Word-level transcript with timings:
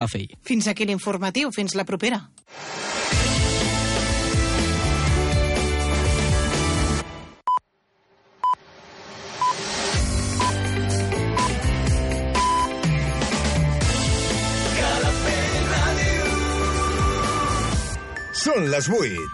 Calafell. 0.00 0.32
Fins 0.42 0.66
aquí 0.66 0.86
l'informatiu. 0.88 1.50
Fins 1.52 1.74
la 1.76 1.84
propera. 1.84 2.22
Són 18.40 18.70
les 18.72 18.86
8. 18.88 19.26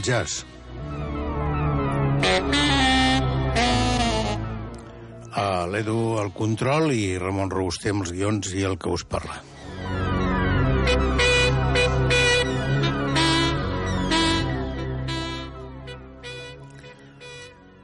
Del 0.00 0.02
jazz. 0.02 0.44
Uh, 5.30 5.66
L'Edu 5.70 6.18
al 6.18 6.32
control 6.32 6.92
i 6.92 7.16
Ramon 7.18 7.50
Robuster 7.52 7.92
amb 7.94 8.04
els 8.04 8.12
guions 8.12 8.52
i 8.56 8.64
el 8.66 8.76
que 8.80 8.90
us 8.90 9.04
parla. 9.04 9.40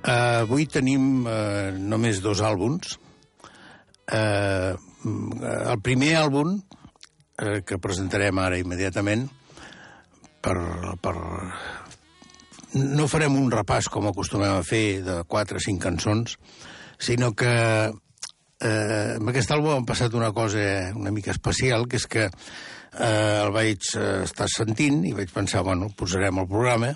Uh, 0.06 0.44
avui 0.44 0.66
tenim 0.70 1.26
uh, 1.26 1.72
només 1.76 2.22
dos 2.22 2.42
àlbums. 2.44 2.98
Uh, 4.06 4.76
el 5.06 5.80
primer 5.82 6.14
àlbum, 6.20 6.60
uh, 6.60 7.58
que 7.66 7.82
presentarem 7.82 8.38
ara 8.38 8.60
immediatament, 8.62 9.26
per, 10.42 10.56
per... 11.02 11.16
No 12.76 13.06
farem 13.08 13.36
un 13.38 13.46
repàs 13.48 13.86
com 13.88 14.04
acostumem 14.10 14.50
a 14.52 14.64
fer 14.66 15.00
de 15.04 15.20
4 15.24 15.56
o 15.56 15.62
5 15.64 15.80
cançons, 15.80 16.34
sinó 17.00 17.30
que 17.32 17.52
eh, 17.88 19.12
amb 19.16 19.30
aquest 19.32 19.54
àlbum 19.54 19.78
han 19.78 19.86
passat 19.88 20.12
una 20.18 20.28
cosa 20.36 20.92
una 20.96 21.12
mica 21.14 21.32
especial, 21.32 21.86
que 21.88 21.96
és 21.96 22.04
que 22.10 22.26
eh, 22.26 23.38
el 23.44 23.54
vaig 23.54 23.80
eh, 23.96 24.10
estar 24.26 24.48
sentint 24.52 25.06
i 25.08 25.14
vaig 25.16 25.32
pensar, 25.32 25.62
bueno, 25.64 25.88
posarem 25.96 26.42
el 26.42 26.50
programa 26.50 26.92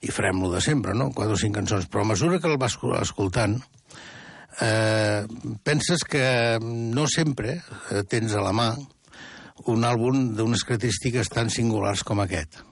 i 0.00 0.14
farem 0.14 0.40
lo 0.40 0.54
de 0.54 0.62
sempre, 0.64 0.96
no? 0.96 1.10
4 1.12 1.36
o 1.36 1.42
5 1.42 1.58
cançons. 1.58 1.90
Però 1.92 2.06
a 2.06 2.12
mesura 2.14 2.40
que 2.40 2.48
el 2.48 2.56
vas 2.62 2.78
escoltant, 3.02 3.58
eh, 4.64 5.26
penses 5.68 6.06
que 6.08 6.24
no 6.64 7.04
sempre 7.12 7.58
tens 8.08 8.32
a 8.32 8.46
la 8.46 8.56
mà 8.56 8.72
un 9.68 9.84
àlbum 9.84 10.30
d'unes 10.32 10.64
característiques 10.64 11.28
tan 11.28 11.52
singulars 11.52 12.08
com 12.08 12.24
aquest 12.24 12.62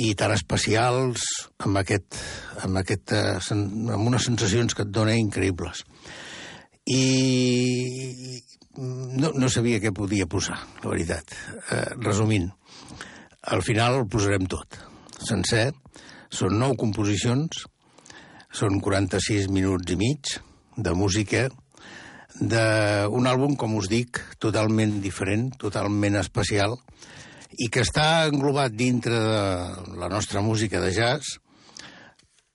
i 0.00 0.12
tan 0.18 0.34
especials 0.34 1.24
amb, 1.62 1.78
aquest, 1.80 2.18
amb, 2.64 2.78
aquest, 2.82 3.14
amb 3.14 4.06
unes 4.08 4.26
sensacions 4.26 4.74
que 4.74 4.84
et 4.86 4.92
dona 4.94 5.16
increïbles. 5.18 5.84
I 6.90 7.02
no, 8.78 9.30
no 9.38 9.48
sabia 9.48 9.80
què 9.82 9.94
podia 9.94 10.28
posar, 10.30 10.58
la 10.82 10.90
veritat. 10.90 11.34
Eh, 11.70 11.84
resumint, 12.02 12.50
al 13.54 13.62
final 13.64 14.00
el 14.00 14.08
posarem 14.10 14.48
tot, 14.50 14.78
sencer. 15.22 15.70
Són 16.34 16.56
nou 16.58 16.74
composicions, 16.78 17.66
són 18.54 18.80
46 18.82 19.46
minuts 19.54 19.92
i 19.94 19.98
mig 20.00 20.32
de 20.76 20.94
música, 20.98 21.46
d'un 22.34 23.28
àlbum, 23.30 23.54
com 23.54 23.76
us 23.78 23.86
dic, 23.90 24.18
totalment 24.42 24.98
diferent, 25.02 25.52
totalment 25.60 26.18
especial, 26.18 26.74
i 27.58 27.68
que 27.70 27.84
està 27.84 28.26
englobat 28.28 28.74
dintre 28.74 29.14
de 29.14 29.98
la 30.00 30.08
nostra 30.12 30.42
música 30.42 30.80
de 30.82 30.92
jazz, 30.94 31.38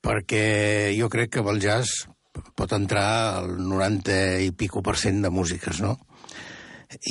perquè 0.04 0.96
jo 0.98 1.10
crec 1.12 1.36
que 1.36 1.44
el 1.44 1.62
jazz 1.64 2.08
pot 2.56 2.74
entrar 2.76 3.40
al 3.40 3.56
90 3.58 4.20
i 4.46 4.52
pico 4.56 4.84
per 4.86 4.96
cent 5.00 5.22
de 5.24 5.32
músiques, 5.34 5.82
no? 5.84 5.96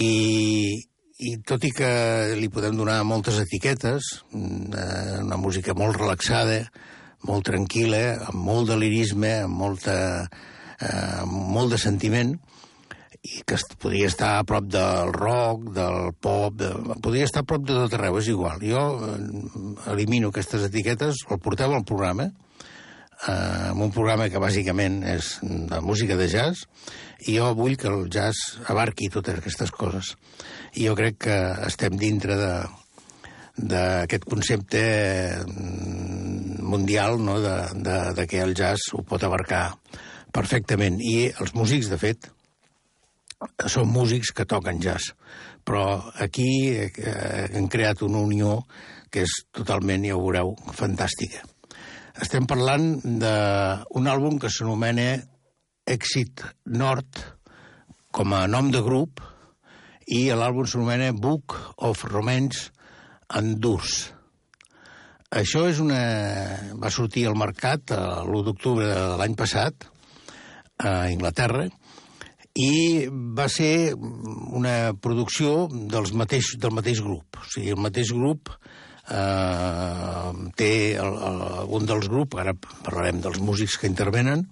I, 0.01 0.79
i 1.19 1.33
tot 1.47 1.65
i 1.67 1.73
que 1.75 1.91
li 2.39 2.51
podem 2.53 2.79
donar 2.79 3.01
moltes 3.07 3.39
etiquetes, 3.43 4.13
eh, 4.33 5.19
una 5.23 5.39
música 5.41 5.77
molt 5.77 5.99
relaxada, 5.99 6.63
molt 7.29 7.49
tranquil·la, 7.51 8.31
amb 8.31 8.45
molt 8.47 8.71
de 8.71 8.79
lirisme, 8.79 9.35
amb, 9.45 9.59
molta, 9.59 9.99
eh, 10.79 11.23
amb 11.23 11.35
molt 11.55 11.75
de 11.75 11.81
sentiment, 11.83 12.37
i 13.27 13.43
que 13.47 13.59
podria 13.83 14.09
estar 14.09 14.37
a 14.39 14.45
prop 14.47 14.69
del 14.71 15.13
rock, 15.15 15.71
del 15.75 16.13
pop, 16.23 16.55
de, 16.59 16.71
podria 17.03 17.27
estar 17.27 17.43
a 17.43 17.49
prop 17.49 17.65
de 17.67 17.75
tot 17.75 17.97
arreu, 17.99 18.19
és 18.21 18.31
igual. 18.31 18.63
Jo 18.63 18.85
eh, 19.03 19.17
elimino 19.93 20.31
aquestes 20.31 20.69
etiquetes, 20.69 21.25
el 21.29 21.41
porteu 21.43 21.75
al 21.75 21.87
programa, 21.89 22.29
eh, 22.31 23.71
en 23.73 23.83
un 23.83 23.93
programa 23.95 24.29
que 24.31 24.43
bàsicament 24.43 25.03
és 25.17 25.37
de 25.43 25.81
música 25.83 26.19
de 26.19 26.29
jazz, 26.31 26.67
i 27.27 27.39
jo 27.41 27.51
vull 27.59 27.77
que 27.77 27.91
el 27.91 28.07
jazz 28.13 28.61
abarqui 28.71 29.11
totes 29.11 29.43
aquestes 29.43 29.75
coses. 29.75 30.15
I 30.79 30.87
jo 30.87 30.95
crec 30.99 31.19
que 31.27 31.39
estem 31.67 31.99
dintre 31.99 32.39
de 32.39 32.53
d'aquest 33.59 34.23
concepte 34.23 34.81
mundial 36.63 37.19
no? 37.19 37.41
de, 37.43 37.57
de, 37.75 37.97
de 38.15 38.27
que 38.31 38.39
el 38.39 38.55
jazz 38.55 38.93
ho 38.95 39.03
pot 39.03 39.25
abarcar 39.27 39.73
perfectament. 40.31 41.01
I 41.03 41.33
els 41.43 41.57
músics, 41.59 41.91
de 41.91 41.99
fet, 41.99 42.29
són 43.71 43.91
músics 43.93 44.33
que 44.35 44.47
toquen 44.49 44.81
jazz, 44.83 45.13
però 45.65 46.01
aquí 46.23 46.51
eh, 46.75 46.91
hem 47.53 47.69
creat 47.71 48.03
una 48.07 48.23
unió 48.25 48.63
que 49.13 49.25
és 49.25 49.35
totalment, 49.55 50.05
ja 50.05 50.17
ho 50.17 50.23
veureu, 50.25 50.55
fantàstica. 50.77 51.45
Estem 52.19 52.49
parlant 52.51 52.99
d'un 53.05 54.11
àlbum 54.11 54.41
que 54.43 54.51
s'anomena 54.51 55.13
Exit 55.89 56.43
Nord 56.67 57.23
com 58.13 58.35
a 58.35 58.47
nom 58.51 58.73
de 58.75 58.83
grup 58.83 59.23
i 60.11 60.27
l'àlbum 60.35 60.67
s'anomena 60.67 61.13
Book 61.15 61.55
of 61.85 62.05
Romance 62.11 62.73
and 63.39 63.61
Durs. 63.63 64.09
Això 65.31 65.67
és 65.69 65.79
una... 65.85 66.01
va 66.81 66.91
sortir 66.91 67.27
al 67.29 67.37
mercat 67.37 67.93
l'1 67.95 68.45
d'octubre 68.47 68.89
de 68.89 69.17
l'any 69.21 69.37
passat 69.39 69.87
a 70.81 71.11
Inglaterra 71.13 71.69
i 72.59 73.07
va 73.11 73.47
ser 73.53 73.95
una 73.95 74.93
producció 74.99 75.69
dels 75.71 76.13
mateix, 76.17 76.57
del 76.59 76.75
mateix 76.75 77.03
grup. 77.05 77.39
O 77.39 77.47
sigui, 77.47 77.71
el 77.77 77.81
mateix 77.81 78.11
grup 78.17 78.51
eh, 78.51 80.33
té 80.59 80.73
el, 80.99 81.17
el, 81.31 81.41
un 81.79 81.89
dels 81.89 82.11
grups, 82.11 82.39
ara 82.43 82.57
parlarem 82.59 83.23
dels 83.23 83.39
músics 83.39 83.79
que 83.79 83.91
intervenen, 83.91 84.47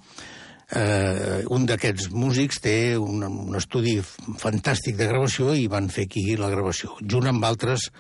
eh, 0.71 1.43
un 1.51 1.67
d'aquests 1.67 2.11
músics 2.15 2.63
té 2.63 2.77
un, 2.99 3.27
un 3.27 3.59
estudi 3.59 3.99
fantàstic 4.43 4.99
de 5.01 5.11
gravació 5.11 5.55
i 5.55 5.67
van 5.73 5.91
fer 5.91 6.07
aquí 6.07 6.29
la 6.39 6.53
gravació, 6.53 6.95
junt 7.03 7.27
amb 7.31 7.45
altres 7.49 7.91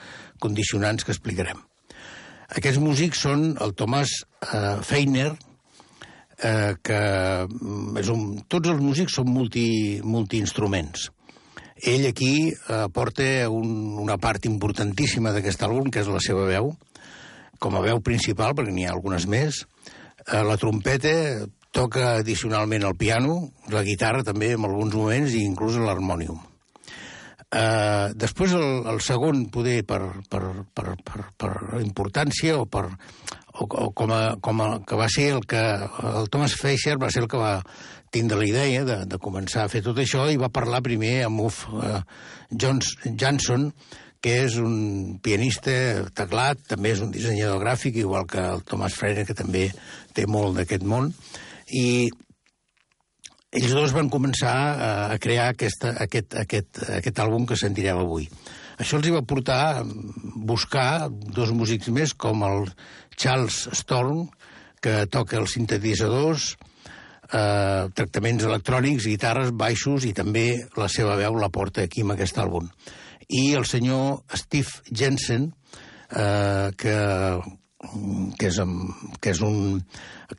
condicionants 0.42 1.06
que 1.06 1.14
explicarem. 1.14 1.58
Aquests 2.56 2.78
músics 2.78 3.26
són 3.26 3.56
el 3.58 3.74
Tomàs 3.74 4.20
eh, 4.22 4.78
Feiner, 4.86 5.32
eh, 6.42 6.74
que 6.82 7.00
mm, 7.46 7.98
és 8.02 8.10
un, 8.12 8.24
tots 8.48 8.72
els 8.72 8.82
músics 8.82 9.16
són 9.18 9.30
multi, 9.32 10.00
multiinstruments. 10.04 11.10
Ell 11.76 12.06
aquí 12.08 12.48
eh, 12.50 12.86
porta 12.92 13.28
un, 13.52 13.96
una 14.00 14.16
part 14.20 14.48
importantíssima 14.48 15.32
d'aquest 15.34 15.66
àlbum, 15.68 15.90
que 15.92 16.00
és 16.04 16.10
la 16.12 16.22
seva 16.24 16.46
veu, 16.48 16.72
com 17.60 17.76
a 17.76 17.84
veu 17.84 18.00
principal, 18.04 18.56
perquè 18.56 18.72
n'hi 18.72 18.86
ha 18.88 18.94
algunes 18.96 19.28
més. 19.28 19.64
Eh, 20.26 20.42
la 20.44 20.56
trompeta 20.60 21.12
toca 21.76 22.16
addicionalment 22.16 22.86
el 22.88 22.96
piano, 22.96 23.50
la 23.72 23.84
guitarra 23.84 24.24
també 24.24 24.54
en 24.56 24.64
alguns 24.64 24.96
moments 24.96 25.36
i 25.36 25.44
inclús 25.44 25.76
l'harmònium. 25.80 26.38
Uh, 27.46 28.10
després 28.18 28.56
el, 28.58 28.64
el 28.90 28.98
segon 29.06 29.44
poder 29.54 29.78
per, 29.86 30.00
per, 30.28 30.40
per, 30.74 30.96
per, 31.06 31.20
per 31.38 31.50
importància 31.78 32.56
o 32.58 32.64
per 32.66 32.88
o, 33.58 33.66
o 33.66 33.90
com, 33.96 34.12
a, 34.12 34.36
com 34.40 34.62
a, 34.62 34.70
que 34.86 34.98
va 34.98 35.08
ser 35.12 35.30
el 35.36 35.44
que 35.48 35.60
el 35.60 36.30
Thomas 36.32 36.56
Fisher 36.58 36.96
va 37.02 37.10
ser 37.12 37.24
el 37.24 37.30
que 37.32 37.40
va 37.40 37.60
tindre 38.14 38.38
la 38.38 38.48
idea 38.48 38.84
de, 38.86 38.98
de 39.08 39.20
començar 39.22 39.64
a 39.64 39.70
fer 39.72 39.82
tot 39.84 39.98
això 40.00 40.28
i 40.30 40.40
va 40.40 40.52
parlar 40.52 40.84
primer 40.84 41.26
amb 41.26 41.42
Uff 41.48 41.66
uh, 41.72 42.00
Jones, 42.50 42.94
Johnson 43.04 43.70
que 44.22 44.32
és 44.42 44.56
un 44.58 45.18
pianista 45.22 45.72
teclat, 46.16 46.62
també 46.66 46.94
és 46.96 47.02
un 47.04 47.12
dissenyador 47.14 47.60
gràfic, 47.62 48.00
igual 48.00 48.24
que 48.26 48.42
el 48.42 48.64
Thomas 48.66 48.96
Freire, 48.98 49.26
que 49.28 49.36
també 49.38 49.68
té 50.16 50.24
molt 50.26 50.56
d'aquest 50.58 50.82
món, 50.88 51.12
i 51.70 52.08
ells 53.56 53.74
dos 53.76 53.94
van 53.94 54.10
començar 54.10 54.54
a, 54.56 54.90
a 55.14 55.18
crear 55.22 55.50
aquesta, 55.52 55.94
aquest, 56.02 56.34
aquest, 56.42 56.82
aquest 56.98 57.20
àlbum 57.22 57.46
que 57.46 57.58
sentireu 57.60 58.02
avui. 58.02 58.26
Això 58.76 58.98
els 58.98 59.08
hi 59.08 59.14
va 59.14 59.24
portar 59.24 59.60
a 59.78 59.84
buscar 60.48 61.08
dos 61.10 61.52
músics 61.56 61.88
més, 61.88 62.12
com 62.12 62.44
el 62.44 62.66
Charles 63.16 63.62
Storm, 63.72 64.26
que 64.84 65.06
toca 65.08 65.38
els 65.40 65.56
sintetitzadors, 65.56 66.50
eh, 67.32 67.88
tractaments 67.96 68.44
electrònics, 68.44 69.08
guitarres, 69.08 69.52
baixos, 69.56 70.04
i 70.04 70.12
també 70.12 70.46
la 70.76 70.90
seva 70.92 71.16
veu 71.16 71.40
la 71.40 71.48
porta 71.48 71.86
aquí 71.86 72.04
en 72.04 72.12
aquest 72.14 72.38
àlbum. 72.38 72.68
I 73.28 73.54
el 73.58 73.64
senyor 73.64 74.22
Steve 74.36 74.92
Jensen, 74.92 75.48
eh, 76.10 76.70
que 76.76 76.96
que 78.38 78.48
és, 78.50 78.58
que 79.20 79.32
és 79.32 79.40
un... 79.44 79.82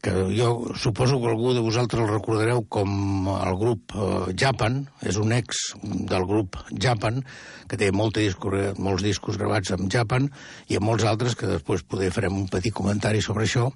que 0.04 0.12
jo 0.36 0.50
suposo 0.76 1.20
que 1.22 1.30
algú 1.32 1.54
de 1.56 1.64
vosaltres 1.64 2.04
el 2.04 2.12
recordareu 2.12 2.64
com 2.68 3.30
el 3.32 3.58
grup 3.60 3.94
uh, 3.96 4.28
Japan, 4.36 4.82
és 5.02 5.20
un 5.22 5.32
ex 5.36 5.62
del 5.82 6.26
grup 6.28 6.58
Japan, 6.72 7.22
que 7.70 7.80
té 7.80 7.92
molts 7.96 8.20
discos, 8.20 8.76
molts 8.84 9.06
discos 9.06 9.40
gravats 9.40 9.72
amb 9.76 9.88
Japan, 9.94 10.28
i 10.68 10.80
amb 10.80 10.90
molts 10.90 11.08
altres, 11.08 11.38
que 11.40 11.50
després 11.50 11.86
poder 11.88 12.12
farem 12.16 12.36
un 12.36 12.50
petit 12.52 12.76
comentari 12.76 13.24
sobre 13.24 13.48
això, 13.48 13.70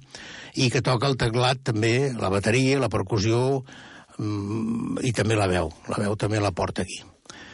i 0.54 0.68
que 0.72 0.84
toca 0.84 1.08
el 1.08 1.16
teclat 1.20 1.64
també, 1.72 2.12
la 2.18 2.32
bateria, 2.32 2.80
la 2.82 2.92
percussió, 2.92 3.62
um, 4.18 4.98
i 5.00 5.14
també 5.16 5.38
la 5.38 5.48
veu. 5.50 5.72
La 5.92 6.02
veu 6.04 6.18
també 6.20 6.42
la 6.42 6.52
porta 6.52 6.84
aquí. 6.84 7.00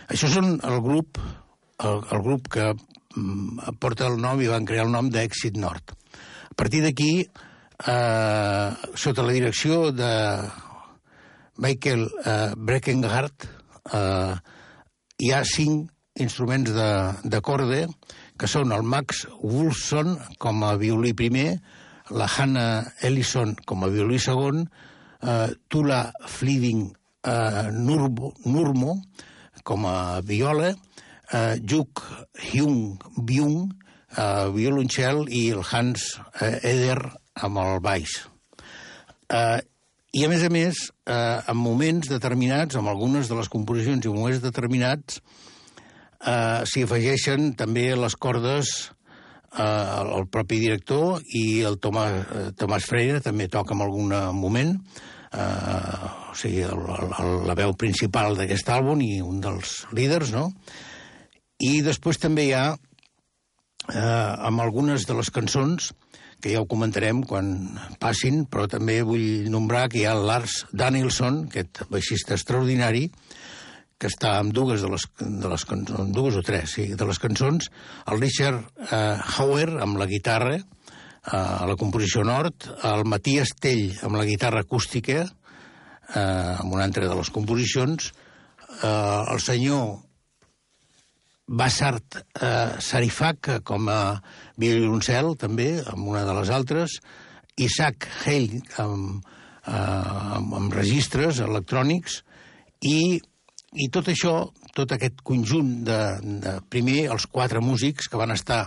Això 0.09 0.31
són 0.33 0.57
el 0.65 0.81
grup, 0.83 1.21
el, 1.85 2.03
el 2.11 2.27
grup 2.27 2.51
que 2.53 2.73
um, 2.73 3.63
porta 3.79 4.09
el 4.11 4.19
nom 4.21 4.43
i 4.43 4.51
van 4.51 4.67
crear 4.67 4.89
el 4.89 4.95
nom 4.95 5.13
d'Èxit 5.15 5.61
Nord 5.61 5.98
partir 6.59 6.83
d'aquí, 6.83 7.13
eh, 7.87 8.71
sota 8.99 9.23
la 9.23 9.33
direcció 9.37 9.93
de 9.95 10.11
Michael 11.63 12.09
eh, 12.27 12.51
Breckenhardt, 12.57 13.47
eh, 13.95 14.35
hi 15.23 15.31
ha 15.33 15.45
cinc 15.47 15.93
instruments 16.19 16.75
de, 16.75 16.91
de 17.23 17.41
corde, 17.47 17.87
que 18.39 18.51
són 18.51 18.75
el 18.75 18.83
Max 18.83 19.25
Wolfson 19.39 20.17
com 20.43 20.67
a 20.67 20.75
violí 20.79 21.15
primer, 21.15 21.61
la 22.11 22.27
Hannah 22.27 22.95
Ellison 23.07 23.55
com 23.67 23.85
a 23.85 23.91
violí 23.95 24.19
segon, 24.23 24.67
eh, 25.23 25.49
Tula 25.71 26.09
Fleeding 26.27 26.89
eh, 27.23 27.69
Nurmo, 27.75 28.35
Nurmo 28.47 28.99
com 29.63 29.87
a 29.87 30.21
viola, 30.27 30.73
eh, 31.31 31.55
Juk 31.63 32.03
Hyung 32.51 32.99
Byung 33.15 33.69
eh, 34.17 34.49
violoncel 34.55 35.27
i 35.29 35.49
el 35.55 35.65
Hans 35.67 36.15
eh, 36.41 36.59
Eder 36.71 37.01
amb 37.45 37.61
el 37.63 37.81
baix. 37.85 38.21
Eh, 39.29 39.59
I, 40.17 40.25
a 40.25 40.29
més 40.33 40.43
a 40.43 40.49
més, 40.49 40.87
eh, 41.05 41.41
en 41.53 41.59
moments 41.61 42.09
determinats, 42.09 42.79
amb 42.79 42.89
algunes 42.89 43.29
de 43.29 43.37
les 43.37 43.51
composicions 43.53 44.07
i 44.07 44.13
moments 44.13 44.41
determinats, 44.41 45.21
eh, 46.25 46.65
s'hi 46.65 46.87
afegeixen 46.87 47.53
també 47.59 47.91
les 47.95 48.17
cordes 48.17 48.73
eh, 49.53 49.63
el 49.63 50.27
propi 50.33 50.63
director 50.65 51.21
i 51.37 51.61
el 51.69 51.79
Tomàs, 51.83 52.17
eh, 52.25 52.49
Tomàs 52.57 52.89
Freire 52.89 53.21
també 53.25 53.51
toca 53.53 53.77
en 53.77 53.85
algun 53.85 54.17
moment, 54.35 54.75
eh, 55.33 56.11
o 56.33 56.35
sigui, 56.35 56.65
el, 56.65 56.85
el, 57.21 57.33
la 57.49 57.59
veu 57.59 57.77
principal 57.77 58.37
d'aquest 58.39 58.73
àlbum 58.73 59.05
i 59.05 59.19
un 59.21 59.43
dels 59.45 59.83
líders, 59.93 60.33
no? 60.33 60.49
I 61.59 61.81
després 61.83 62.21
també 62.23 62.49
hi 62.49 62.55
ha 62.55 62.69
eh, 63.87 64.33
amb 64.49 64.65
algunes 64.65 65.07
de 65.09 65.17
les 65.19 65.31
cançons, 65.35 65.93
que 66.39 66.53
ja 66.55 66.63
ho 66.63 66.69
comentarem 66.71 67.25
quan 67.27 67.51
passin, 67.99 68.45
però 68.47 68.69
també 68.71 69.01
vull 69.07 69.49
nombrar 69.51 69.89
que 69.91 70.03
hi 70.03 70.07
ha 70.07 70.15
Lars 70.15 70.65
Danielson, 70.71 71.45
aquest 71.49 71.83
baixista 71.91 72.37
extraordinari, 72.37 73.09
que 73.99 74.07
està 74.07 74.37
amb 74.39 74.55
dues 74.55 74.85
de 74.85 74.91
les, 74.93 75.05
de 75.19 75.51
les 75.51 75.65
cançons, 75.67 76.13
dues 76.15 76.39
o 76.39 76.43
tres, 76.47 76.77
sí, 76.77 76.87
de 76.95 77.09
les 77.09 77.19
cançons, 77.19 77.71
el 78.07 78.21
Richard 78.23 78.63
eh, 78.87 79.19
Hauer 79.39 79.73
amb 79.83 79.99
la 79.99 80.07
guitarra, 80.07 80.61
eh, 80.61 81.35
a 81.35 81.67
la 81.67 81.77
composició 81.81 82.23
nord, 82.23 82.69
el 82.87 83.03
Matías 83.11 83.57
Tell 83.59 83.99
amb 84.07 84.21
la 84.21 84.27
guitarra 84.29 84.63
acústica, 84.63 85.25
eh, 85.27 86.21
amb 86.21 86.71
una 86.71 86.87
altra 86.87 87.11
de 87.11 87.19
les 87.19 87.33
composicions, 87.35 88.13
eh, 88.79 89.25
el 89.35 89.43
senyor 89.43 89.97
Bassart 91.49 92.19
eh, 92.21 92.77
Sarifak 92.85 93.51
com 93.65 93.89
a 93.89 94.19
violoncel, 94.61 95.33
també, 95.41 95.79
amb 95.81 96.11
una 96.13 96.27
de 96.29 96.37
les 96.37 96.53
altres, 96.53 96.99
Isaac 97.59 98.07
Heil 98.27 98.61
amb, 98.83 99.25
eh, 99.65 99.73
amb, 99.73 100.55
amb 100.61 100.77
registres 100.77 101.41
electrònics, 101.45 102.23
i, 102.85 103.19
i 103.75 103.89
tot 103.91 104.13
això, 104.13 104.37
tot 104.77 104.93
aquest 104.95 105.25
conjunt 105.27 105.79
de, 105.89 106.01
de... 106.45 106.57
Primer, 106.71 107.09
els 107.15 107.27
quatre 107.33 107.65
músics 107.65 108.11
que 108.13 108.21
van 108.21 108.37
estar, 108.37 108.67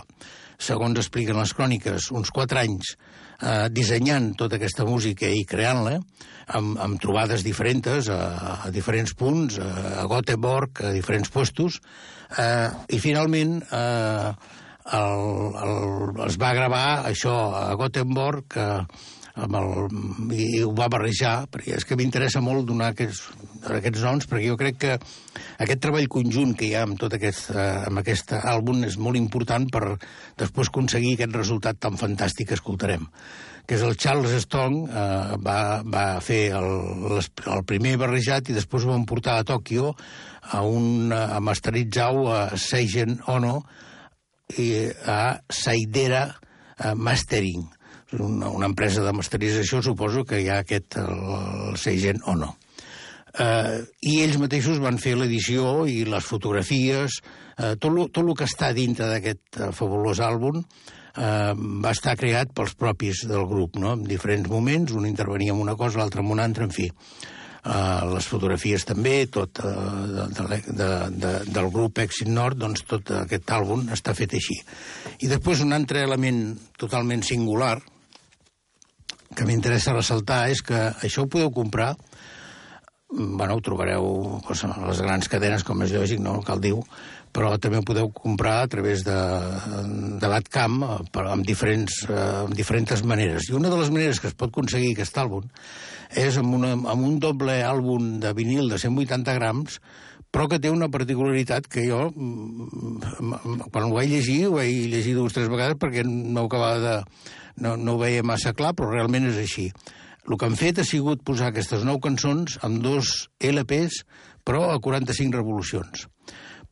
segons 0.62 0.98
expliquen 0.98 1.38
les 1.38 1.54
cròniques, 1.56 2.10
uns 2.12 2.30
quatre 2.34 2.60
anys 2.66 2.96
eh, 3.42 3.68
dissenyant 3.72 4.32
tota 4.38 4.58
aquesta 4.58 4.86
música 4.88 5.30
i 5.30 5.46
creant-la, 5.48 5.96
amb, 6.58 6.76
amb 6.82 7.00
trobades 7.02 7.44
diferents 7.46 8.10
a, 8.12 8.20
a 8.66 8.72
diferents 8.74 9.14
punts, 9.18 9.58
a, 9.62 9.70
a 10.02 10.08
Göteborg, 10.10 10.82
a 10.84 10.92
diferents 10.94 11.32
puestos, 11.32 11.80
eh, 12.38 12.68
i 12.96 13.00
finalment 13.02 13.58
eh, 13.62 14.30
el, 14.98 15.24
el, 15.64 16.22
es 16.26 16.38
va 16.40 16.54
gravar 16.56 16.86
això 17.08 17.34
a 17.56 17.66
Gothenburg, 17.78 18.56
eh, 18.58 19.10
amb 19.42 19.56
el, 19.56 19.68
i, 20.36 20.46
i 20.58 20.64
ho 20.64 20.72
va 20.76 20.90
barrejar, 20.92 21.46
perquè 21.52 21.78
és 21.78 21.86
que 21.88 21.96
m'interessa 21.96 22.42
molt 22.44 22.66
donar 22.68 22.90
aquests, 22.92 23.22
aquests 23.78 24.02
noms, 24.04 24.26
perquè 24.28 24.50
jo 24.50 24.58
crec 24.60 24.80
que 24.82 24.98
aquest 25.62 25.80
treball 25.84 26.10
conjunt 26.12 26.52
que 26.58 26.68
hi 26.68 26.74
ha 26.76 26.82
amb 26.84 26.98
tot 27.00 27.16
aquest, 27.16 27.48
eh, 27.54 27.70
amb 27.88 28.02
aquest 28.02 28.36
àlbum 28.42 28.84
és 28.88 28.98
molt 29.00 29.16
important 29.20 29.70
per 29.72 29.96
després 30.40 30.68
aconseguir 30.68 31.16
aquest 31.16 31.40
resultat 31.40 31.80
tan 31.80 31.96
fantàstic 32.00 32.52
que 32.52 32.60
escoltarem 32.60 33.08
que 33.62 33.76
és 33.76 33.82
el 33.86 33.94
Charles 33.94 34.32
Stone, 34.42 34.88
eh, 34.90 35.36
va, 35.38 35.58
va 35.86 36.06
fer 36.24 36.50
el, 36.58 37.20
el 37.22 37.62
primer 37.68 37.94
barrejat 38.00 38.50
i 38.50 38.56
després 38.56 38.84
ho 38.84 38.90
van 38.90 39.06
portar 39.06 39.38
a 39.38 39.46
Tòquio 39.46 39.92
a, 40.50 40.62
un, 40.66 41.12
a 41.14 41.38
masteritzar-ho 41.40 42.26
a 42.32 42.40
Seigen 42.58 43.20
Ono 43.30 43.60
i 44.58 44.72
a 45.06 45.38
Saidera 45.48 46.26
Mastering 46.98 47.62
una, 48.20 48.48
una 48.48 48.66
empresa 48.66 49.02
de 49.02 49.12
masterització, 49.12 49.82
suposo 49.82 50.24
que 50.28 50.42
hi 50.42 50.48
ha 50.50 50.60
aquest, 50.62 50.98
el, 51.00 51.20
el 51.70 51.78
Seigen 51.80 52.20
o 52.26 52.36
no. 52.36 52.54
Uh, 53.32 53.80
I 54.04 54.18
ells 54.26 54.36
mateixos 54.36 54.80
van 54.82 54.98
fer 55.00 55.14
l'edició 55.16 55.86
i 55.88 56.02
les 56.04 56.26
fotografies, 56.28 57.22
uh, 57.56 57.72
tot, 57.80 57.96
tot 58.12 58.26
el 58.26 58.34
que 58.36 58.48
està 58.48 58.74
dintre 58.76 59.08
d'aquest 59.08 59.56
uh, 59.56 59.70
fabulós 59.72 60.20
àlbum 60.20 60.58
uh, 60.60 61.52
va 61.56 61.94
estar 61.96 62.12
creat 62.20 62.52
pels 62.52 62.76
propis 62.76 63.24
del 63.30 63.46
grup, 63.48 63.78
no? 63.80 63.94
en 63.96 64.04
diferents 64.04 64.50
moments, 64.52 64.92
un 64.92 65.08
intervenia 65.08 65.56
en 65.56 65.62
una 65.64 65.78
cosa, 65.80 66.02
l'altre 66.02 66.20
en 66.20 66.28
una 66.34 66.44
altra, 66.44 66.68
en 66.68 66.76
fi. 66.76 66.90
Uh, 67.62 68.08
les 68.10 68.26
fotografies 68.26 68.82
també, 68.82 69.28
tot 69.30 69.60
uh, 69.62 69.70
de, 70.10 70.24
de, 70.34 70.56
de, 70.66 70.88
de, 71.14 71.30
del 71.46 71.68
grup 71.70 72.00
Exit 72.02 72.26
Nord, 72.26 72.58
doncs 72.58 72.82
tot 72.90 73.12
aquest 73.20 73.52
àlbum 73.54 73.84
està 73.94 74.16
fet 74.18 74.34
així. 74.34 74.56
I 75.22 75.30
després 75.30 75.62
un 75.62 75.70
altre 75.76 76.02
element 76.02 76.56
totalment 76.74 77.22
singular 77.22 77.76
que 79.32 79.46
m'interessa 79.46 79.94
ressaltar 79.94 80.48
és 80.50 80.64
que 80.66 80.88
això 81.06 81.22
ho 81.22 81.30
podeu 81.30 81.54
comprar 81.54 81.92
bueno, 83.12 83.54
ho 83.54 83.62
trobareu 83.62 84.06
doncs, 84.42 84.64
a 84.64 84.86
les 84.88 85.00
grans 85.04 85.28
cadenes, 85.28 85.62
com 85.62 85.82
és 85.84 85.92
lògic, 85.92 86.20
no 86.24 86.40
cal 86.46 86.60
dir 86.64 86.72
però 87.32 87.54
també 87.56 87.78
ho 87.80 87.86
podeu 87.86 88.10
comprar 88.12 88.58
a 88.62 88.68
través 88.68 89.04
de, 89.06 89.16
de 90.20 90.28
l'AdCam 90.28 90.82
amb, 90.84 91.46
diferents, 91.48 92.02
amb 92.12 92.52
diferents 92.56 93.04
maneres. 93.08 93.48
I 93.48 93.56
una 93.56 93.70
de 93.72 93.78
les 93.80 93.88
maneres 93.92 94.20
que 94.20 94.28
es 94.28 94.36
pot 94.36 94.52
aconseguir 94.52 94.92
aquest 94.92 95.16
àlbum 95.22 95.46
és 96.18 96.36
amb, 96.40 96.54
una, 96.58 96.72
amb 96.76 97.06
un 97.06 97.18
doble 97.22 97.60
àlbum 97.64 98.18
de 98.22 98.32
vinil 98.36 98.68
de 98.72 98.78
180 98.80 99.36
grams, 99.38 99.78
però 100.32 100.46
que 100.48 100.58
té 100.62 100.70
una 100.72 100.88
particularitat 100.92 101.66
que 101.68 101.84
jo, 101.84 102.06
mm, 102.08 103.68
quan 103.70 103.88
ho 103.88 103.92
vaig 103.92 104.10
llegir, 104.10 104.46
ho 104.48 104.56
vaig 104.56 104.88
llegir 104.92 105.14
dues 105.18 105.32
o 105.32 105.36
tres 105.36 105.50
vegades 105.52 105.80
perquè 105.80 106.06
no 106.06 106.46
acabava 106.48 106.80
de... 106.80 106.96
No, 107.60 107.74
no 107.76 107.94
ho 107.94 108.00
veia 108.00 108.24
massa 108.24 108.54
clar, 108.56 108.72
però 108.72 108.88
realment 108.88 109.26
és 109.28 109.36
així. 109.36 109.66
El 110.24 110.38
que 110.40 110.46
han 110.48 110.56
fet 110.56 110.78
ha 110.80 110.86
sigut 110.88 111.20
posar 111.26 111.50
aquestes 111.50 111.82
nou 111.84 111.98
cançons 112.00 112.56
amb 112.64 112.80
dos 112.80 113.28
LPs, 113.44 114.06
però 114.46 114.70
a 114.72 114.78
45 114.80 115.36
revolucions. 115.36 116.06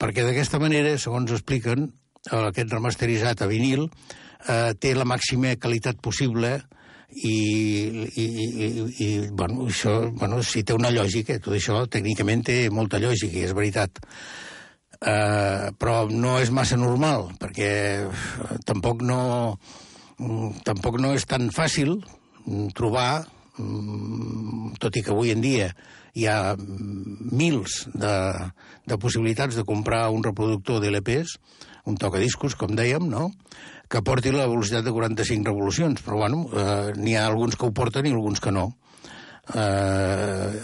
Perquè 0.00 0.24
d'aquesta 0.24 0.58
manera, 0.62 0.94
segons 0.96 1.34
expliquen, 1.36 1.90
aquest 2.30 2.72
remasteritzat 2.72 3.44
a 3.44 3.48
vinil 3.50 3.84
eh, 4.48 4.72
té 4.80 4.94
la 4.96 5.04
màxima 5.08 5.52
qualitat 5.60 6.00
possible 6.00 6.56
i, 7.16 7.34
i, 8.14 8.24
i, 8.24 8.68
i 9.04 9.08
bueno, 9.30 9.66
això, 9.70 9.96
bueno, 10.14 10.42
si 10.46 10.62
té 10.62 10.76
una 10.76 10.92
lògica, 10.94 11.38
tot 11.42 11.56
això 11.56 11.82
tècnicament 11.90 12.44
té 12.46 12.60
molta 12.70 13.00
lògica, 13.02 13.44
és 13.46 13.56
veritat. 13.56 14.00
Uh, 15.00 15.72
però 15.80 16.04
no 16.12 16.36
és 16.42 16.50
massa 16.52 16.76
normal, 16.76 17.30
perquè 17.40 17.70
tampoc 18.68 19.00
no, 19.00 19.56
tampoc 20.66 20.98
no 21.00 21.14
és 21.16 21.24
tan 21.24 21.48
fàcil 21.54 21.96
trobar, 22.76 23.24
tot 24.80 24.96
i 24.96 25.02
que 25.04 25.12
avui 25.12 25.32
en 25.32 25.40
dia 25.44 25.70
hi 26.16 26.26
ha 26.26 26.54
mils 26.58 27.84
de, 27.94 28.14
de 28.88 28.98
possibilitats 28.98 29.56
de 29.58 29.64
comprar 29.68 30.08
un 30.14 30.24
reproductor 30.24 30.80
d'LPs, 30.82 31.36
un 31.88 31.96
tocadiscos, 32.00 32.56
com 32.58 32.74
dèiem, 32.76 33.06
no?, 33.08 33.30
que 33.90 34.02
porti 34.06 34.30
la 34.30 34.46
velocitat 34.46 34.84
de 34.86 34.92
45 34.94 35.50
revolucions, 35.50 36.02
però 36.06 36.20
bueno, 36.22 36.44
eh, 36.54 36.92
n'hi 36.96 37.16
ha 37.18 37.26
alguns 37.26 37.56
que 37.58 37.66
ho 37.66 37.74
porten 37.74 38.06
i 38.06 38.14
alguns 38.14 38.40
que 38.40 38.54
no. 38.54 38.68
Eh, 39.54 40.60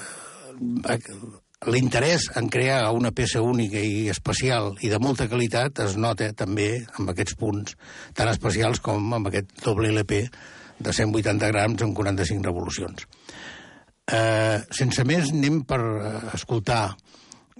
L'interès 1.67 2.27
en 2.37 2.51
crear 2.53 2.83
una 2.93 3.11
peça 3.17 3.41
única 3.41 3.81
i 3.81 4.11
especial 4.13 4.75
i 4.85 4.91
de 4.93 4.99
molta 5.01 5.25
qualitat 5.27 5.81
es 5.87 5.95
nota 5.97 6.29
també 6.37 6.69
amb 7.01 7.11
aquests 7.11 7.35
punts 7.41 7.79
tan 8.15 8.29
especials 8.29 8.83
com 8.85 9.09
amb 9.17 9.31
aquest 9.31 9.55
doble 9.65 9.89
LP 9.89 10.21
de 10.79 10.93
180 10.93 11.49
grams 11.51 11.83
amb 11.83 11.97
45 11.97 12.45
revolucions. 12.45 13.09
Eh, 14.07 14.61
sense 14.71 15.03
més, 15.09 15.33
anem 15.33 15.63
per 15.67 15.81
eh, 15.81 16.13
escoltar 16.37 16.91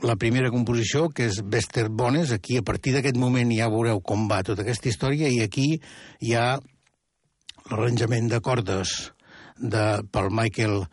la 0.05 0.17
primera 0.21 0.51
composició, 0.53 1.09
que 1.09 1.31
és 1.31 1.41
Bester 1.41 1.89
Bones. 1.89 2.33
Aquí, 2.35 2.59
a 2.59 2.65
partir 2.67 2.93
d'aquest 2.97 3.17
moment, 3.17 3.53
ja 3.57 3.71
veureu 3.73 4.03
com 4.05 4.27
va 4.29 4.43
tota 4.45 4.65
aquesta 4.65 4.91
història, 4.91 5.31
i 5.33 5.41
aquí 5.45 5.69
hi 6.21 6.35
ha 6.37 6.59
l'arranjament 7.71 8.29
de 8.31 8.41
cordes 8.45 8.93
de, 9.57 9.87
pel 10.13 10.29
Michael 10.31 10.85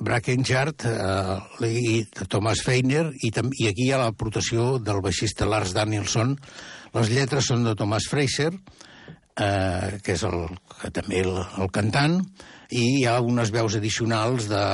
Brackenjard 0.00 0.84
eh, 0.86 1.66
i 1.66 1.96
de 2.04 2.28
Thomas 2.28 2.62
Feiner, 2.64 3.08
i, 3.24 3.32
tam, 3.34 3.50
i 3.56 3.70
aquí 3.70 3.88
hi 3.88 3.94
ha 3.96 4.02
l'aportació 4.04 4.76
del 4.78 5.00
baixista 5.04 5.48
Lars 5.48 5.74
Danielson. 5.76 6.36
Les 6.94 7.10
lletres 7.12 7.48
són 7.50 7.64
de 7.64 7.74
Thomas 7.78 8.06
Fraser, 8.10 8.52
eh, 8.52 9.98
que 10.04 10.16
és 10.16 10.24
el, 10.28 10.48
que 10.80 10.92
també 10.94 11.24
el, 11.24 11.36
el 11.40 11.72
cantant, 11.72 12.20
i 12.70 12.86
hi 13.00 13.04
ha 13.08 13.18
unes 13.24 13.50
veus 13.54 13.76
addicionals 13.80 14.46
de 14.52 14.64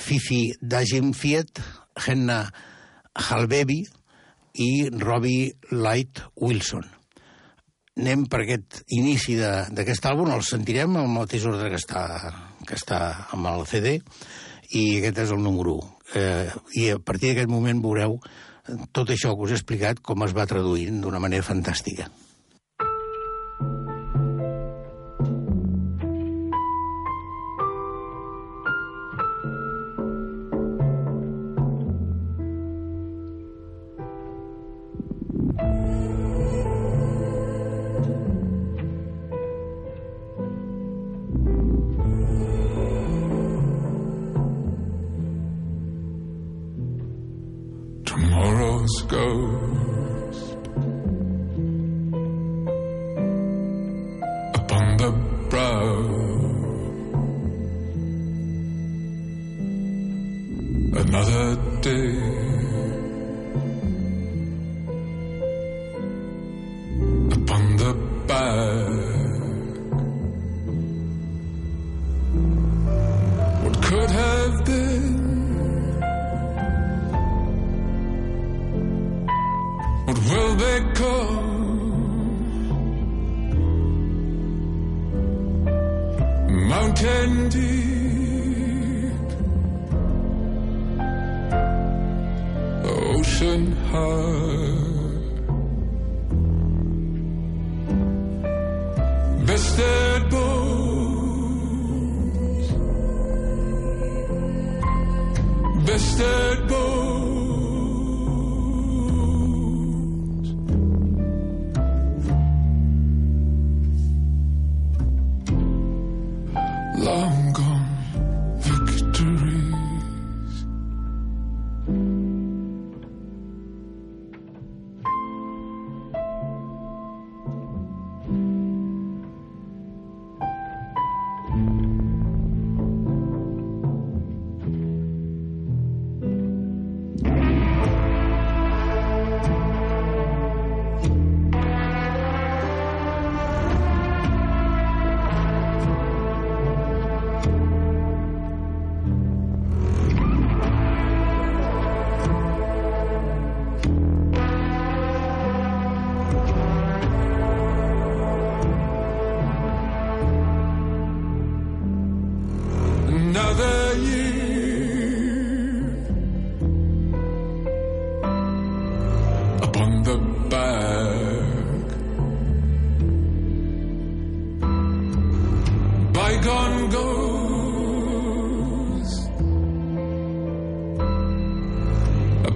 Fifi 0.00 0.44
Dagenfiet, 0.62 1.60
Henna 2.06 2.46
Halbebi 3.14 3.82
i 4.62 4.88
Robbie 4.92 5.52
Light 5.70 6.22
Wilson. 6.40 6.84
Anem 8.00 8.24
per 8.32 8.42
aquest 8.42 8.82
inici 8.96 9.36
d'aquest 9.36 10.06
àlbum, 10.08 10.30
el 10.32 10.44
sentirem 10.46 10.96
al 10.96 11.10
mateix 11.12 11.44
ordre 11.48 11.68
que 11.72 11.80
està, 11.80 12.04
que 12.64 12.78
està 12.78 13.00
amb 13.36 13.50
el 13.52 13.66
CD, 13.68 13.98
i 14.72 14.84
aquest 15.02 15.26
és 15.26 15.34
el 15.34 15.42
número 15.44 15.76
1. 15.76 15.92
Eh, 16.16 16.48
I 16.80 16.88
a 16.94 16.98
partir 16.98 17.32
d'aquest 17.32 17.52
moment 17.52 17.84
veureu 17.84 18.16
tot 18.96 19.10
això 19.12 19.34
que 19.36 19.44
us 19.44 19.52
he 19.52 19.58
explicat 19.58 20.00
com 20.00 20.24
es 20.24 20.32
va 20.36 20.48
traduint 20.48 21.02
d'una 21.02 21.20
manera 21.20 21.44
fantàstica. 21.44 22.08
must 48.82 49.06
go. 49.06 49.71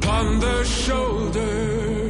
On 0.09 0.39
the 0.39 0.63
shoulder. 0.63 2.06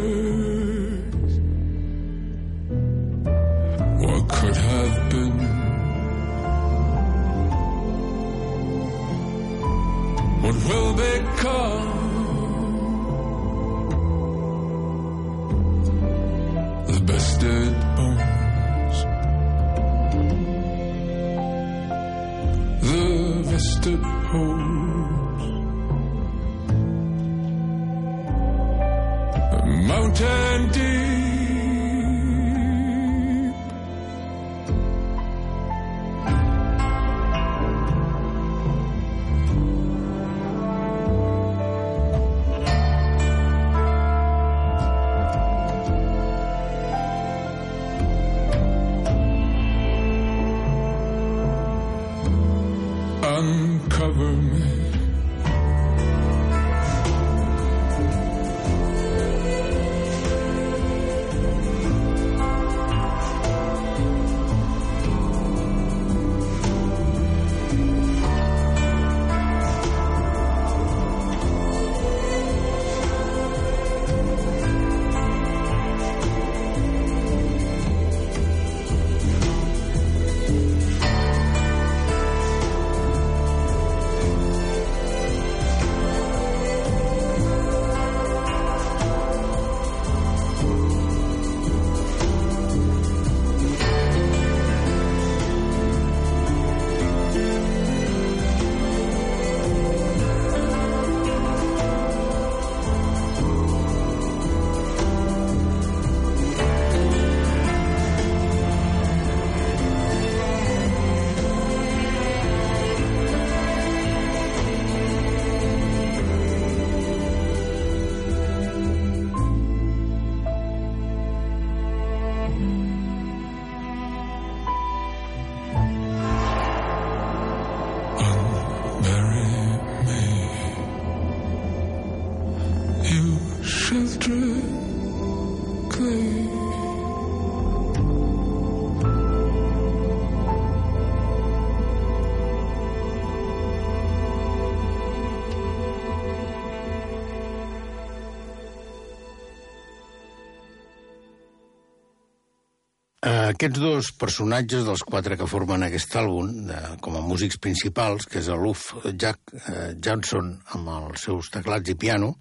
Aquests 153.51 153.81
dos 153.83 154.09
personatges 154.19 154.87
dels 154.87 155.03
quatre 155.07 155.37
que 155.39 155.49
formen 155.51 155.85
aquest 155.87 156.15
àlbum, 156.19 156.51
de, 156.69 156.79
com 157.05 157.19
a 157.19 157.23
músics 157.25 157.59
principals, 157.63 158.27
que 158.31 158.41
és 158.41 158.49
el 158.53 158.63
Luff 158.65 158.95
Jack 159.13 159.55
eh, 159.59 159.93
Johnson 160.03 160.55
amb 160.77 160.93
els 160.95 161.27
seus 161.29 161.51
teclats 161.55 161.93
i 161.93 161.97
piano, 162.01 162.35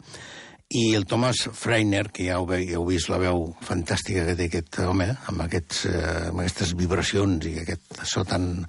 i 0.75 0.95
el 0.97 1.05
Thomas 1.05 1.43
Freiner, 1.53 2.07
que 2.13 2.25
ja 2.29 2.39
heu, 2.39 2.47
ja 2.49 2.77
heu 2.79 2.85
vist 2.87 3.11
la 3.11 3.19
veu 3.21 3.49
fantàstica 3.65 4.23
que 4.25 4.35
té 4.39 4.47
aquest 4.49 4.79
home, 4.85 5.09
amb, 5.29 5.43
aquests, 5.45 5.85
eh, 5.91 6.13
amb 6.31 6.43
aquestes 6.43 6.75
vibracions 6.79 7.49
i 7.51 7.57
aquest 7.61 7.99
so 8.07 8.25
tan 8.25 8.65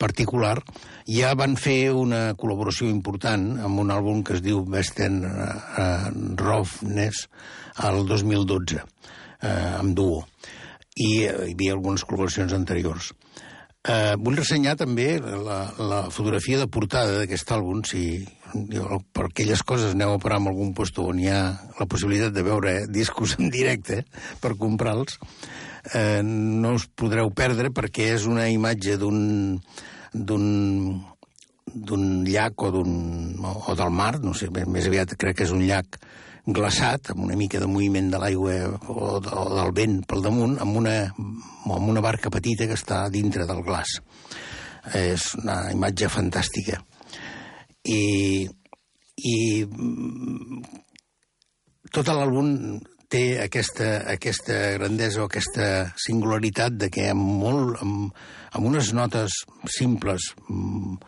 particular, 0.00 0.56
ja 1.04 1.34
van 1.36 1.58
fer 1.60 1.92
una 1.92 2.30
col·laboració 2.40 2.88
important 2.88 3.50
amb 3.60 3.82
un 3.82 3.92
àlbum 3.92 4.24
que 4.24 4.38
es 4.38 4.42
diu 4.44 4.62
Western 4.64 5.20
uh, 5.28 6.08
Roughness 6.40 7.26
al 7.84 8.06
2012, 8.08 8.80
eh, 8.80 9.52
amb 9.76 9.92
duo 9.96 10.24
i 11.00 11.10
eh, 11.24 11.36
hi 11.48 11.54
havia 11.54 11.76
algunes 11.76 12.04
col·laboracions 12.04 12.54
anteriors. 12.56 13.12
Eh, 13.80 14.12
vull 14.20 14.36
ressenyar 14.36 14.74
també 14.76 15.14
la, 15.20 15.62
la 15.80 16.00
fotografia 16.12 16.58
de 16.60 16.68
portada 16.68 17.16
d'aquest 17.22 17.52
àlbum, 17.56 17.80
si 17.88 18.20
per 19.14 19.28
aquelles 19.28 19.62
coses 19.64 19.94
aneu 19.94 20.12
a 20.12 20.20
parar 20.20 20.40
en 20.42 20.50
algun 20.50 20.74
lloc 20.76 20.98
on 21.00 21.20
hi 21.22 21.30
ha 21.32 21.40
la 21.78 21.86
possibilitat 21.86 22.34
de 22.34 22.44
veure 22.44 22.74
discos 22.90 23.38
en 23.38 23.48
directe 23.48 24.02
per 24.42 24.58
comprar-los, 24.58 25.16
eh, 25.94 26.20
no 26.22 26.74
us 26.76 26.88
podreu 26.92 27.30
perdre 27.32 27.70
perquè 27.72 28.10
és 28.16 28.26
una 28.26 28.50
imatge 28.50 28.98
d'un 29.00 29.56
d'un 30.12 31.00
d'un 31.70 32.24
llac 32.26 32.62
o, 32.66 32.72
d'un, 32.74 33.38
o 33.46 33.74
del 33.78 33.92
mar, 33.94 34.18
no 34.18 34.34
sé, 34.34 34.48
més 34.50 34.88
aviat 34.90 35.14
crec 35.14 35.36
que 35.38 35.46
és 35.46 35.52
un 35.54 35.62
llac 35.62 36.00
glaçat, 36.56 37.12
amb 37.12 37.24
una 37.26 37.36
mica 37.38 37.60
de 37.62 37.68
moviment 37.70 38.10
de 38.12 38.20
l'aigua 38.22 38.54
o, 38.88 39.18
de, 39.22 39.32
o 39.32 39.44
del 39.56 39.72
vent 39.76 39.98
pel 40.08 40.22
damunt, 40.24 40.58
amb 40.62 40.78
una, 40.80 40.94
amb 41.10 41.88
una 41.92 42.02
barca 42.04 42.32
petita 42.32 42.68
que 42.68 42.78
està 42.78 43.04
dintre 43.12 43.46
del 43.48 43.62
glaç. 43.66 43.98
És 44.96 45.34
una 45.40 45.62
imatge 45.74 46.08
fantàstica. 46.12 46.80
I, 47.84 48.46
i 49.16 49.36
mm, 49.64 50.62
tot 51.92 52.08
l'àlbum 52.08 52.80
té 53.10 53.24
aquesta, 53.42 53.88
aquesta 54.12 54.58
grandesa 54.78 55.24
o 55.24 55.26
aquesta 55.26 55.66
singularitat 55.98 56.76
de 56.78 56.90
que 56.94 57.08
amb, 57.10 57.24
molt, 57.42 57.80
amb, 57.82 58.12
amb 58.54 58.70
unes 58.70 58.92
notes 58.94 59.40
simples, 59.78 60.30
amb, 60.48 61.02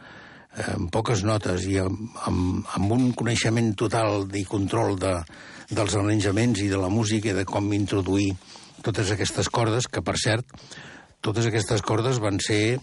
amb 0.52 0.90
poques 0.92 1.22
notes 1.24 1.64
i 1.68 1.78
amb, 1.80 2.12
amb, 2.28 2.66
amb 2.76 2.92
un 2.92 3.10
coneixement 3.16 3.72
total 3.78 4.26
i 4.36 4.44
control 4.48 4.98
de, 5.00 5.14
dels 5.72 5.96
arranjaments 5.96 6.60
i 6.60 6.68
de 6.68 6.80
la 6.80 6.90
música 6.92 7.32
i 7.32 7.36
de 7.36 7.46
com 7.48 7.72
introduir 7.72 8.32
totes 8.82 9.12
aquestes 9.14 9.48
cordes, 9.48 9.88
que 9.88 10.02
per 10.04 10.18
cert, 10.20 10.44
totes 11.22 11.46
aquestes 11.48 11.84
cordes 11.86 12.18
van 12.20 12.40
ser 12.42 12.78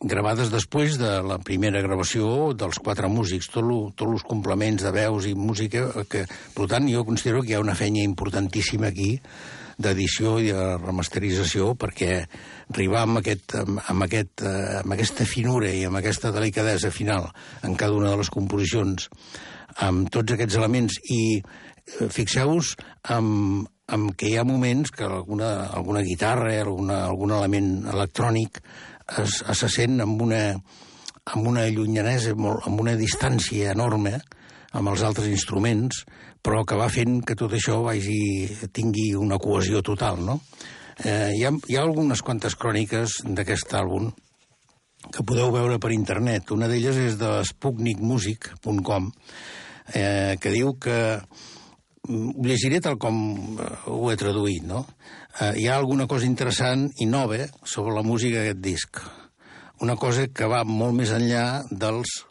gravades 0.00 0.50
després 0.50 0.96
de 0.98 1.10
la 1.26 1.40
primera 1.42 1.82
gravació 1.82 2.52
dels 2.54 2.78
quatre 2.78 3.10
músics, 3.10 3.50
tot 3.50 3.66
lo, 3.66 3.78
tots 3.98 4.20
els 4.20 4.26
complements 4.26 4.82
de 4.82 4.92
veus 4.94 5.26
i 5.26 5.34
música, 5.34 5.88
que, 6.10 6.24
per 6.54 6.68
tant, 6.70 6.86
jo 6.90 7.04
considero 7.06 7.42
que 7.42 7.52
hi 7.52 7.58
ha 7.58 7.64
una 7.64 7.78
feina 7.78 8.04
importantíssima 8.06 8.90
aquí 8.92 9.16
d'edició 9.78 10.36
i 10.42 10.50
de 10.50 10.64
remasterització 10.80 11.72
perquè 11.78 12.12
arribar 12.72 13.04
amb, 13.04 13.20
aquest, 13.20 13.54
amb, 13.60 13.80
amb, 13.86 14.04
aquest, 14.08 14.42
eh, 14.42 14.80
amb 14.82 14.96
aquesta 14.96 15.26
finura 15.28 15.70
i 15.70 15.84
amb 15.86 16.00
aquesta 16.00 16.32
delicadesa 16.34 16.90
final 16.94 17.30
en 17.62 17.76
cada 17.78 17.96
una 17.96 18.10
de 18.12 18.20
les 18.20 18.30
composicions, 18.34 19.08
amb 19.86 20.10
tots 20.14 20.34
aquests 20.34 20.58
elements 20.58 20.98
i 21.14 21.22
eh, 21.38 22.08
fixeu-vos 22.10 22.74
amb, 23.14 23.68
amb 23.88 24.16
que 24.18 24.32
hi 24.32 24.36
ha 24.36 24.46
moments 24.48 24.90
que 24.94 25.06
alguna, 25.06 25.70
alguna 25.70 26.02
guitarra, 26.06 26.52
alguna, 26.60 27.04
algun 27.06 27.36
element 27.38 27.86
electrònic 27.94 28.60
es, 29.22 29.40
es 29.40 29.62
se 29.62 29.70
sent 29.72 30.02
amb 30.04 30.20
una, 30.26 30.42
amb 31.32 31.46
una 31.48 31.68
llunyanesa, 31.70 32.34
molt, 32.34 32.66
amb 32.66 32.82
una 32.82 32.98
distància 32.98 33.72
enorme 33.76 34.18
amb 34.76 34.90
els 34.92 35.02
altres 35.06 35.28
instruments, 35.30 36.02
però 36.48 36.62
que 36.64 36.78
va 36.80 36.88
fent 36.88 37.18
que 37.28 37.36
tot 37.36 37.52
això 37.52 37.82
vagi, 37.84 38.48
tingui 38.72 39.10
una 39.20 39.36
cohesió 39.36 39.82
total, 39.84 40.22
no? 40.24 40.38
Eh, 41.04 41.34
hi, 41.36 41.42
ha, 41.44 41.50
hi 41.52 41.76
ha 41.76 41.82
algunes 41.84 42.22
quantes 42.24 42.56
cròniques 42.56 43.18
d'aquest 43.36 43.74
àlbum 43.76 44.06
que 45.12 45.24
podeu 45.28 45.52
veure 45.52 45.76
per 45.76 45.92
internet. 45.92 46.48
Una 46.56 46.70
d'elles 46.70 46.96
és 47.02 47.18
de 47.20 47.34
sputnikmusic.com, 47.50 49.10
eh, 49.92 50.38
que 50.40 50.54
diu 50.54 50.72
que 50.80 50.96
mm, 51.18 52.32
ho 52.32 52.48
llegiré 52.48 52.80
tal 52.80 52.96
com 52.96 53.20
eh, 53.60 53.68
ho 53.92 54.08
he 54.08 54.16
traduït, 54.16 54.64
no? 54.64 54.86
Eh, 55.42 55.52
hi 55.60 55.68
ha 55.68 55.76
alguna 55.76 56.08
cosa 56.08 56.26
interessant 56.30 56.88
i 56.96 57.10
nova 57.12 57.44
sobre 57.60 57.92
la 57.92 58.06
música 58.06 58.40
d'aquest 58.40 58.64
disc. 58.64 59.02
Una 59.84 60.00
cosa 60.00 60.24
que 60.32 60.48
va 60.48 60.64
molt 60.64 60.96
més 60.96 61.12
enllà 61.12 61.44
dels 61.68 62.22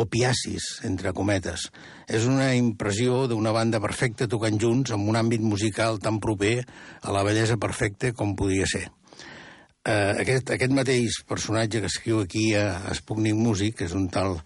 opiacis, 0.00 0.80
entre 0.88 1.12
cometes. 1.12 1.68
És 2.08 2.24
una 2.28 2.52
impressió 2.56 3.26
d'una 3.28 3.52
banda 3.52 3.80
perfecta 3.82 4.28
tocant 4.30 4.58
junts 4.60 4.94
amb 4.94 5.08
un 5.08 5.18
àmbit 5.20 5.44
musical 5.44 6.00
tan 6.00 6.20
proper 6.20 6.60
a 7.02 7.14
la 7.14 7.24
bellesa 7.26 7.58
perfecta 7.60 8.12
com 8.16 8.36
podia 8.36 8.68
ser. 8.70 8.86
Eh, 9.82 10.12
aquest, 10.22 10.52
aquest 10.54 10.72
mateix 10.72 11.22
personatge 11.26 11.80
que 11.82 11.90
escriu 11.90 12.20
aquí 12.22 12.52
a 12.54 12.94
Sputnik 12.94 13.34
Music, 13.34 13.80
que 13.80 13.88
és 13.88 13.96
un 13.98 14.06
tal 14.12 14.38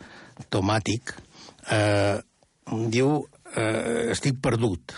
Tomàtic, 0.52 1.12
eh, 1.72 2.16
diu 2.92 3.18
eh, 3.54 4.12
estic 4.14 4.40
perdut. 4.42 4.94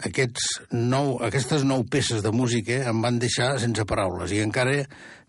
Aquests 0.00 0.46
nou, 0.72 1.18
aquestes 1.26 1.64
nou 1.68 1.84
peces 1.84 2.22
de 2.24 2.32
música 2.32 2.80
em 2.88 3.02
van 3.04 3.18
deixar 3.20 3.52
sense 3.60 3.84
paraules 3.84 4.32
i 4.32 4.40
encara 4.40 4.84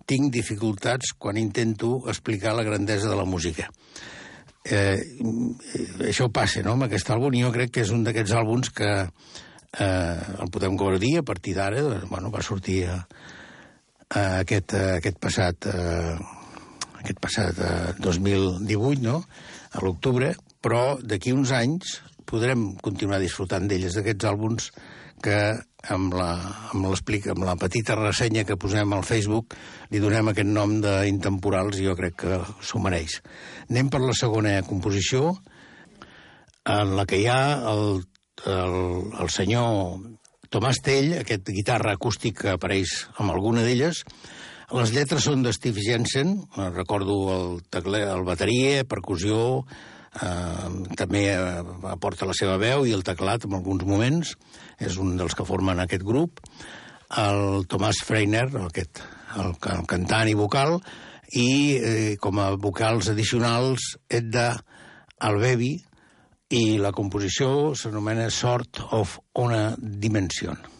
tinc 0.07 0.31
dificultats 0.33 1.13
quan 1.19 1.37
intento 1.37 2.01
explicar 2.09 2.55
la 2.55 2.65
grandesa 2.67 3.09
de 3.11 3.17
la 3.19 3.27
música. 3.27 3.69
Eh, 4.61 4.97
això 6.05 6.27
passa, 6.29 6.61
no?, 6.61 6.75
amb 6.75 6.85
aquest 6.85 7.09
àlbum, 7.09 7.33
i 7.33 7.41
jo 7.41 7.53
crec 7.53 7.71
que 7.73 7.85
és 7.85 7.93
un 7.95 8.03
d'aquests 8.05 8.35
àlbums 8.37 8.69
que 8.77 8.91
eh, 8.91 10.19
el 10.37 10.51
podem 10.53 10.77
gaudir 10.77 11.15
a 11.17 11.25
partir 11.25 11.55
d'ara, 11.57 11.81
bueno, 12.11 12.29
va 12.29 12.43
sortir 12.45 12.83
a, 12.85 12.99
a 14.09 14.21
aquest, 14.43 14.75
a 14.77 14.99
aquest 14.99 15.17
passat, 15.23 15.65
eh, 15.71 16.13
aquest 17.01 17.19
passat 17.23 17.57
eh, 17.57 17.73
2018, 18.05 19.01
no?, 19.07 19.23
a 19.71 19.81
l'octubre, 19.81 20.35
però 20.61 20.99
d'aquí 21.01 21.33
uns 21.33 21.55
anys 21.57 21.97
podrem 22.29 22.75
continuar 22.83 23.19
disfrutant 23.19 23.65
d'elles, 23.67 23.97
d'aquests 23.97 24.29
àlbums 24.29 24.69
que 25.21 25.37
amb 25.89 26.13
la, 26.13 26.29
amb, 26.73 26.85
amb 26.85 27.43
la 27.45 27.55
petita 27.59 27.95
ressenya 27.97 28.43
que 28.45 28.57
posem 28.59 28.93
al 28.93 29.05
Facebook 29.05 29.55
li 29.93 30.01
donem 30.01 30.29
aquest 30.31 30.49
nom 30.49 30.77
d'intemporals 30.83 31.79
i 31.79 31.87
jo 31.87 31.95
crec 31.97 32.19
que 32.23 32.39
s'ho 32.61 32.81
mereix. 32.83 33.19
Anem 33.71 33.87
per 33.87 34.01
la 34.03 34.11
segona 34.11 34.57
composició, 34.67 35.29
en 36.67 36.89
la 36.97 37.05
que 37.07 37.21
hi 37.21 37.27
ha 37.31 37.41
el, 37.71 38.01
el, 38.51 38.73
el 39.23 39.29
senyor 39.31 40.01
Tomàs 40.51 40.81
Tell, 40.83 41.13
aquest 41.21 41.47
guitarra 41.55 41.93
acústic 41.95 42.41
que 42.41 42.49
apareix 42.51 42.91
amb 43.15 43.31
alguna 43.31 43.63
d'elles. 43.63 44.01
Les 44.75 44.91
lletres 44.91 45.23
són 45.23 45.45
de 45.45 45.53
Steve 45.55 45.79
Jensen, 45.85 46.33
recordo 46.75 47.15
el, 47.31 47.47
tecler, 47.71 48.01
el 48.11 48.25
bateria, 48.27 48.83
percussió, 48.91 49.37
eh, 50.19 50.67
també 50.99 51.21
eh, 51.31 51.61
aporta 51.93 52.27
la 52.27 52.35
seva 52.35 52.57
veu 52.59 52.83
i 52.83 52.91
el 52.97 53.05
teclat 53.07 53.47
en 53.47 53.55
alguns 53.55 53.87
moments, 53.87 54.33
és 54.83 54.99
un 54.99 55.15
dels 55.15 55.37
que 55.37 55.47
formen 55.47 55.79
aquest 55.79 56.03
grup, 56.03 56.43
el 57.23 57.63
Tomàs 57.71 58.03
Freiner, 58.03 58.49
aquest, 58.65 58.99
el, 59.39 59.55
el 59.77 59.87
cantant 59.87 60.27
i 60.27 60.35
vocal, 60.35 60.81
i 61.37 61.51
eh, 61.77 62.15
com 62.19 62.39
a 62.39 62.51
vocals 62.59 63.11
addicionals 63.11 63.95
Edda 64.09 64.53
Albevi, 65.21 65.75
i 66.51 66.77
la 66.83 66.91
composició 66.91 67.71
s'anomena 67.79 68.27
Sort 68.29 68.83
of 68.91 69.17
una 69.39 69.71
Dimension. 69.79 70.70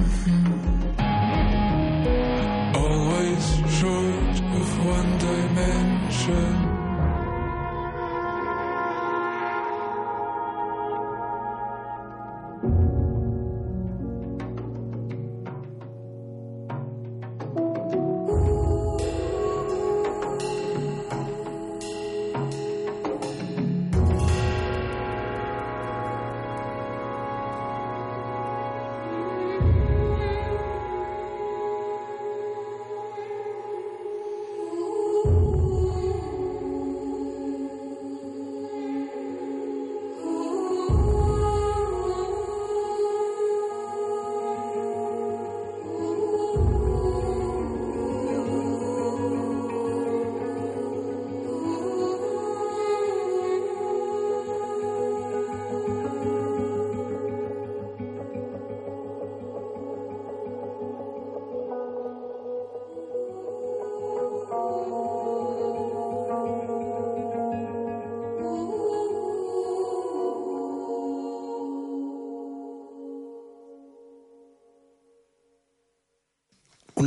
Mm-hmm. 0.00 0.39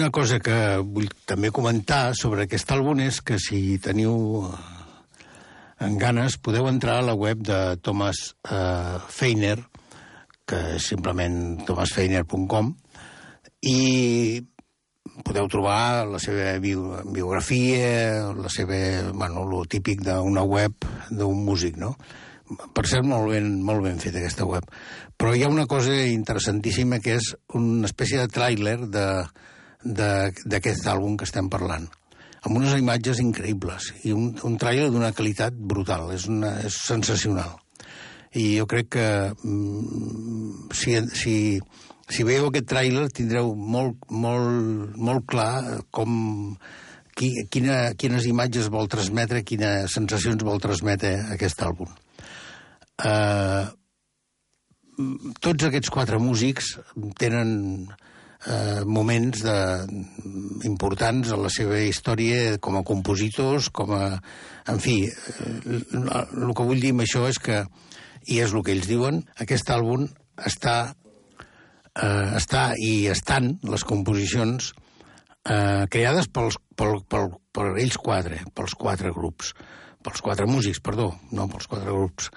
Una 0.04 0.12
cosa 0.12 0.36
que 0.44 0.56
vull 0.84 1.06
també 1.24 1.48
comentar 1.56 2.12
sobre 2.20 2.44
aquest 2.44 2.68
àlbum 2.76 3.00
és 3.06 3.22
que 3.24 3.38
si 3.40 3.78
teniu 3.80 4.42
eh, 4.44 5.28
en 5.86 5.94
ganes 5.96 6.36
podeu 6.44 6.66
entrar 6.68 6.98
a 7.00 7.06
la 7.08 7.14
web 7.16 7.40
de 7.48 7.60
Thomas 7.80 8.20
eh, 8.44 8.98
Feiner, 9.08 9.62
que 10.44 10.60
és 10.74 10.88
simplement 10.92 11.38
thomasfeiner.com, 11.70 12.74
i 13.72 13.78
podeu 15.24 15.48
trobar 15.54 16.04
la 16.12 16.20
seva 16.20 16.52
bio, 16.60 17.00
biografia, 17.08 18.28
la 18.36 18.52
seva, 18.52 18.82
bueno, 19.14 19.46
lo 19.48 19.64
típic 19.72 20.04
d'una 20.04 20.44
web 20.44 20.84
d'un 21.16 21.46
músic, 21.48 21.80
no? 21.80 21.94
Per 22.76 22.84
cert, 22.84 23.08
molt 23.08 23.32
ben, 23.32 23.56
molt 23.64 23.88
ben 23.88 24.04
feta 24.04 24.20
aquesta 24.20 24.52
web. 24.52 24.68
Però 25.16 25.32
hi 25.32 25.48
ha 25.48 25.56
una 25.56 25.64
cosa 25.64 25.96
interessantíssima 25.96 27.00
que 27.00 27.16
és 27.22 27.32
una 27.56 27.88
espècie 27.88 28.20
de 28.20 28.28
tràiler 28.28 28.82
de, 28.84 29.08
d'aquest 29.84 30.88
àlbum 30.88 31.18
que 31.20 31.28
estem 31.28 31.50
parlant 31.52 31.90
amb 32.44 32.60
unes 32.60 32.76
imatges 32.76 33.22
increïbles 33.24 33.90
i 34.04 34.12
un, 34.16 34.34
un 34.44 34.56
trailer 34.60 34.90
d'una 34.92 35.14
qualitat 35.16 35.56
brutal, 35.56 36.10
és, 36.16 36.28
una, 36.28 36.58
és 36.68 36.76
sensacional. 36.76 37.56
I 38.36 38.58
jo 38.58 38.66
crec 38.68 38.90
que 38.98 39.08
mm, 39.32 40.74
si, 40.76 40.98
si, 41.16 41.36
si 42.10 42.26
veieu 42.28 42.50
aquest 42.50 42.68
tràiler 42.72 43.06
tindreu 43.16 43.54
molt, 43.56 44.10
molt, 44.10 44.98
molt 44.98 45.28
clar 45.30 45.84
com, 45.96 46.58
qui, 47.16 47.32
quina, 47.54 47.94
quines 48.00 48.28
imatges 48.28 48.72
vol 48.74 48.92
transmetre, 48.92 49.46
quines 49.48 49.96
sensacions 49.96 50.44
vol 50.44 50.60
transmetre 50.64 51.16
aquest 51.38 51.64
àlbum. 51.64 51.94
Uh, 53.04 53.70
tots 55.42 55.70
aquests 55.70 55.90
quatre 55.94 56.20
músics 56.22 56.76
tenen 57.22 57.88
eh, 58.48 58.84
moments 58.86 59.44
de, 59.46 59.58
importants 60.68 61.32
en 61.34 61.44
la 61.44 61.52
seva 61.54 61.80
història 61.84 62.58
com 62.64 62.78
a 62.80 62.86
compositors, 62.88 63.70
com 63.70 63.94
a... 63.96 64.06
En 64.72 64.80
fi, 64.80 65.02
eh, 65.08 65.80
el 65.94 66.54
que 66.56 66.68
vull 66.68 66.82
dir 66.84 66.94
amb 66.96 67.06
això 67.06 67.26
és 67.30 67.40
que, 67.44 67.64
i 68.32 68.40
és 68.44 68.54
el 68.54 68.64
que 68.64 68.76
ells 68.76 68.90
diuen, 68.90 69.24
aquest 69.44 69.72
àlbum 69.74 70.08
està, 70.48 70.78
eh, 72.00 72.28
està 72.40 72.72
i 72.80 73.08
estan 73.12 73.56
les 73.68 73.86
composicions 73.88 74.74
eh, 75.46 75.86
creades 75.92 76.30
pels, 76.32 76.60
pel, 76.80 77.02
pel, 77.10 77.34
per 77.54 77.72
ells 77.76 77.98
quatre, 78.00 78.42
pels 78.56 78.76
quatre 78.80 79.12
grups, 79.16 79.54
pels 80.04 80.24
quatre 80.24 80.48
músics, 80.50 80.82
perdó, 80.84 81.14
no 81.32 81.48
pels 81.52 81.70
quatre 81.72 81.92
grups. 81.92 82.32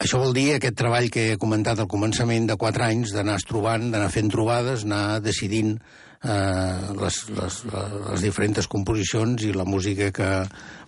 Això 0.00 0.16
vol 0.16 0.30
dir 0.32 0.54
aquest 0.54 0.78
treball 0.80 1.10
que 1.12 1.26
he 1.30 1.40
comentat 1.40 1.80
al 1.82 1.88
començament 1.92 2.46
de 2.48 2.56
quatre 2.60 2.86
anys, 2.86 3.10
d'anar 3.12 3.34
es 3.36 3.44
trobant, 3.44 3.90
d'anar 3.92 4.08
fent 4.08 4.30
trobades, 4.32 4.86
anar 4.86 5.20
decidint 5.20 5.74
eh, 5.76 6.94
les, 6.96 7.18
les, 7.36 7.58
les 8.06 8.24
diferents 8.24 8.70
composicions 8.72 9.44
i 9.44 9.52
la 9.52 9.66
música 9.68 10.08
que 10.16 10.30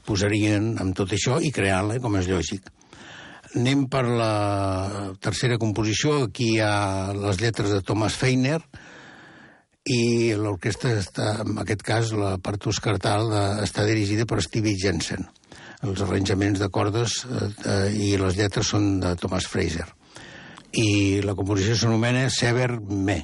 posarien 0.08 0.78
amb 0.80 0.96
tot 0.96 1.12
això 1.12 1.36
i 1.44 1.52
crear-la, 1.52 1.98
com 2.00 2.16
és 2.22 2.30
lògic. 2.32 2.72
Anem 3.52 3.84
per 3.92 4.06
la 4.08 4.32
tercera 5.20 5.60
composició. 5.60 6.22
Aquí 6.30 6.54
hi 6.54 6.62
ha 6.64 7.12
les 7.12 7.42
lletres 7.44 7.68
de 7.68 7.82
Thomas 7.84 8.16
Feiner 8.16 8.62
i 9.92 10.32
l'orquestra 10.40 10.96
en 11.44 11.60
aquest 11.60 11.84
cas, 11.84 12.16
la 12.16 12.38
part 12.40 12.64
oscartal 12.72 13.28
de, 13.28 13.46
està 13.68 13.84
dirigida 13.84 14.24
per 14.24 14.40
Stevie 14.40 14.80
Jensen 14.80 15.28
els 15.82 16.02
arranjaments 16.04 16.60
de 16.62 16.68
cordes 16.70 17.22
eh, 17.26 17.50
eh, 17.66 17.90
i 17.92 18.10
les 18.20 18.38
lletres 18.38 18.72
són 18.74 18.98
de 19.02 19.14
Thomas 19.20 19.48
Fraser. 19.50 19.88
I 20.72 21.20
la 21.26 21.34
composició 21.36 21.76
s'anomena 21.76 22.28
Sever 22.32 22.70
Me. 22.80 23.22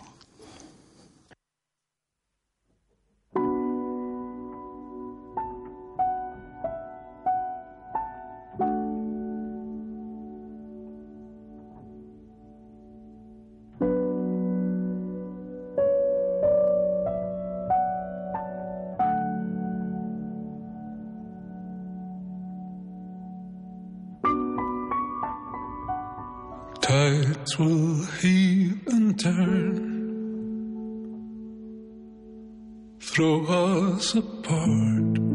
Tides 27.48 27.58
will 27.58 28.04
heave 28.20 28.86
and 28.88 29.18
turn, 29.18 29.78
throw 33.00 33.46
us 33.46 34.14
apart 34.14 35.27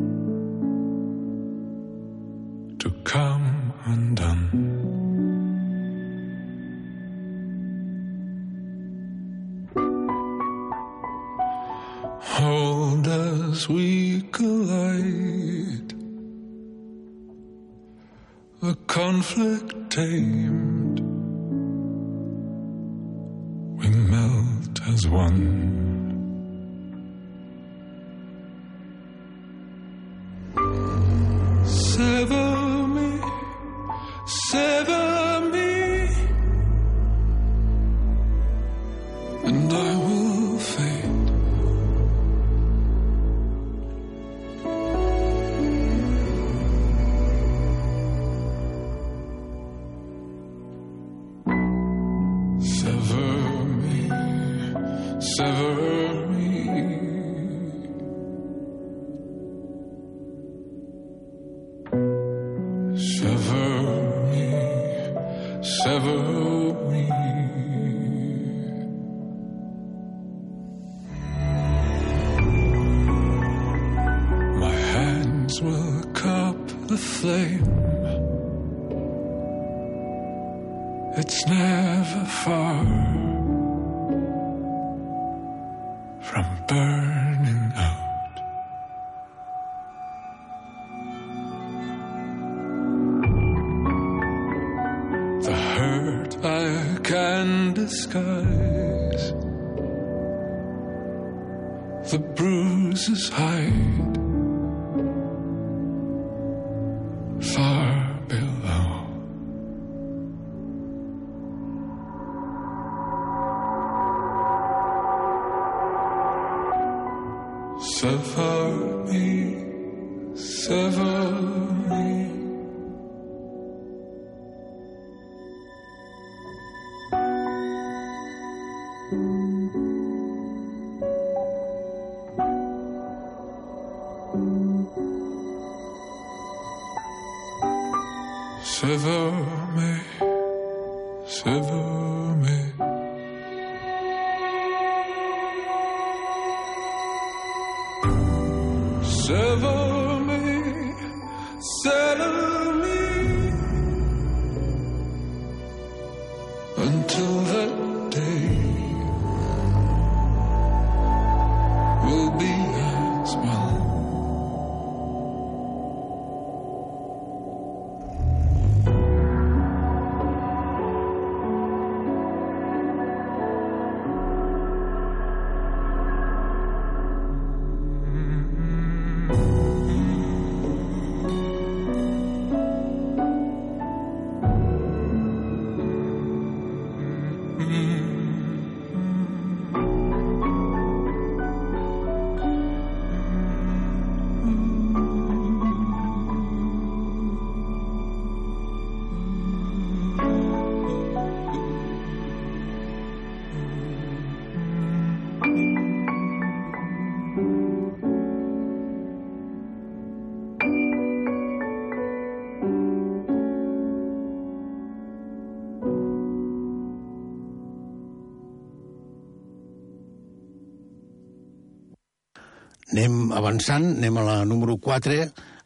Anem 222.93 223.31
avançant, 223.33 223.87
anem 223.97 224.17
a 224.21 224.23
la 224.27 224.33
número 224.45 224.75
4. 224.77 225.15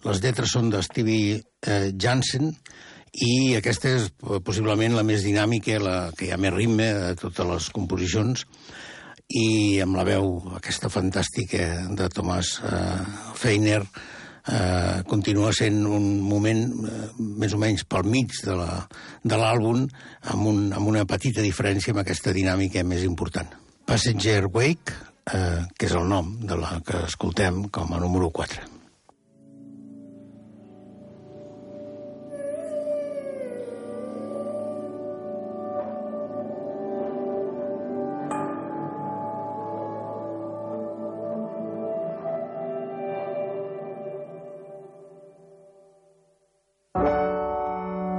Les 0.08 0.20
lletres 0.24 0.54
són 0.56 0.70
de 0.72 0.80
Stevie 0.86 1.36
eh, 1.36 1.90
Jansen 2.00 2.54
i 3.20 3.58
aquesta 3.58 3.92
és 3.98 4.06
eh, 4.08 4.38
possiblement 4.40 4.96
la 4.96 5.04
més 5.04 5.26
dinàmica, 5.28 5.76
la 5.84 5.96
que 6.16 6.30
hi 6.30 6.32
ha 6.32 6.38
més 6.40 6.56
ritme 6.56 6.88
de 6.96 7.10
totes 7.20 7.50
les 7.50 7.68
composicions 7.76 8.46
i 9.28 9.82
amb 9.84 10.00
la 10.00 10.06
veu 10.08 10.38
aquesta 10.56 10.88
fantàstica 10.88 11.68
de 12.00 12.08
Thomas 12.16 12.54
eh, 12.64 13.04
Feiner 13.36 13.82
eh, 13.84 15.04
continua 15.12 15.52
sent 15.52 15.84
un 15.84 16.08
moment 16.24 16.64
eh, 16.88 17.12
més 17.44 17.52
o 17.52 17.60
menys 17.60 17.84
pel 17.92 18.08
mig 18.08 18.40
de 18.40 18.56
l'àlbum 18.56 19.84
amb, 19.84 20.48
un, 20.48 20.64
amb 20.72 20.96
una 20.96 21.04
petita 21.04 21.44
diferència 21.44 21.92
amb 21.92 22.06
aquesta 22.06 22.32
dinàmica 22.32 22.88
més 22.88 23.04
important. 23.04 23.52
Passenger 23.88 24.46
Wake, 24.48 24.96
eh, 25.34 25.62
que 25.78 25.88
és 25.90 25.94
el 25.98 26.08
nom 26.08 26.34
de 26.48 26.58
la 26.60 26.80
que 26.86 27.04
escoltem 27.08 27.68
com 27.70 27.94
a 27.94 28.00
número 28.00 28.32
4. 28.32 28.78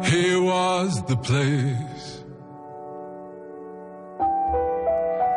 Here 0.09 0.41
was 0.41 1.03
the 1.05 1.17
place, 1.17 1.88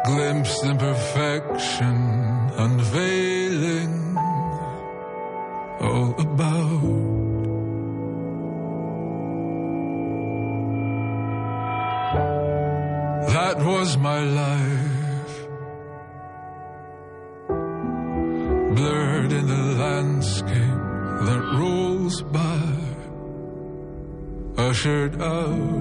glimpsed 0.06 0.64
in 0.66 0.78
perfection, 0.78 1.96
unveiling 2.58 4.18
all 5.80 6.16
about. 6.20 7.12
That 13.34 13.58
was 13.66 13.98
my 13.98 14.20
life, 14.20 15.48
blurred 18.76 19.32
in 19.32 19.48
the 19.48 19.64
landscape 19.84 20.82
that 21.26 21.42
rolls 21.58 22.22
by 22.24 22.82
ushered 24.58 25.22
out. 25.22 25.81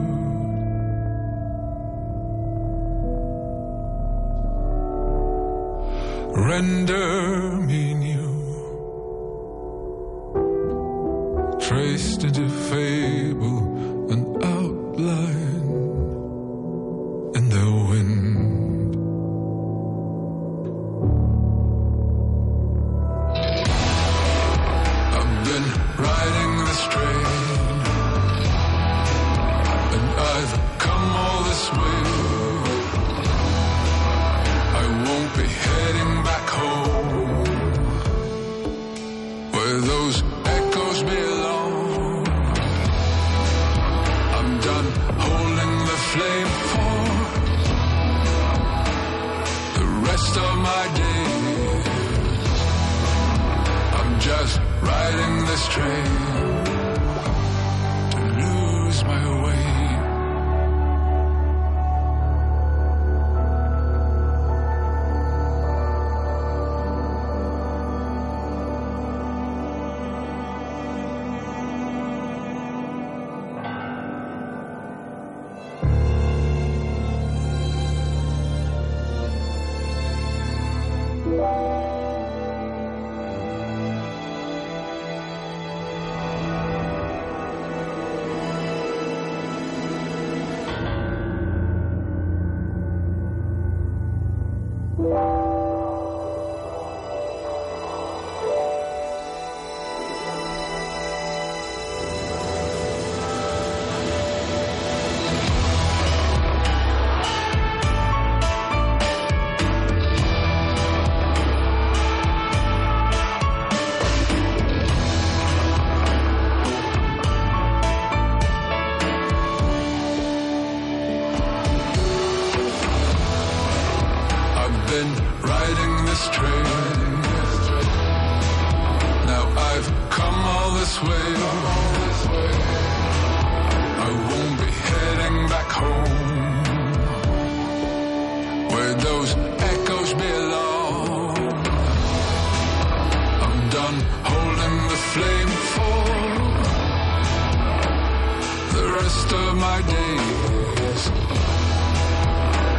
Rest 149.30 149.48
of 149.48 149.56
my 149.56 149.80
days. 149.82 151.10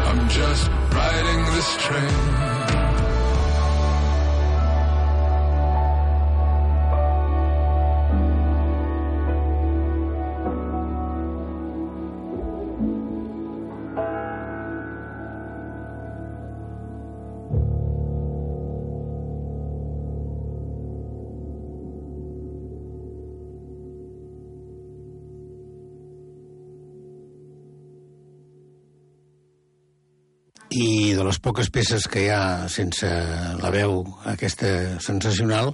I'm 0.07 0.29
just 0.29 0.69
riding 0.91 1.45
this 1.55 1.77
train. 1.77 2.60
Les 31.31 31.39
poques 31.39 31.69
peces 31.71 32.09
que 32.11 32.25
hi 32.25 32.29
ha 32.33 32.67
sense 32.67 33.07
la 33.61 33.69
veu 33.71 34.01
aquesta 34.27 34.99
sensacional 34.99 35.69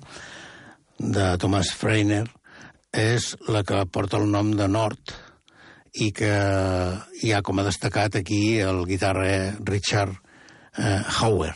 de 0.99 1.31
Thomas 1.41 1.71
Freiner 1.73 2.27
és 2.93 3.31
la 3.49 3.63
que 3.65 3.79
porta 3.89 4.19
el 4.21 4.27
nom 4.29 4.51
de 4.59 4.67
Nord 4.69 5.15
i 6.05 6.11
que 6.13 6.29
hi 7.23 7.33
ha 7.33 7.41
com 7.41 7.57
a 7.57 7.65
destacat 7.65 8.19
aquí 8.19 8.59
el 8.61 8.83
guitarra 8.85 9.55
Richard 9.71 10.13
eh, 10.77 11.01
Hauer. 11.17 11.55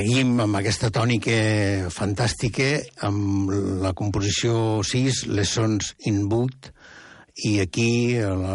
Seguim 0.00 0.38
amb 0.40 0.56
aquesta 0.56 0.88
tònica 0.88 1.32
fantàstica, 1.92 2.70
amb 3.04 3.50
la 3.82 3.90
composició 3.92 4.78
6, 4.80 5.18
Les 5.28 5.50
Sons 5.58 5.90
in 6.08 6.22
Boot, 6.30 6.70
i 7.44 7.58
aquí 7.60 8.16
la, 8.16 8.54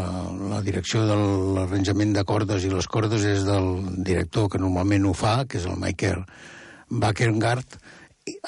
la 0.55 0.61
direcció 0.65 1.03
de 1.05 1.17
l'arranjament 1.59 2.15
de 2.15 2.23
cordes 2.25 2.65
i 2.65 2.71
les 2.73 2.89
cordes 2.89 3.27
és 3.29 3.45
del 3.45 3.69
director 4.07 4.49
que 4.49 4.63
normalment 4.63 5.05
ho 5.05 5.13
fa, 5.13 5.35
que 5.45 5.61
és 5.61 5.69
el 5.69 5.77
Michael 5.83 6.25
Backengard. 6.89 7.77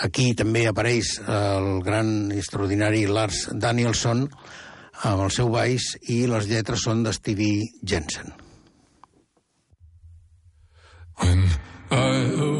Aquí 0.09 0.31
també 0.41 0.65
apareix 0.65 1.19
el 1.21 1.69
gran 1.85 2.33
extraordinari 2.33 3.05
Lars 3.05 3.43
Danielson 3.53 4.25
amb 5.05 5.27
el 5.27 5.29
seu 5.37 5.53
baix 5.53 5.91
i 6.09 6.23
les 6.33 6.49
lletres 6.49 6.89
són 6.89 7.05
de 7.05 7.13
Stevie 7.13 7.69
Jensen. 7.85 8.33
When 11.21 11.45
I 11.89 12.56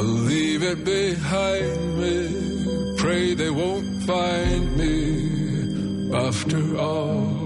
I'll 0.00 0.06
leave 0.06 0.62
it 0.62 0.82
behind 0.82 1.98
me. 1.98 2.94
Pray 2.96 3.34
they 3.34 3.50
won't 3.50 4.02
find 4.04 4.74
me 4.74 6.16
after 6.16 6.78
all. 6.78 7.39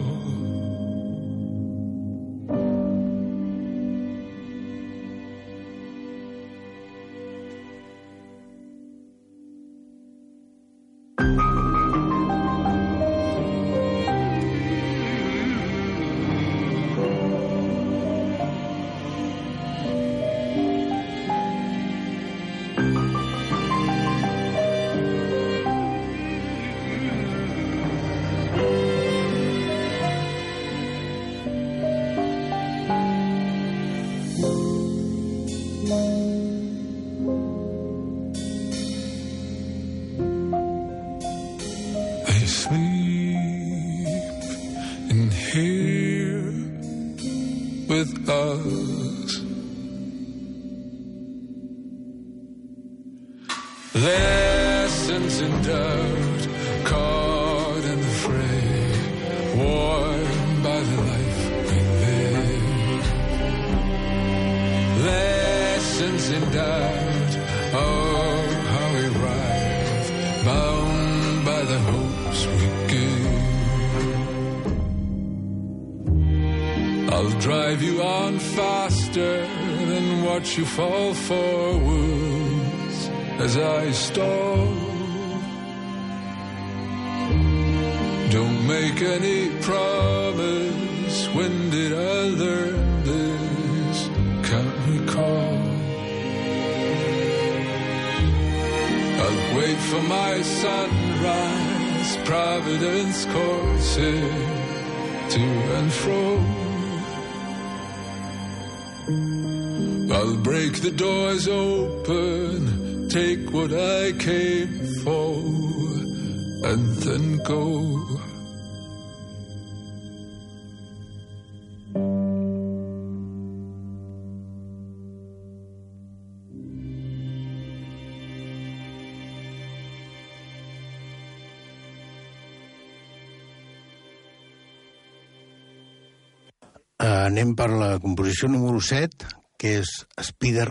Anem 137.34 137.56
per 137.58 137.66
la 137.74 137.94
composició 137.98 138.46
número 138.46 138.78
7, 138.78 139.26
que 139.58 139.78
és 139.80 139.90
Spider. 140.30 140.68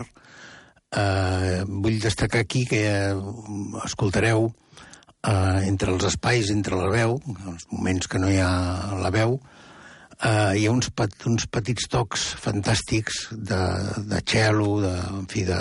Uh, 0.94 1.64
vull 1.66 1.98
destacar 2.00 2.44
aquí 2.44 2.62
que 2.70 2.80
escoltareu 3.82 4.46
uh, 4.46 5.58
entre 5.66 5.90
els 5.92 6.06
espais, 6.08 6.52
entre 6.54 6.78
la 6.78 6.88
veu, 6.92 7.18
els 7.50 7.66
moments 7.72 8.08
que 8.08 8.20
no 8.22 8.30
hi 8.30 8.38
ha 8.40 8.52
la 9.02 9.10
veu, 9.12 9.36
uh, 9.36 10.52
hi 10.54 10.64
ha 10.64 10.72
uns, 10.72 10.92
pet, 10.94 11.18
uns 11.28 11.48
petits 11.50 11.90
tocs 11.90 12.28
fantàstics 12.40 13.26
de, 13.34 13.60
de 14.14 14.22
cello, 14.22 14.78
de, 14.86 14.94
en 15.18 15.28
fi, 15.34 15.44
de, 15.50 15.60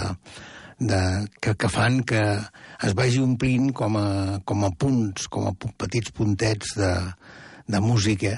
de, 0.80 1.02
que, 1.42 1.58
que 1.58 1.74
fan 1.74 2.04
que 2.08 2.22
es 2.86 2.96
vagi 2.96 3.20
omplint 3.26 3.74
com 3.76 3.98
a, 3.98 4.08
com 4.46 4.70
a 4.70 4.72
punts, 4.78 5.28
com 5.34 5.50
a 5.50 5.58
petits 5.82 6.14
puntets 6.14 6.78
de, 6.78 6.94
de 7.74 7.84
música 7.84 8.38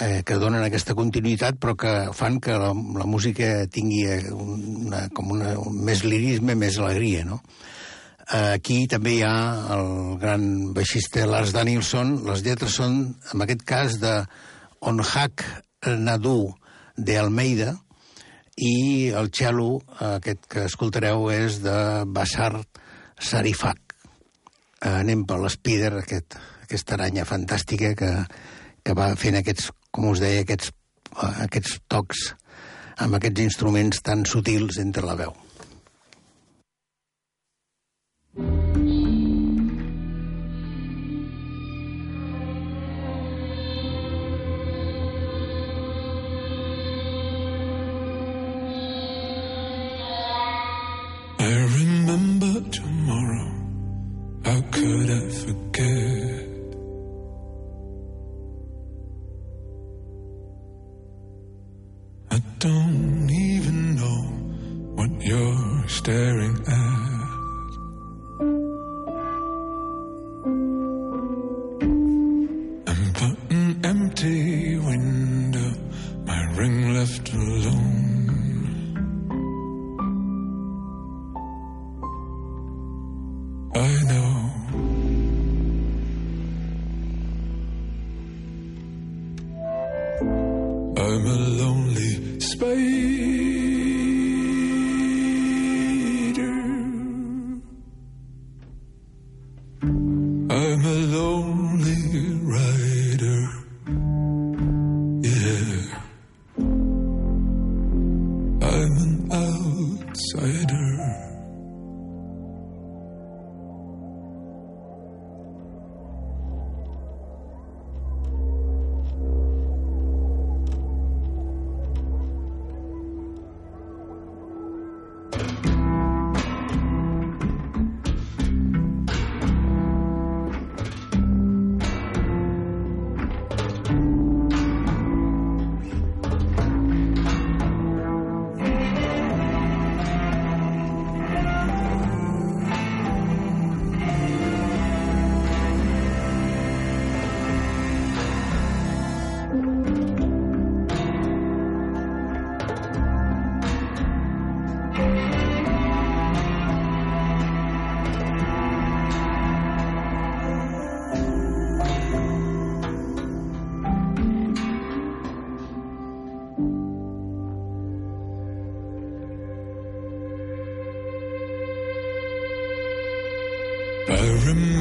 eh, 0.00 0.22
que 0.26 0.38
donen 0.40 0.64
aquesta 0.64 0.96
continuïtat, 0.98 1.58
però 1.60 1.76
que 1.78 1.92
fan 2.16 2.40
que 2.42 2.56
la, 2.58 2.72
la 2.72 3.06
música 3.08 3.66
tingui 3.72 4.04
una, 4.32 5.06
com 5.16 5.32
una, 5.36 5.54
un, 5.60 5.80
més 5.86 6.04
lirisme, 6.04 6.56
més 6.58 6.78
alegria, 6.82 7.24
no? 7.28 7.40
Eh, 8.26 8.56
aquí 8.58 8.84
també 8.90 9.16
hi 9.16 9.22
ha 9.22 9.36
el 9.76 10.18
gran 10.22 10.74
baixista 10.74 11.26
Lars 11.30 11.54
Danielson. 11.54 12.18
Les 12.26 12.44
lletres 12.46 12.76
són, 12.80 13.00
en 13.32 13.46
aquest 13.46 13.64
cas, 13.68 13.98
de 14.02 14.18
Onhak 14.80 15.44
Nadu 15.86 16.52
de 16.96 17.18
Almeida, 17.20 17.76
i 18.56 19.12
el 19.12 19.28
cello, 19.36 19.82
aquest 20.00 20.46
que 20.50 20.64
escoltareu, 20.64 21.28
és 21.30 21.60
de 21.64 21.78
Basar 22.08 22.54
Sarifak. 23.20 23.96
Eh, 24.82 24.92
anem 24.92 25.24
per 25.28 25.38
l'Spider, 25.40 25.92
aquest, 26.00 26.38
aquesta 26.64 26.96
aranya 26.96 27.26
fantàstica 27.28 27.92
que, 27.96 28.12
que 28.82 28.96
va 28.96 29.12
fent 29.20 29.38
aquests 29.38 29.70
com 29.96 30.10
us 30.12 30.20
deia, 30.20 30.44
aquests, 30.44 30.74
uh, 31.16 31.32
aquests 31.46 31.80
tocs 31.88 32.28
amb 33.00 33.16
aquests 33.16 33.44
instruments 33.44 34.04
tan 34.04 34.28
sutils 34.28 34.80
entre 34.82 35.04
la 35.08 35.16
veu. 35.18 35.32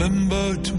remember 0.08 0.56
to 0.62 0.75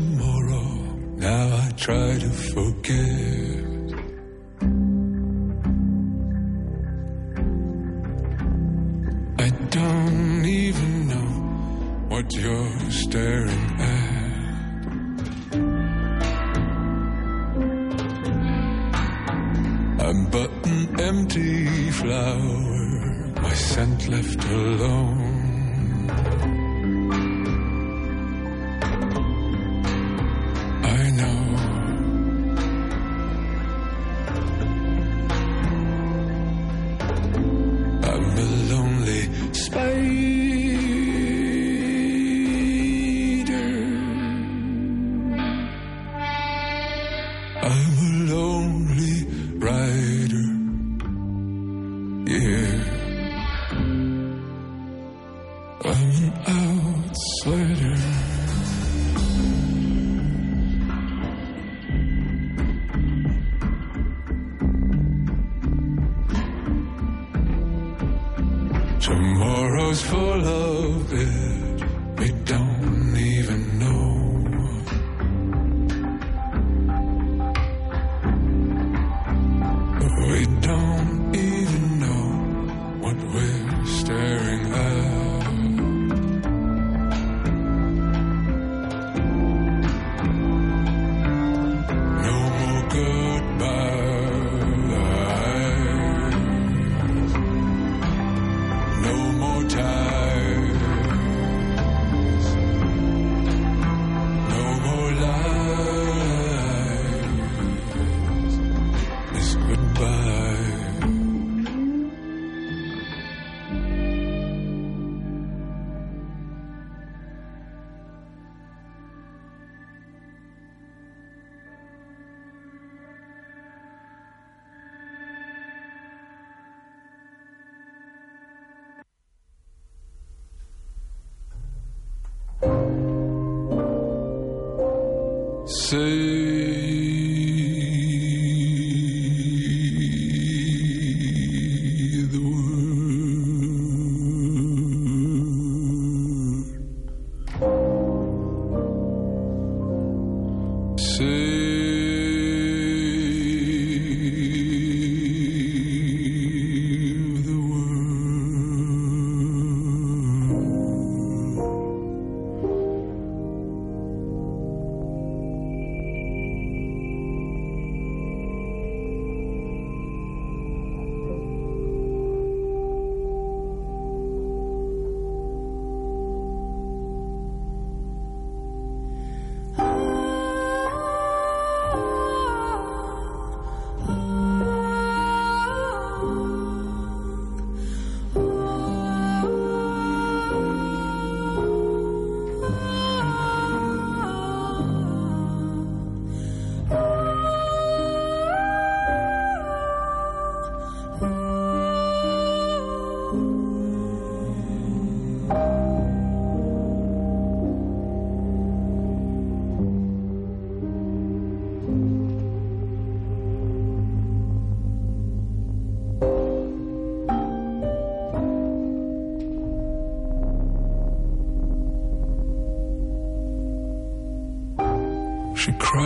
time. 99.69 100.06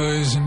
Boys. 0.01 0.40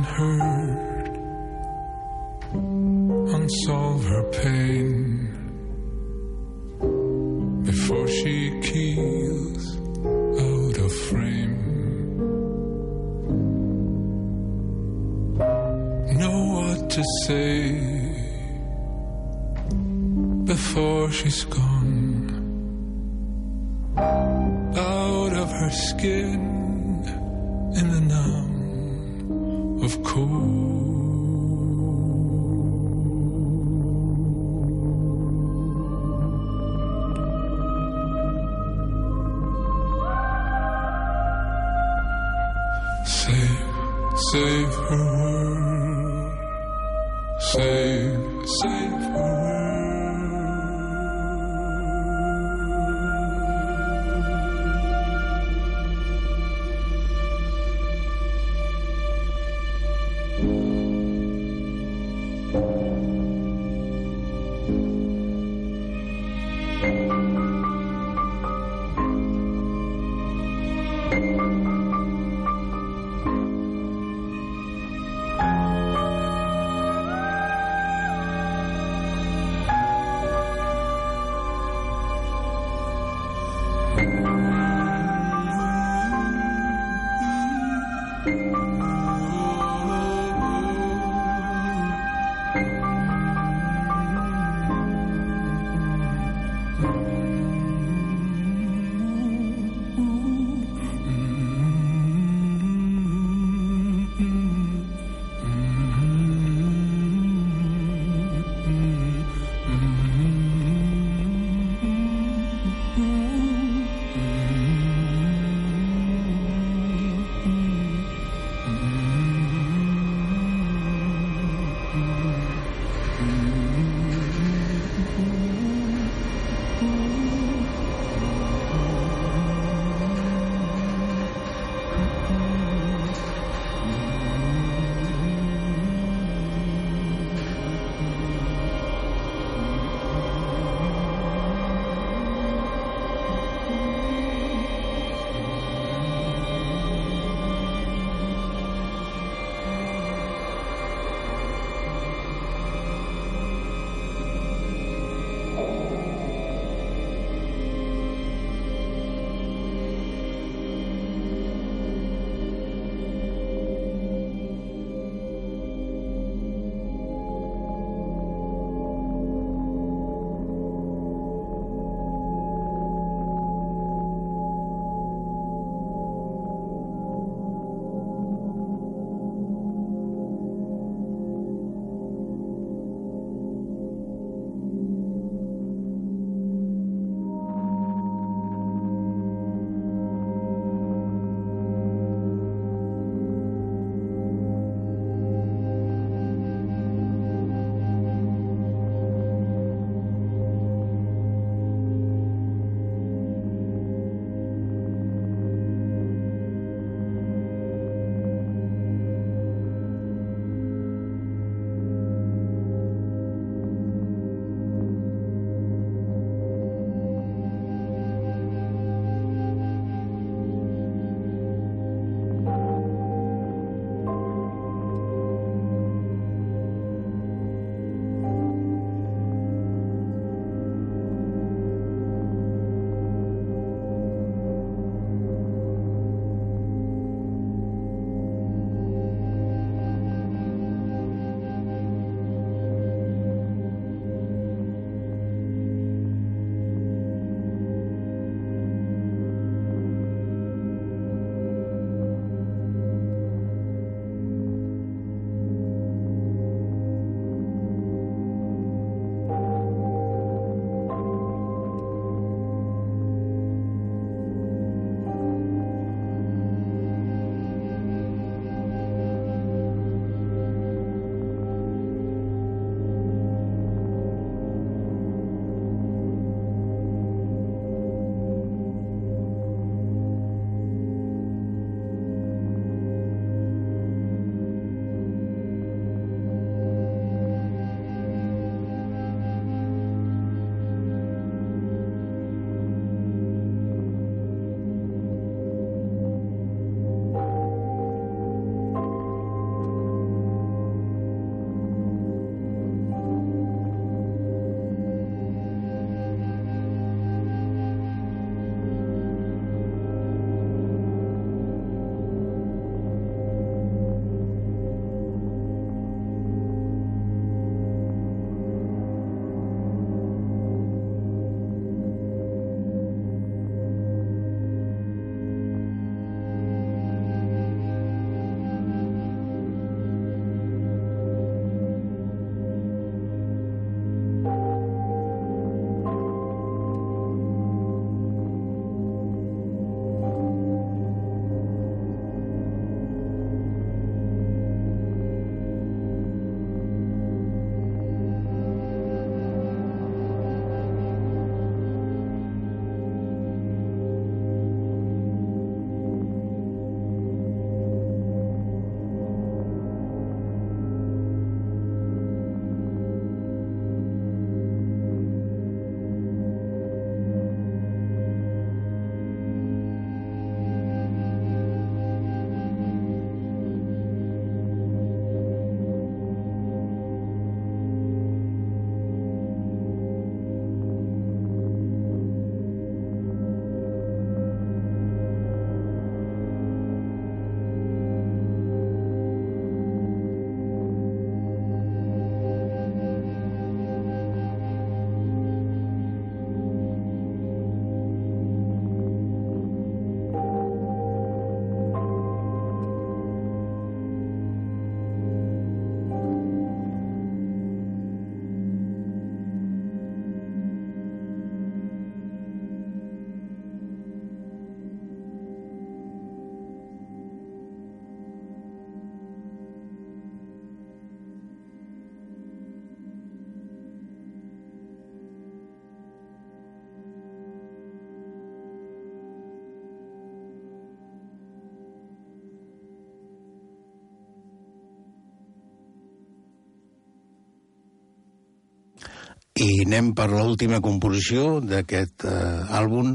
I 439.34 439.64
anem 439.64 439.96
per 439.98 440.12
l'última 440.12 440.60
composició 440.62 441.40
d'aquest 441.42 442.06
eh, 442.06 442.14
àlbum. 442.54 442.92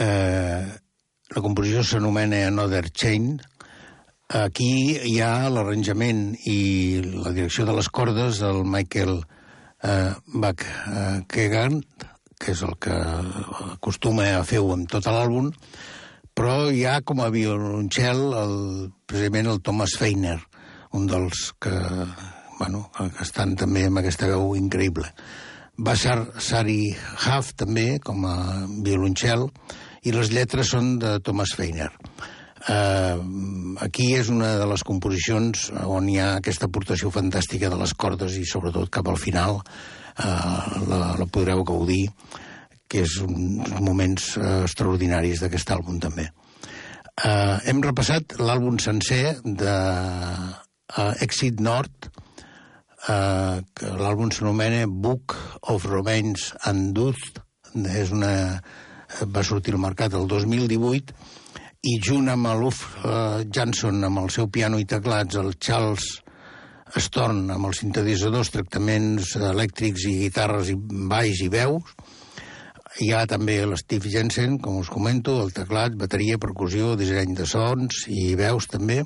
Eh, 0.00 0.64
la 1.34 1.42
composició 1.44 1.82
s'anomena 1.84 2.46
Another 2.48 2.86
Chain. 2.88 3.34
Aquí 4.40 4.96
hi 4.96 5.18
ha 5.20 5.50
l'arranjament 5.52 6.30
i 6.48 7.02
la 7.12 7.34
direcció 7.36 7.66
de 7.68 7.74
les 7.76 7.90
cordes 7.92 8.40
del 8.40 8.62
Michael 8.64 9.18
eh, 9.84 10.14
Bach-Kegan, 10.32 11.76
que 12.40 12.54
és 12.56 12.64
el 12.64 12.78
que 12.80 12.96
acostuma 13.74 14.30
a 14.38 14.42
fer-ho 14.48 14.72
amb 14.72 14.88
tot 14.88 15.10
l'àlbum, 15.12 15.52
però 16.32 16.70
hi 16.72 16.86
ha 16.88 17.02
com 17.04 17.20
a 17.20 17.28
violoncel 17.28 18.24
el, 18.40 18.56
precisament 19.04 19.52
el 19.52 19.60
Thomas 19.60 19.98
Feiner, 20.00 20.38
un 20.96 21.04
dels 21.10 21.50
que, 21.60 21.76
bueno, 22.58 22.86
estan 23.22 23.56
també 23.58 23.86
amb 23.88 24.00
aquesta 24.00 24.28
veu 24.30 24.54
increïble. 24.58 25.08
Va 25.84 25.96
ser 25.98 26.14
Sari 26.38 26.94
Huff, 26.94 27.54
també, 27.58 27.98
com 28.04 28.22
a 28.28 28.36
violoncel, 28.86 29.48
i 30.06 30.12
les 30.14 30.30
lletres 30.30 30.70
són 30.70 30.94
de 31.02 31.18
Thomas 31.24 31.54
Feiner. 31.58 31.90
Uh, 32.64 33.18
aquí 33.84 34.14
és 34.16 34.30
una 34.32 34.54
de 34.56 34.64
les 34.70 34.84
composicions 34.88 35.66
on 35.84 36.06
hi 36.08 36.16
ha 36.16 36.30
aquesta 36.38 36.64
aportació 36.70 37.10
fantàstica 37.12 37.68
de 37.68 37.76
les 37.76 37.92
cordes 37.92 38.38
i 38.40 38.46
sobretot 38.48 38.88
cap 38.88 39.10
al 39.10 39.18
final 39.20 39.58
uh, 39.58 40.62
la, 40.88 41.00
la 41.18 41.26
podreu 41.28 41.60
gaudir 41.68 42.06
que 42.88 43.02
és 43.04 43.18
uns 43.26 43.68
moments 43.84 44.30
uh, 44.38 44.62
extraordinaris 44.62 45.42
d'aquest 45.44 45.74
àlbum 45.76 46.00
també. 46.00 46.30
Uh, 47.14 47.60
hem 47.68 47.84
repassat 47.84 48.38
l'àlbum 48.40 48.80
sencer 48.82 49.36
de 49.44 49.74
uh, 49.74 51.12
Exit 51.24 51.60
Nord, 51.60 52.08
uh, 53.08 53.60
que 53.76 53.92
l'àlbum 53.98 54.32
s'anomena 54.32 54.86
Book 54.88 55.36
of 55.72 55.86
Remains 55.90 56.50
and 56.70 56.92
Dust, 56.96 57.40
és 57.74 58.12
una, 58.14 58.60
va 59.34 59.44
sortir 59.46 59.74
al 59.74 59.82
mercat 59.82 60.14
el 60.14 60.28
2018, 60.30 61.14
i 61.84 61.98
junt 62.00 62.30
amb 62.32 62.48
l'Uf 62.60 62.82
uh, 63.04 63.42
Jansson, 63.44 64.02
amb 64.08 64.24
el 64.24 64.30
seu 64.32 64.48
piano 64.48 64.80
i 64.80 64.88
teclats, 64.88 65.36
el 65.40 65.56
Charles 65.60 66.06
Storm, 66.94 67.48
amb 67.50 67.68
els 67.68 67.80
sintetitzadors, 67.82 68.52
tractaments 68.54 69.34
elèctrics 69.40 70.06
i 70.08 70.18
guitarres 70.24 70.70
i 70.70 70.76
baix 71.10 71.42
i 71.42 71.50
veus, 71.52 71.96
hi 73.02 73.08
ha 73.10 73.24
també 73.26 73.56
l'Steve 73.66 74.10
Jensen, 74.10 74.58
com 74.62 74.76
us 74.78 74.90
comento, 74.92 75.34
el 75.42 75.50
teclat, 75.54 75.96
bateria, 75.98 76.38
percussió, 76.38 76.92
disseny 76.98 77.34
de 77.34 77.46
sons 77.48 78.04
i 78.06 78.36
veus 78.38 78.68
també, 78.70 79.00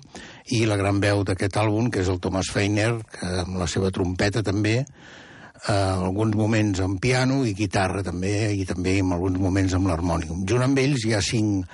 i 0.53 0.67
la 0.69 0.77
gran 0.77 1.01
veu 1.01 1.23
d'aquest 1.25 1.57
àlbum, 1.63 1.89
que 1.93 2.03
és 2.03 2.11
el 2.13 2.21
Thomas 2.21 2.51
Feiner, 2.53 2.91
que 3.15 3.31
amb 3.45 3.57
la 3.61 3.69
seva 3.71 3.91
trompeta 3.95 4.43
també, 4.45 4.83
eh, 4.83 5.73
alguns 5.73 6.37
moments 6.37 6.83
amb 6.85 7.01
piano 7.01 7.45
i 7.49 7.55
guitarra 7.57 8.05
també, 8.05 8.53
i 8.53 8.67
també 8.69 8.99
en 9.01 9.15
alguns 9.17 9.41
moments 9.41 9.79
amb 9.79 9.89
l'harmònium. 9.89 10.45
Junt 10.45 10.69
amb 10.69 10.85
ells 10.85 11.09
hi 11.09 11.17
ha 11.17 11.25
cinc, 11.25 11.65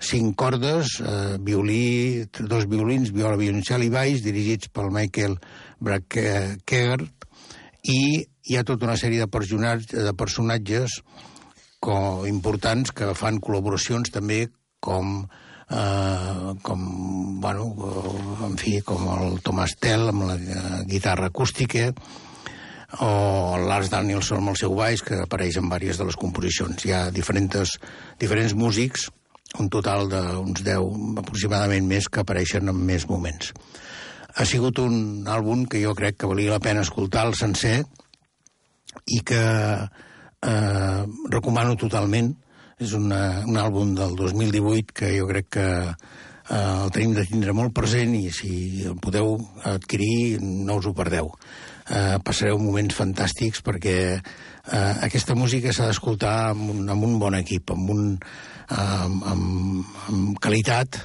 cinc 0.00 0.34
cordes, 0.34 0.98
eh, 0.98 1.38
violí, 1.38 2.26
dos 2.40 2.66
violins, 2.66 3.14
viola, 3.14 3.38
violoncel 3.38 3.86
i 3.86 3.94
baix, 3.94 4.24
dirigits 4.26 4.74
pel 4.74 4.90
Michael 4.90 5.38
Brackegert, 5.78 7.30
i 7.86 8.26
hi 8.50 8.56
ha 8.56 8.66
tota 8.66 8.90
una 8.90 8.98
sèrie 8.98 9.22
de 9.22 9.30
personatges, 9.30 10.02
de 10.02 10.12
personatges 10.18 10.98
com, 11.80 12.26
importants 12.28 12.92
que 12.92 13.14
fan 13.16 13.40
col·laboracions 13.40 14.12
també 14.12 14.46
com 14.80 15.24
eh, 15.70 16.54
com, 16.62 17.40
bueno, 17.40 17.68
en 18.46 18.56
fi, 18.60 18.80
com 18.86 19.06
el 19.14 19.38
Thomas 19.44 19.76
Tell 19.80 20.10
amb 20.10 20.26
la 20.28 20.36
guitarra 20.88 21.30
acústica 21.30 21.90
o 22.98 23.56
Lars 23.62 23.90
Danielson 23.92 24.40
amb 24.40 24.52
el 24.52 24.58
seu 24.58 24.74
baix, 24.74 25.02
que 25.06 25.22
apareix 25.22 25.60
en 25.60 25.68
diverses 25.70 26.00
de 26.00 26.08
les 26.08 26.18
composicions. 26.18 26.84
Hi 26.84 26.92
ha 26.92 27.02
diferents, 27.14 27.76
diferents 28.18 28.56
músics, 28.58 29.06
un 29.62 29.70
total 29.70 30.08
d'uns 30.10 30.64
10 30.66 31.22
aproximadament 31.22 31.86
més 31.86 32.08
que 32.10 32.24
apareixen 32.24 32.68
en 32.68 32.82
més 32.90 33.06
moments. 33.08 33.52
Ha 34.34 34.46
sigut 34.46 34.78
un 34.82 35.26
àlbum 35.26 35.66
que 35.70 35.82
jo 35.82 35.94
crec 35.94 36.18
que 36.18 36.30
valia 36.30 36.54
la 36.54 36.62
pena 36.62 36.82
escoltar 36.86 37.26
el 37.28 37.34
sencer 37.38 37.80
i 39.06 39.20
que 39.26 39.42
eh, 40.42 41.04
recomano 41.30 41.76
totalment. 41.76 42.34
És 42.80 42.94
una, 42.96 43.42
un 43.44 43.58
àlbum 43.60 43.92
del 43.96 44.14
2018 44.16 44.94
que 44.96 45.10
jo 45.18 45.26
crec 45.28 45.50
que 45.58 45.66
eh, 46.50 46.84
el 46.84 46.92
tenim 46.94 47.12
de 47.18 47.26
tindre 47.28 47.52
molt 47.56 47.74
present 47.76 48.14
i 48.16 48.30
si 48.32 48.86
el 48.88 48.96
podeu 49.02 49.36
adquirir 49.68 50.40
no 50.40 50.78
us 50.80 50.88
ho 50.88 50.94
perdeu. 50.96 51.28
Eh, 51.90 52.16
passareu 52.24 52.58
moments 52.62 52.96
fantàstics 52.96 53.60
perquè 53.66 53.96
eh, 54.16 54.94
aquesta 55.06 55.36
música 55.36 55.74
s'ha 55.74 55.90
d'escoltar 55.90 56.52
amb, 56.54 56.70
un, 56.72 56.88
amb 56.88 57.04
un 57.04 57.18
bon 57.20 57.36
equip, 57.36 57.72
amb, 57.74 57.92
un, 57.92 58.02
eh, 58.16 58.80
amb, 58.80 59.24
amb, 59.34 59.94
amb 60.08 60.40
qualitat, 60.40 61.02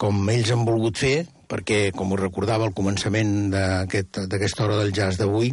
com 0.00 0.22
ells 0.32 0.52
han 0.52 0.66
volgut 0.68 1.00
fer, 1.00 1.26
perquè, 1.50 1.90
com 1.96 2.12
us 2.14 2.20
recordava 2.20 2.66
al 2.68 2.76
començament 2.76 3.50
d'aquesta 3.52 4.26
aquest, 4.28 4.60
hora 4.62 4.78
del 4.78 4.94
jazz 4.96 5.18
d'avui, 5.18 5.50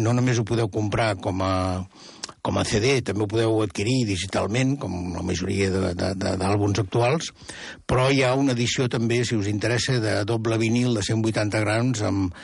no 0.00 0.14
només 0.16 0.40
ho 0.40 0.46
podeu 0.48 0.70
comprar 0.72 1.12
com 1.20 1.42
a, 1.44 1.52
com 2.42 2.58
a 2.58 2.64
CD, 2.64 2.96
també 3.04 3.24
ho 3.24 3.30
podeu 3.30 3.60
adquirir 3.64 4.06
digitalment, 4.08 4.76
com 4.80 5.14
la 5.16 5.24
majoria 5.26 5.70
d'àlbums 5.94 6.80
actuals, 6.82 7.34
però 7.86 8.08
hi 8.10 8.24
ha 8.24 8.34
una 8.38 8.56
edició 8.56 8.88
també, 8.88 9.22
si 9.24 9.36
us 9.36 9.50
interessa, 9.50 10.00
de 10.00 10.20
doble 10.28 10.58
vinil 10.60 10.96
de 10.96 11.04
180 11.04 11.64
grams 11.64 12.02
amb, 12.06 12.34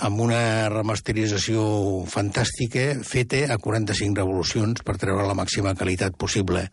amb 0.00 0.20
una 0.24 0.68
remasterització 0.72 1.62
fantàstica 2.08 2.84
feta 3.04 3.42
a 3.52 3.58
45 3.60 4.16
revolucions 4.16 4.80
per 4.86 4.96
treure 5.00 5.26
la 5.28 5.36
màxima 5.36 5.74
qualitat 5.76 6.16
possible 6.16 6.64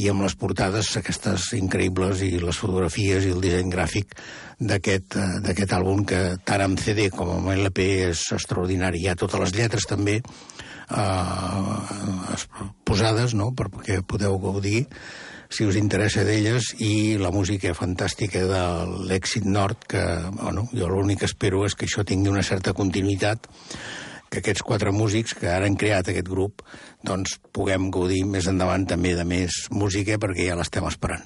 i 0.00 0.08
amb 0.08 0.24
les 0.24 0.36
portades 0.40 0.94
aquestes 0.96 1.50
increïbles 1.58 2.24
i 2.24 2.38
les 2.40 2.56
fotografies 2.60 3.26
i 3.26 3.34
el 3.34 3.44
disseny 3.44 3.68
gràfic 3.72 4.16
d'aquest 4.64 5.76
àlbum 5.76 6.04
que 6.08 6.22
tant 6.46 6.64
amb 6.64 6.80
CD 6.80 7.10
com 7.12 7.34
amb 7.36 7.52
LP 7.52 7.88
és 8.08 8.24
extraordinari. 8.32 9.02
Hi 9.02 9.10
ha 9.12 9.18
totes 9.18 9.40
les 9.42 9.56
lletres 9.58 9.88
també 9.90 10.22
eh, 10.90 12.36
posades 12.84 13.34
no? 13.34 13.52
perquè 13.56 14.00
podeu 14.06 14.38
gaudir 14.42 14.86
si 15.54 15.66
us 15.68 15.76
interessa 15.78 16.24
d'elles 16.26 16.72
i 16.82 17.16
la 17.20 17.30
música 17.30 17.74
fantàstica 17.78 18.42
de 18.48 18.62
l'èxit 19.08 19.44
nord 19.46 19.84
que 19.90 20.02
bueno, 20.40 20.66
jo 20.72 20.88
l'únic 20.90 21.22
que 21.22 21.30
espero 21.30 21.64
és 21.66 21.76
que 21.78 21.86
això 21.86 22.04
tingui 22.06 22.32
una 22.32 22.42
certa 22.42 22.74
continuïtat 22.74 23.46
que 24.34 24.42
aquests 24.42 24.64
quatre 24.66 24.90
músics 24.90 25.36
que 25.38 25.46
ara 25.52 25.68
han 25.68 25.78
creat 25.78 26.10
aquest 26.10 26.26
grup 26.26 26.64
doncs 27.06 27.36
puguem 27.54 27.90
gaudir 27.94 28.24
més 28.26 28.48
endavant 28.50 28.86
també 28.90 29.14
de 29.14 29.26
més 29.28 29.68
música 29.70 30.18
perquè 30.18 30.48
ja 30.48 30.58
l'estem 30.58 30.88
esperant. 30.88 31.22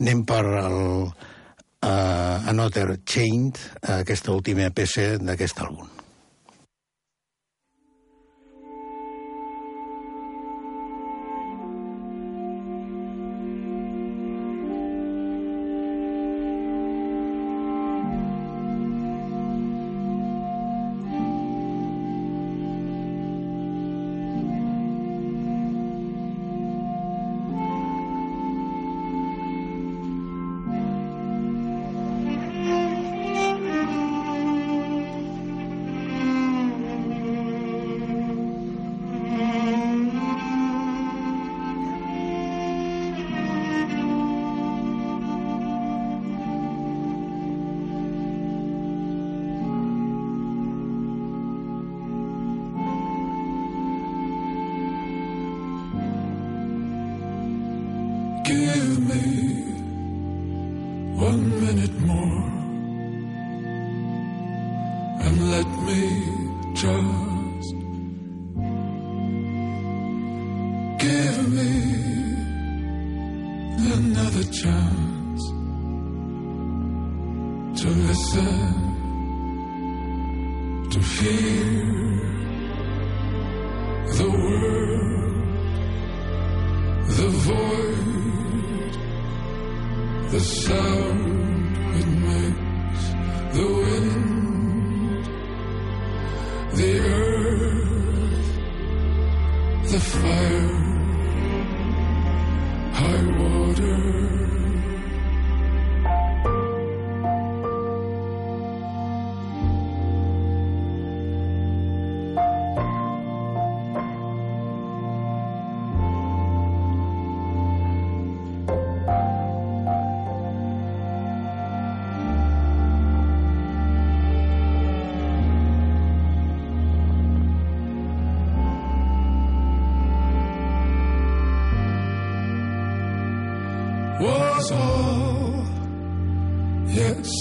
Anem 0.00 0.24
per 0.26 0.42
el 0.64 0.80
uh, 1.06 2.50
Another 2.50 2.98
Chained, 3.04 3.60
aquesta 4.00 4.34
última 4.34 4.70
peça 4.74 5.12
d'aquest 5.22 5.62
àlbum. 5.62 5.99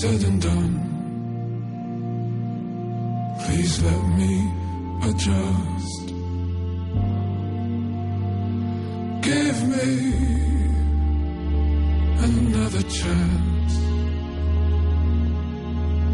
Said 0.10 0.24
and 0.30 0.42
done. 0.42 0.74
Please 3.42 3.74
let 3.84 4.04
me 4.20 4.34
adjust. 5.10 6.06
Give 9.30 9.58
me 9.74 9.90
another 12.30 12.84
chance 13.02 13.74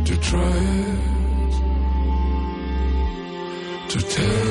to 0.08 0.14
try 0.30 0.58
it, 0.92 1.54
to 3.92 4.00
tell 4.16 4.45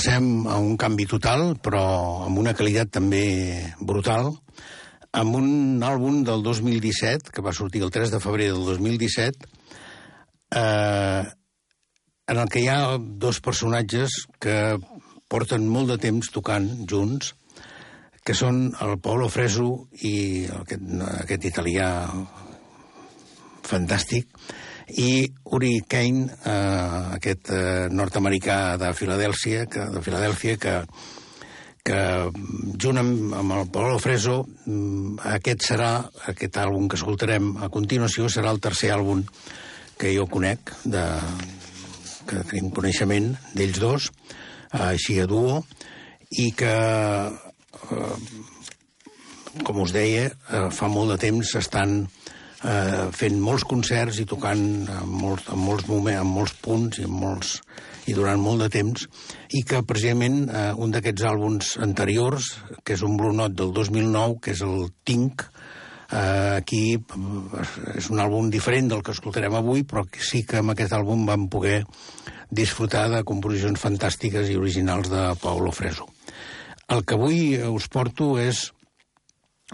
Passem 0.00 0.46
a 0.48 0.54
un 0.56 0.78
canvi 0.80 1.04
total, 1.04 1.58
però 1.60 1.80
amb 2.24 2.38
una 2.40 2.54
qualitat 2.56 2.88
també 2.88 3.18
brutal, 3.84 4.30
amb 5.12 5.36
un 5.36 5.82
àlbum 5.84 6.22
del 6.24 6.40
2017, 6.40 7.28
que 7.28 7.44
va 7.44 7.52
sortir 7.52 7.82
el 7.84 7.92
3 7.92 8.14
de 8.14 8.20
febrer 8.24 8.46
del 8.48 8.64
2017, 8.64 9.50
eh, 10.56 11.20
en 12.32 12.40
el 12.40 12.48
que 12.48 12.62
hi 12.62 12.70
ha 12.72 12.96
dos 12.96 13.42
personatges 13.44 14.16
que 14.40 14.56
porten 15.28 15.68
molt 15.68 15.92
de 15.92 15.98
temps 16.06 16.32
tocant 16.32 16.70
junts, 16.88 17.34
que 18.24 18.32
són 18.32 18.70
el 18.80 18.96
Paolo 19.04 19.28
Fresu 19.28 19.68
i 20.00 20.48
aquest, 20.62 20.90
aquest 21.26 21.48
italià 21.52 21.90
fantàstic, 23.68 24.32
i 24.96 25.30
Uri 25.54 25.80
Kane, 25.88 26.26
eh, 26.44 27.14
aquest 27.16 27.50
eh, 27.54 27.88
nord-americà 27.92 28.76
de 28.80 28.92
Filadèlfia, 28.96 29.66
que, 29.70 29.86
de 29.94 30.02
Filadèlfia, 30.02 30.56
que, 30.60 30.74
que 31.86 32.00
junt 32.80 33.00
amb, 33.02 33.34
amb 33.38 33.56
el 33.58 33.68
Paolo 33.72 33.98
Freso, 34.02 34.42
mm, 34.66 35.20
aquest 35.36 35.66
serà, 35.70 35.92
aquest 36.32 36.60
àlbum 36.62 36.88
que 36.88 36.98
escoltarem 36.98 37.52
a 37.62 37.70
continuació, 37.72 38.28
serà 38.28 38.52
el 38.54 38.60
tercer 38.60 38.92
àlbum 38.96 39.24
que 40.00 40.14
jo 40.16 40.26
conec, 40.30 40.72
de, 40.84 41.04
que 42.26 42.44
tenim 42.50 42.70
coneixement 42.74 43.32
d'ells 43.54 43.80
dos, 43.82 44.10
eh, 44.72 44.92
així 44.92 45.20
a 45.20 45.28
duo, 45.30 45.62
i 46.30 46.50
que, 46.56 46.74
eh, 47.90 48.16
com 49.66 49.80
us 49.82 49.92
deia, 49.94 50.30
eh, 50.30 50.68
fa 50.70 50.88
molt 50.88 51.14
de 51.14 51.22
temps 51.28 51.56
estan 51.58 52.04
eh, 52.04 52.30
fent 52.60 53.38
molts 53.40 53.64
concerts 53.64 54.18
i 54.20 54.26
tocant 54.28 54.60
en 54.92 55.08
molts, 55.08 55.46
en 55.48 55.60
molts 55.64 55.86
moments, 55.88 56.20
en 56.20 56.28
molts 56.28 56.52
punts 56.60 56.98
i, 57.00 57.06
en 57.08 57.14
molts, 57.16 57.54
i 58.10 58.14
durant 58.16 58.40
molt 58.40 58.64
de 58.64 58.68
temps, 58.72 59.06
i 59.56 59.62
que 59.66 59.82
precisament 59.86 60.42
eh, 60.48 60.70
un 60.76 60.92
d'aquests 60.94 61.26
àlbums 61.30 61.74
anteriors, 61.84 62.52
que 62.84 62.96
és 62.96 63.04
un 63.06 63.16
Blue 63.20 63.34
Note 63.36 63.56
del 63.60 63.74
2009, 63.76 64.40
que 64.44 64.54
és 64.54 64.62
el 64.66 64.90
Tink, 65.06 65.44
eh, 66.10 66.56
aquí 66.58 66.82
eh, 66.96 67.66
és 67.96 68.10
un 68.12 68.22
àlbum 68.22 68.50
diferent 68.52 68.90
del 68.90 69.04
que 69.06 69.14
escoltarem 69.16 69.56
avui, 69.58 69.84
però 69.84 70.04
sí 70.30 70.42
que 70.48 70.60
amb 70.60 70.74
aquest 70.74 70.96
àlbum 70.96 71.26
vam 71.28 71.48
poder 71.52 71.82
disfrutar 72.50 73.06
de 73.12 73.22
composicions 73.26 73.78
fantàstiques 73.78 74.50
i 74.50 74.58
originals 74.58 75.10
de 75.12 75.28
Paolo 75.42 75.70
Freso. 75.72 76.08
El 76.90 77.04
que 77.06 77.14
avui 77.14 77.54
us 77.62 77.86
porto 77.86 78.32
és 78.42 78.66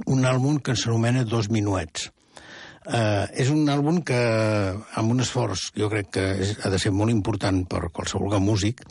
un 0.05 0.27
àlbum 0.29 0.61
que 0.61 0.77
s'anomena 0.77 1.25
Dos 1.25 1.49
Minuets. 1.49 2.11
Uh, 2.87 3.27
és 3.35 3.49
un 3.51 3.67
àlbum 3.67 3.99
que, 4.07 4.19
amb 4.95 5.11
un 5.11 5.23
esforç, 5.25 5.73
jo 5.75 5.89
crec 5.91 6.13
que 6.15 6.27
és, 6.45 6.53
ha 6.63 6.71
de 6.71 6.79
ser 6.79 6.93
molt 6.95 7.11
important 7.11 7.65
per 7.67 7.89
qualsevol 7.91 8.37
músic, 8.39 8.85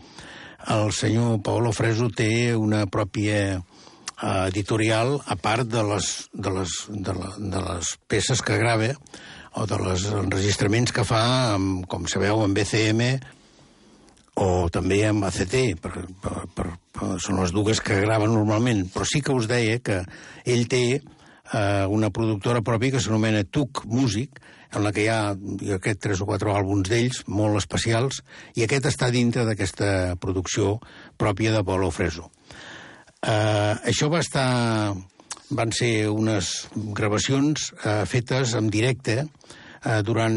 el 0.76 0.92
senyor 0.92 1.40
Paolo 1.46 1.72
Freso 1.72 2.10
té 2.12 2.56
una 2.60 2.84
pròpia 2.92 3.56
uh, 3.56 4.48
editorial 4.50 5.16
a 5.24 5.38
part 5.40 5.70
de 5.72 5.86
les, 5.94 6.10
de, 6.34 6.52
les, 6.58 6.76
de, 6.90 7.16
la, 7.16 7.32
de 7.40 7.64
les 7.70 7.94
peces 8.12 8.44
que 8.44 8.60
grava 8.60 8.92
o 9.56 9.64
de 9.70 9.80
les 9.80 10.10
enregistraments 10.12 10.92
que 10.92 11.08
fa, 11.08 11.24
amb, 11.56 11.86
com 11.88 12.04
sabeu, 12.12 12.44
amb 12.44 12.58
BCM 12.58 13.14
o 14.44 14.68
també 14.68 15.00
amb 15.08 15.24
ACT, 15.30 15.56
per, 15.80 15.94
per, 16.20 16.38
per, 16.52 16.66
per, 16.92 17.14
són 17.24 17.40
les 17.40 17.56
dues 17.56 17.80
que 17.80 18.02
grava 18.04 18.28
normalment, 18.28 18.90
però 18.92 19.08
sí 19.08 19.24
que 19.24 19.32
us 19.32 19.48
deia 19.48 19.80
que 19.80 20.02
ell 20.44 20.68
té 20.68 21.00
eh, 21.54 21.86
una 21.90 22.10
productora 22.10 22.64
pròpia 22.66 22.96
que 22.96 23.02
s'anomena 23.04 23.44
Tuc 23.46 23.84
Music, 23.86 24.40
en 24.76 24.84
la 24.84 24.92
que 24.92 25.06
hi 25.06 25.10
ha, 25.12 25.36
jo 25.36 25.80
crec, 25.80 26.00
tres 26.04 26.22
o 26.22 26.28
quatre 26.28 26.52
àlbums 26.52 26.90
d'ells, 26.92 27.24
molt 27.32 27.60
especials, 27.62 28.22
i 28.56 28.66
aquest 28.66 28.90
està 28.92 29.12
dintre 29.14 29.46
d'aquesta 29.48 30.16
producció 30.22 30.80
pròpia 31.18 31.54
de 31.56 31.64
Polo 31.64 31.92
Freso. 31.96 32.30
Eh, 33.22 33.74
això 33.92 34.12
va 34.12 34.24
estar... 34.26 34.96
van 35.56 35.70
ser 35.78 36.10
unes 36.10 36.48
gravacions 36.98 37.68
eh, 37.86 38.06
fetes 38.10 38.56
en 38.58 38.70
directe 38.74 39.14
eh, 39.22 40.02
durant 40.02 40.34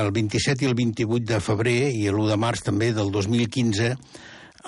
el 0.00 0.10
27 0.14 0.64
i 0.64 0.68
el 0.68 0.76
28 0.78 1.26
de 1.32 1.40
febrer 1.42 1.90
i 1.90 2.04
l'1 2.08 2.28
de 2.30 2.36
març 2.38 2.62
també 2.62 2.92
del 2.94 3.10
2015 3.10 3.90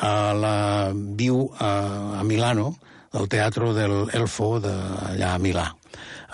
a 0.02 0.14
la 0.34 0.56
Viu 0.92 1.44
a, 1.58 1.70
a 2.18 2.24
Milano, 2.26 2.72
del 3.12 3.28
Teatro 3.28 3.72
del 3.76 4.08
Elfo 4.12 4.56
de, 4.62 4.72
allà 5.12 5.34
a 5.34 5.40
Milà. 5.42 5.68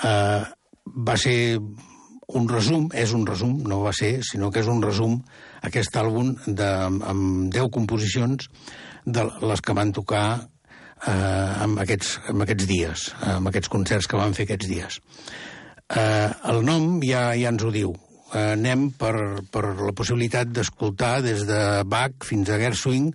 Eh, 0.05 0.42
va 1.09 1.16
ser 1.20 1.38
un 2.38 2.48
resum, 2.48 2.88
és 2.92 3.12
un 3.16 3.24
resum, 3.26 3.56
no 3.68 3.80
va 3.82 3.94
ser, 3.96 4.18
sinó 4.26 4.50
que 4.52 4.60
és 4.60 4.68
un 4.68 4.82
resum, 4.84 5.16
aquest 5.64 5.96
àlbum 5.96 6.34
de, 6.46 6.68
amb 7.09 7.48
10 7.55 7.70
composicions 7.74 8.50
de 9.09 9.24
les 9.48 9.62
que 9.64 9.76
van 9.76 9.94
tocar 9.96 10.26
eh, 10.36 11.62
amb, 11.64 11.80
aquests, 11.84 12.18
amb 12.28 12.44
aquests 12.44 12.68
dies, 12.68 13.06
amb 13.36 13.48
aquests 13.48 13.72
concerts 13.72 14.10
que 14.10 14.20
van 14.20 14.36
fer 14.36 14.44
aquests 14.48 14.68
dies. 14.68 15.00
Eh, 15.88 16.28
el 16.52 16.62
nom 16.68 16.98
ja, 17.00 17.30
ja 17.38 17.55
ens 17.55 17.64
ho 17.64 17.72
diu. 17.72 17.94
Eh, 18.28 18.52
anem 18.59 18.90
per, 19.00 19.14
per 19.48 19.64
la 19.78 19.94
possibilitat 19.96 20.52
d'escoltar 20.52 21.18
des 21.24 21.46
de 21.48 21.60
Bach 21.88 22.28
fins 22.28 22.52
a 22.52 22.60
Gershwin, 22.60 23.09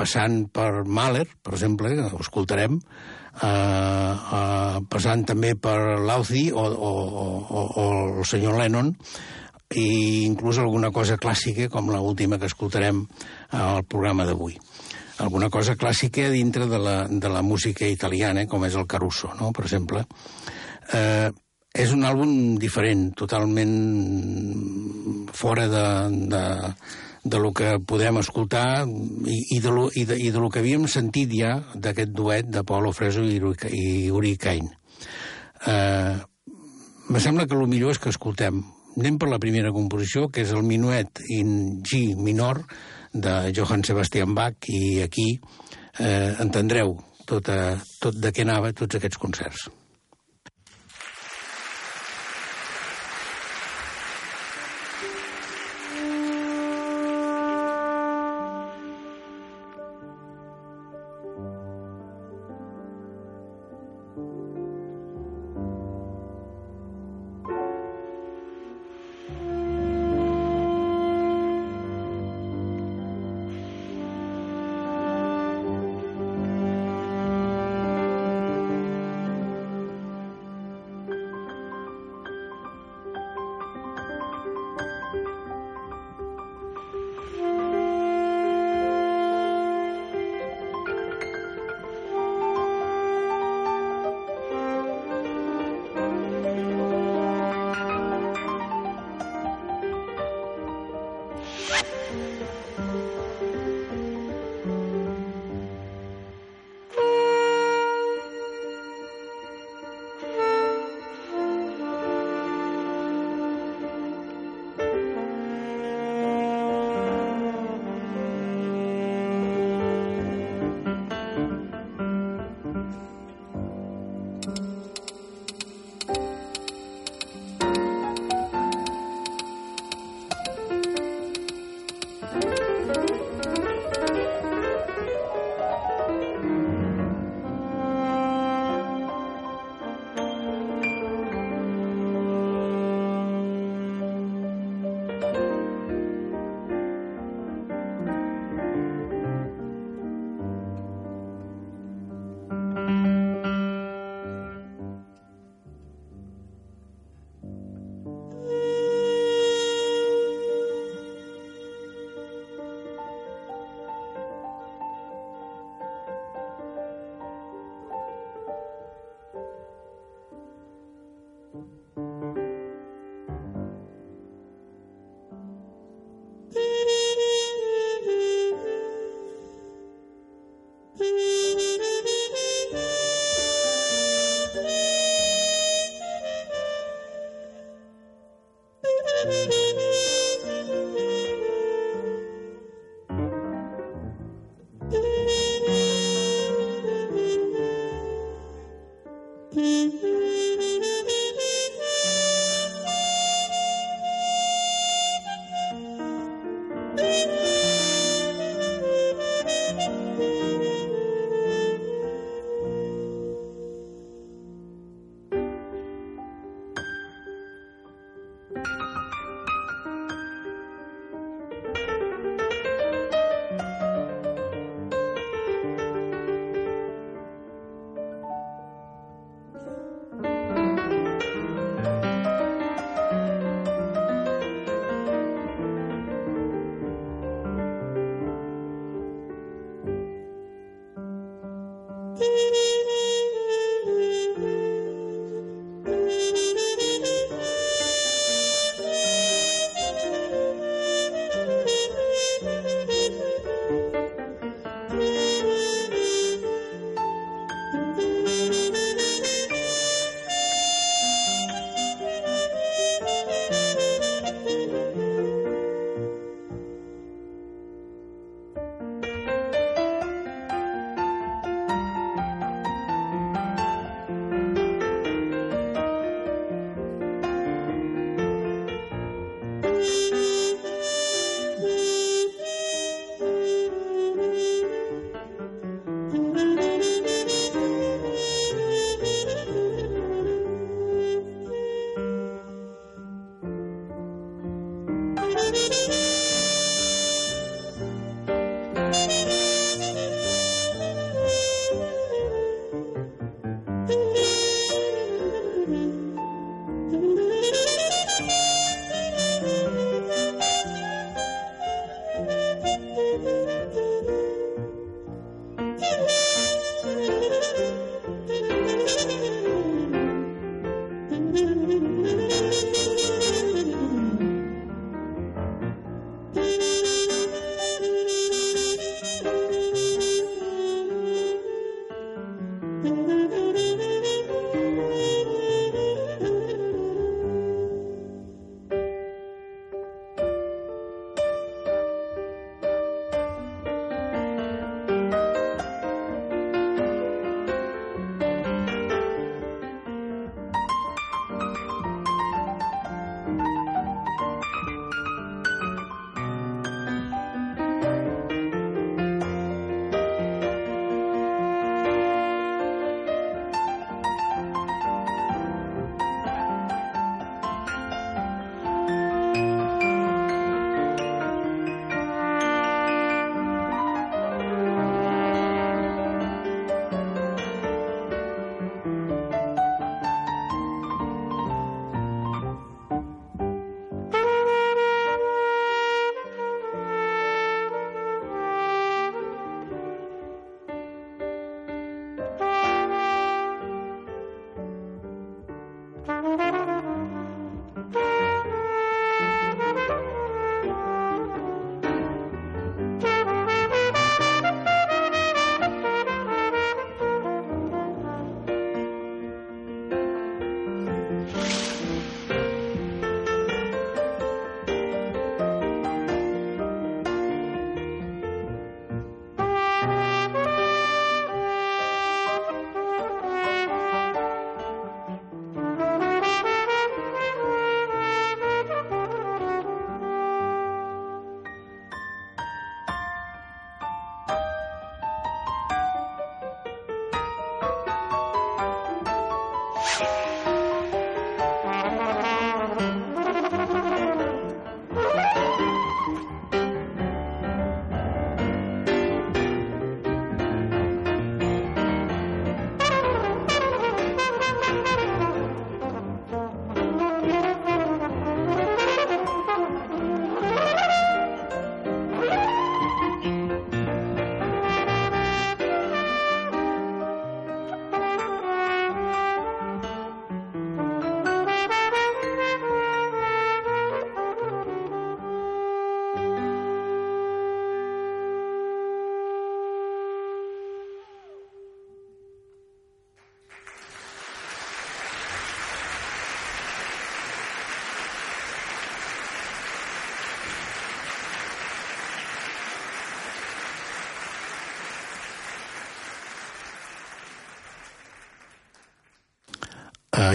passant 0.00 0.46
per 0.54 0.84
Mahler, 0.88 1.26
per 1.44 1.56
exemple, 1.58 1.92
ho 2.08 2.20
escoltarem, 2.24 2.78
eh, 2.80 3.48
eh, 3.48 4.78
passant 4.88 5.26
també 5.28 5.52
per 5.60 5.76
Lauzi 6.00 6.48
o, 6.52 6.64
o, 6.64 6.92
o, 7.44 7.66
o 7.82 7.84
el 8.20 8.24
senyor 8.28 8.56
Lennon, 8.60 8.94
i 9.70 10.24
inclús 10.26 10.58
alguna 10.58 10.90
cosa 10.90 11.18
clàssica, 11.20 11.68
com 11.70 11.92
l 11.92 12.00
última 12.02 12.40
que 12.40 12.48
escoltarem 12.50 13.04
al 13.54 13.84
programa 13.84 14.26
d'avui. 14.26 14.56
Alguna 15.20 15.50
cosa 15.52 15.76
clàssica 15.76 16.30
dintre 16.32 16.66
de 16.66 16.80
la, 16.80 16.96
de 17.06 17.28
la 17.28 17.42
música 17.44 17.86
italiana, 17.86 18.46
com 18.48 18.64
és 18.66 18.74
el 18.74 18.88
Caruso, 18.88 19.30
no? 19.38 19.52
per 19.52 19.68
exemple. 19.68 20.06
Eh, 20.96 21.28
és 21.70 21.92
un 21.94 22.02
àlbum 22.08 22.56
diferent, 22.58 23.12
totalment 23.14 23.76
fora 25.36 25.68
de, 25.70 25.84
de, 26.32 26.42
de 27.22 27.38
lo 27.38 27.52
que 27.52 27.76
podem 27.84 28.18
escoltar 28.20 28.86
i, 28.88 29.56
i, 29.56 29.60
de, 29.60 29.70
lo, 29.70 29.88
i, 29.92 30.06
de, 30.08 30.16
i 30.16 30.30
de 30.32 30.40
lo 30.40 30.48
que 30.50 30.62
havíem 30.62 30.86
sentit 30.88 31.32
ja 31.36 31.58
d'aquest 31.74 32.14
duet 32.16 32.48
de 32.48 32.64
Paolo 32.64 32.92
Freso 32.96 33.24
i, 33.24 33.40
i 33.76 33.86
Uri 34.10 34.36
Cain. 34.40 34.70
Eh, 35.66 36.16
me 37.10 37.20
sembla 37.20 37.46
que 37.46 37.58
el 37.58 37.68
millor 37.68 37.92
és 37.96 38.00
que 38.00 38.12
escoltem. 38.12 38.62
Anem 38.96 39.18
per 39.20 39.28
la 39.30 39.40
primera 39.42 39.72
composició, 39.74 40.28
que 40.32 40.44
és 40.44 40.54
el 40.56 40.64
minuet 40.66 41.22
in 41.28 41.82
G 41.86 42.16
minor 42.16 42.64
de 43.12 43.52
Johann 43.56 43.84
Sebastian 43.86 44.34
Bach, 44.34 44.70
i 44.70 45.00
aquí 45.04 45.28
eh, 45.98 46.36
entendreu 46.40 46.96
tot, 47.26 47.50
a, 47.50 47.76
tot 48.00 48.16
de 48.16 48.32
què 48.32 48.46
anava 48.46 48.72
tots 48.76 48.98
aquests 48.98 49.20
concerts. 49.20 49.68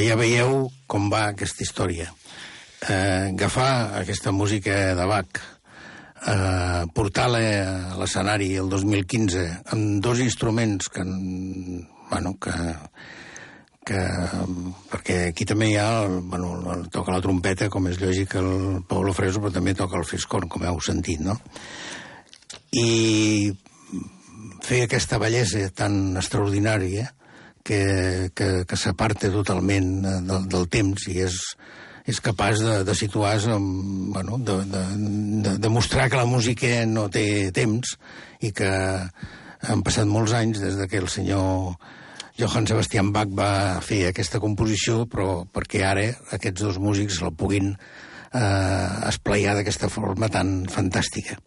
Ja 0.02 0.18
veieu 0.20 0.68
com 0.90 1.10
va 1.12 1.30
aquesta 1.32 1.64
història. 1.66 2.10
Uh, 2.86 3.32
agafar 3.32 3.98
aquesta 4.02 4.34
música 4.36 4.74
de 4.98 5.06
Bach, 5.10 5.40
uh, 5.40 6.86
portar-la 6.94 7.42
a 7.42 7.98
l'escenari 8.00 8.52
el 8.62 8.70
2015 8.70 9.46
amb 9.74 10.04
dos 10.06 10.22
instruments 10.22 10.92
que, 10.92 11.06
bueno, 12.12 12.36
que, 12.42 12.54
que, 13.88 14.04
perquè 14.92 15.20
aquí 15.32 15.48
també 15.50 15.72
hi 15.72 15.80
ha, 15.82 15.88
el, 16.04 16.20
bueno, 16.30 16.54
el, 16.76 16.86
toca 16.94 17.16
la 17.16 17.24
trompeta, 17.24 17.72
com 17.74 17.88
és 17.90 18.02
lògic, 18.04 18.38
el 18.42 18.82
Paulo 18.90 19.16
Freso, 19.18 19.42
però 19.42 19.54
també 19.56 19.74
toca 19.78 19.98
el 20.02 20.08
fiscorn, 20.10 20.52
com 20.52 20.66
heu 20.68 20.82
sentit, 20.84 21.24
no? 21.26 21.40
I 22.76 23.54
fer 24.66 24.86
aquesta 24.86 25.22
bellesa 25.22 25.70
tan 25.78 26.18
extraordinària 26.20 27.15
que, 27.66 28.30
que, 28.38 28.50
que 28.70 28.78
s'aparta 28.78 29.32
totalment 29.34 29.90
eh, 30.06 30.20
del, 30.30 30.46
del 30.52 30.70
temps 30.72 31.08
i 31.10 31.18
és, 31.26 31.40
és 32.06 32.22
capaç 32.22 32.62
de, 32.62 32.78
de 32.86 32.96
situar-se, 32.98 33.58
bueno, 34.14 34.38
de, 34.38 34.60
de, 34.70 34.86
de, 35.48 35.58
de 35.64 35.74
mostrar 35.74 36.08
que 36.12 36.22
la 36.22 36.30
música 36.30 36.86
no 36.86 37.10
té 37.10 37.50
temps 37.56 37.98
i 38.46 38.54
que 38.54 38.72
han 39.66 39.82
passat 39.86 40.06
molts 40.06 40.36
anys 40.38 40.62
des 40.62 40.78
de 40.78 40.88
que 40.92 41.02
el 41.02 41.10
senyor 41.10 41.74
Johann 42.38 42.68
Sebastian 42.68 43.14
Bach 43.16 43.32
va 43.32 43.80
fer 43.82 44.10
aquesta 44.10 44.42
composició, 44.44 45.06
però 45.10 45.46
perquè 45.50 45.86
ara 45.88 46.10
aquests 46.36 46.68
dos 46.68 46.80
músics 46.84 47.22
la 47.24 47.32
puguin 47.32 47.72
eh, 47.74 48.90
esplaiar 49.10 49.56
d'aquesta 49.58 49.90
forma 49.90 50.30
tan 50.30 50.66
fantàstica. 50.70 51.40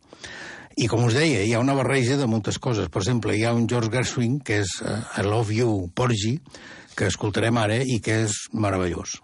I 0.78 0.86
com 0.86 1.00
us 1.08 1.16
deia, 1.18 1.40
hi 1.42 1.54
ha 1.56 1.58
una 1.58 1.74
barreja 1.74 2.14
de 2.20 2.26
moltes 2.30 2.58
coses. 2.62 2.86
Per 2.94 3.00
exemple, 3.02 3.34
hi 3.34 3.42
ha 3.42 3.50
un 3.56 3.66
George 3.70 3.90
Gershwin, 3.90 4.36
que 4.46 4.60
és 4.62 4.76
uh, 4.84 5.00
I 5.18 5.24
Love 5.26 5.56
You, 5.56 5.72
Porgy, 5.90 6.36
que 6.94 7.08
escoltarem 7.10 7.58
ara 7.58 7.80
i 7.82 7.98
que 8.04 8.20
és 8.28 8.44
meravellós. 8.54 9.16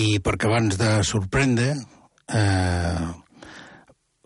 I 0.00 0.20
perquè 0.24 0.48
abans 0.48 0.78
de 0.80 0.90
sorprendre, 1.04 1.74
eh, 2.32 3.06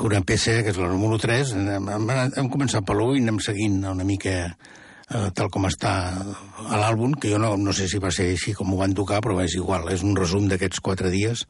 una 0.04 0.20
peça, 0.26 0.60
que 0.62 0.70
és 0.70 0.78
la 0.78 0.90
número 0.92 1.18
3, 1.18 1.54
hem, 1.56 1.88
hem, 1.90 2.48
començat 2.52 2.84
per 2.86 2.94
l'1 2.98 3.16
i 3.18 3.22
anem 3.24 3.40
seguint 3.42 3.80
una 3.90 4.06
mica 4.06 4.34
eh, 4.44 5.30
tal 5.34 5.50
com 5.50 5.66
està 5.66 5.94
a 6.14 6.80
l'àlbum, 6.80 7.16
que 7.18 7.32
jo 7.32 7.40
no, 7.42 7.54
no 7.56 7.74
sé 7.76 7.88
si 7.90 8.02
va 8.02 8.12
ser 8.14 8.28
així 8.34 8.54
com 8.54 8.72
ho 8.72 8.80
van 8.80 8.94
tocar, 8.94 9.22
però 9.24 9.38
és 9.42 9.56
igual, 9.58 9.88
és 9.94 10.04
un 10.06 10.14
resum 10.18 10.46
d'aquests 10.50 10.82
quatre 10.84 11.10
dies 11.14 11.46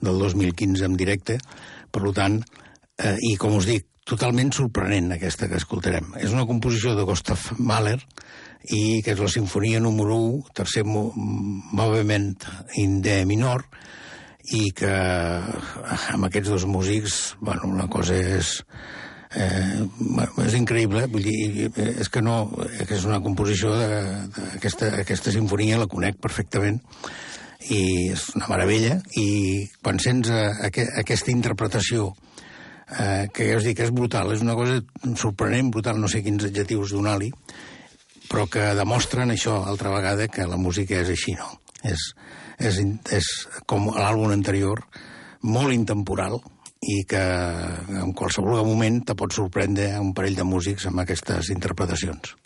del 0.00 0.18
2015 0.24 0.88
en 0.88 0.96
directe, 0.98 1.38
per 1.92 2.14
tant, 2.16 2.40
eh, 2.98 3.16
i 3.30 3.36
com 3.40 3.56
us 3.58 3.68
dic, 3.68 3.86
totalment 4.08 4.52
sorprenent 4.56 5.12
aquesta 5.14 5.48
que 5.50 5.60
escoltarem. 5.60 6.14
És 6.22 6.32
una 6.32 6.46
composició 6.48 6.94
de 6.96 7.04
Gustav 7.08 7.50
Mahler 7.58 7.98
i 8.74 9.00
que 9.04 9.14
és 9.14 9.20
la 9.20 9.30
sinfonia 9.32 9.80
número 9.80 10.16
1, 10.16 10.54
tercer 10.56 10.84
moviment 10.88 12.32
in 12.80 12.98
D 13.04 13.20
minor, 13.28 13.66
i 14.56 14.70
que 14.72 14.88
amb 14.88 16.28
aquests 16.28 16.48
dos 16.48 16.64
músics, 16.68 17.18
bueno, 17.40 17.74
la 17.76 17.88
cosa 17.92 18.16
és 18.16 18.54
eh, 19.36 19.84
és 20.46 20.56
increïble, 20.56 21.04
vull 21.12 21.26
dir, 21.26 21.68
és 21.76 22.08
que 22.08 22.22
no, 22.24 22.38
que 22.78 22.94
és 22.96 23.04
una 23.04 23.20
composició 23.24 23.74
d'aquesta 23.76 24.94
aquesta 25.02 25.34
sinfonia, 25.34 25.80
la 25.80 25.90
conec 25.90 26.16
perfectament, 26.22 26.80
i 27.68 28.08
és 28.14 28.24
una 28.38 28.48
meravella, 28.48 28.96
i 29.20 29.68
quan 29.84 30.00
sents 30.00 30.32
a, 30.32 30.46
a, 30.64 30.72
a 30.72 30.88
aquesta 31.02 31.34
interpretació 31.34 32.14
eh, 32.96 33.28
que 33.34 33.48
ja 33.50 33.58
us 33.58 33.66
dic, 33.66 33.82
és 33.84 33.92
brutal, 33.94 34.32
és 34.34 34.44
una 34.44 34.56
cosa 34.58 34.80
sorprenent, 35.20 35.72
brutal, 35.74 36.00
no 36.00 36.10
sé 36.10 36.22
quins 36.24 36.48
adjectius 36.48 36.94
donar-li, 36.96 37.30
però 38.28 38.46
que 38.52 38.72
demostren 38.76 39.32
això, 39.32 39.62
altra 39.64 39.92
vegada, 39.94 40.28
que 40.28 40.46
la 40.48 40.60
música 40.60 41.00
és 41.00 41.12
així, 41.14 41.34
no? 41.38 41.48
És, 41.86 42.10
és, 42.58 42.80
és 43.14 43.30
com 43.70 43.88
l'àlbum 43.94 44.34
anterior, 44.34 44.82
molt 45.46 45.72
intemporal, 45.72 46.40
i 46.82 47.02
que 47.10 47.22
en 48.02 48.12
qualsevol 48.14 48.60
moment 48.66 49.00
te 49.06 49.16
pot 49.18 49.34
sorprendre 49.34 49.90
un 49.98 50.12
parell 50.14 50.36
de 50.38 50.46
músics 50.46 50.86
amb 50.86 51.02
aquestes 51.02 51.50
interpretacions. 51.54 52.36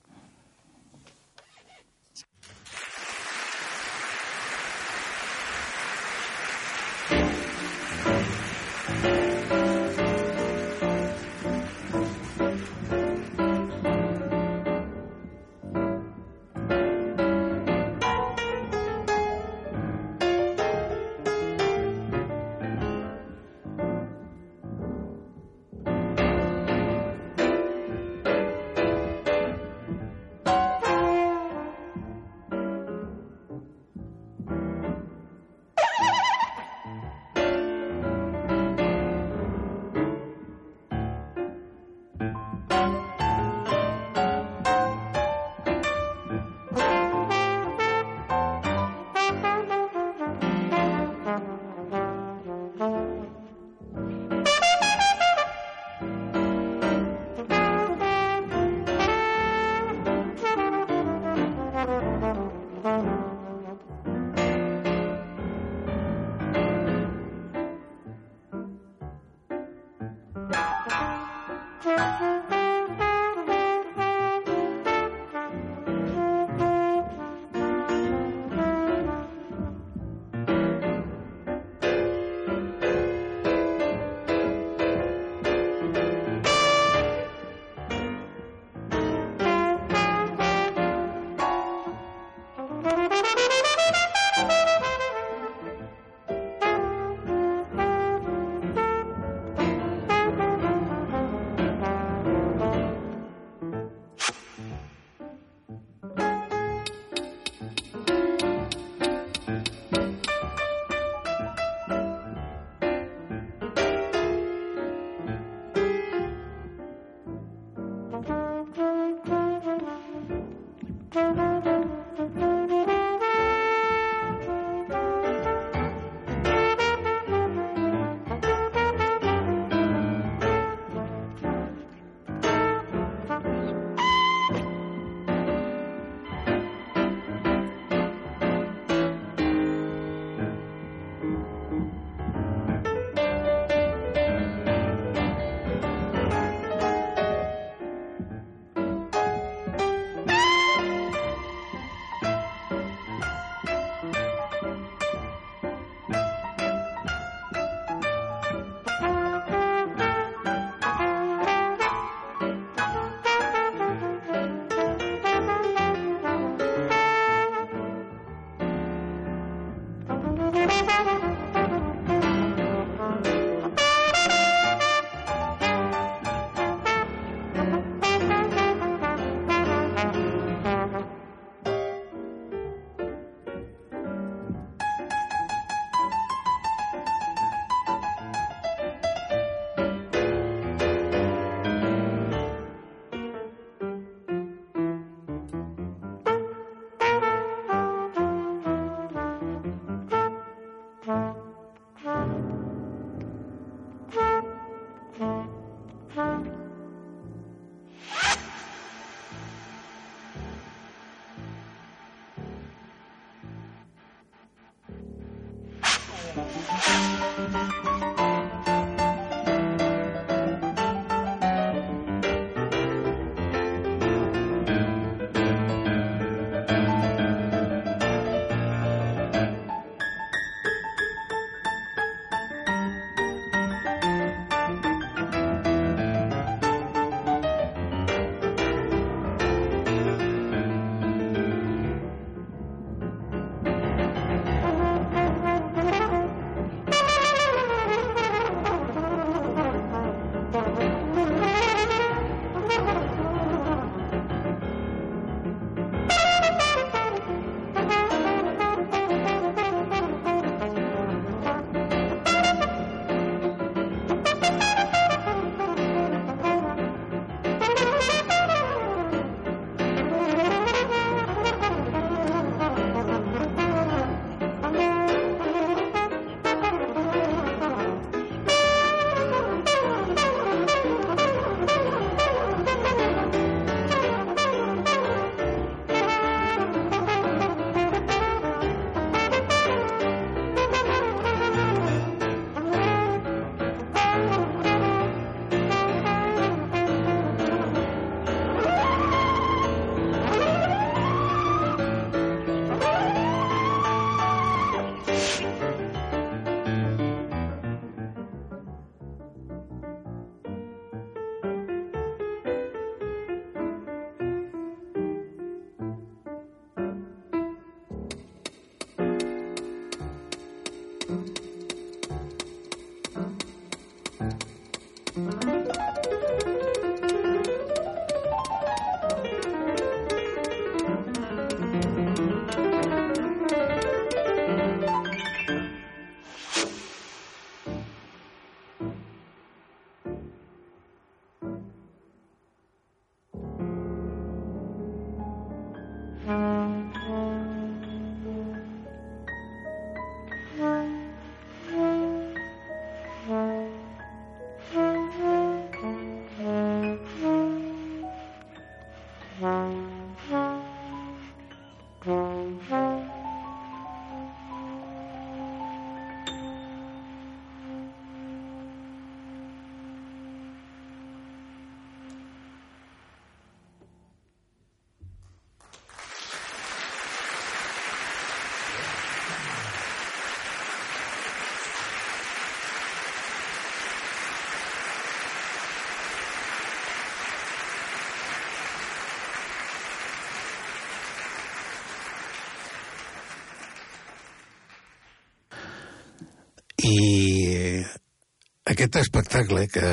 Aquest 398.83 398.97
espectacle 398.99 399.69
que 399.71 399.89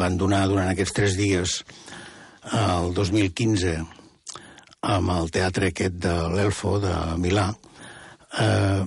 van 0.00 0.14
donar 0.16 0.46
durant 0.48 0.70
aquests 0.70 0.94
tres 0.96 1.16
dies 1.18 1.58
el 2.56 2.94
2015 2.96 3.74
amb 4.94 5.12
el 5.12 5.28
teatre 5.34 5.68
aquest 5.68 5.98
de 6.00 6.14
l'Elfo 6.32 6.78
de 6.80 6.94
Milà, 7.20 7.50
eh, 8.40 8.80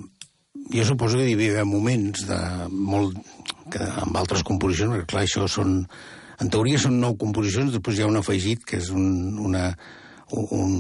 jo 0.74 0.88
suposo 0.88 1.22
que 1.22 1.28
hi 1.30 1.38
havia 1.38 1.68
moments 1.70 2.26
de 2.32 2.42
molt, 2.72 3.14
que, 3.70 3.86
amb 4.02 4.18
altres 4.18 4.42
composicions, 4.48 4.96
perquè 4.96 5.12
clar, 5.14 5.26
això 5.28 5.46
són, 5.46 5.84
en 6.42 6.50
teoria 6.50 6.82
són 6.82 6.98
nou 7.04 7.18
composicions, 7.20 7.76
després 7.76 8.00
hi 8.00 8.08
ha 8.08 8.10
un 8.10 8.18
afegit 8.18 8.66
que 8.66 8.80
és 8.82 8.90
un, 8.90 9.38
una, 9.52 9.68
un, 10.34 10.78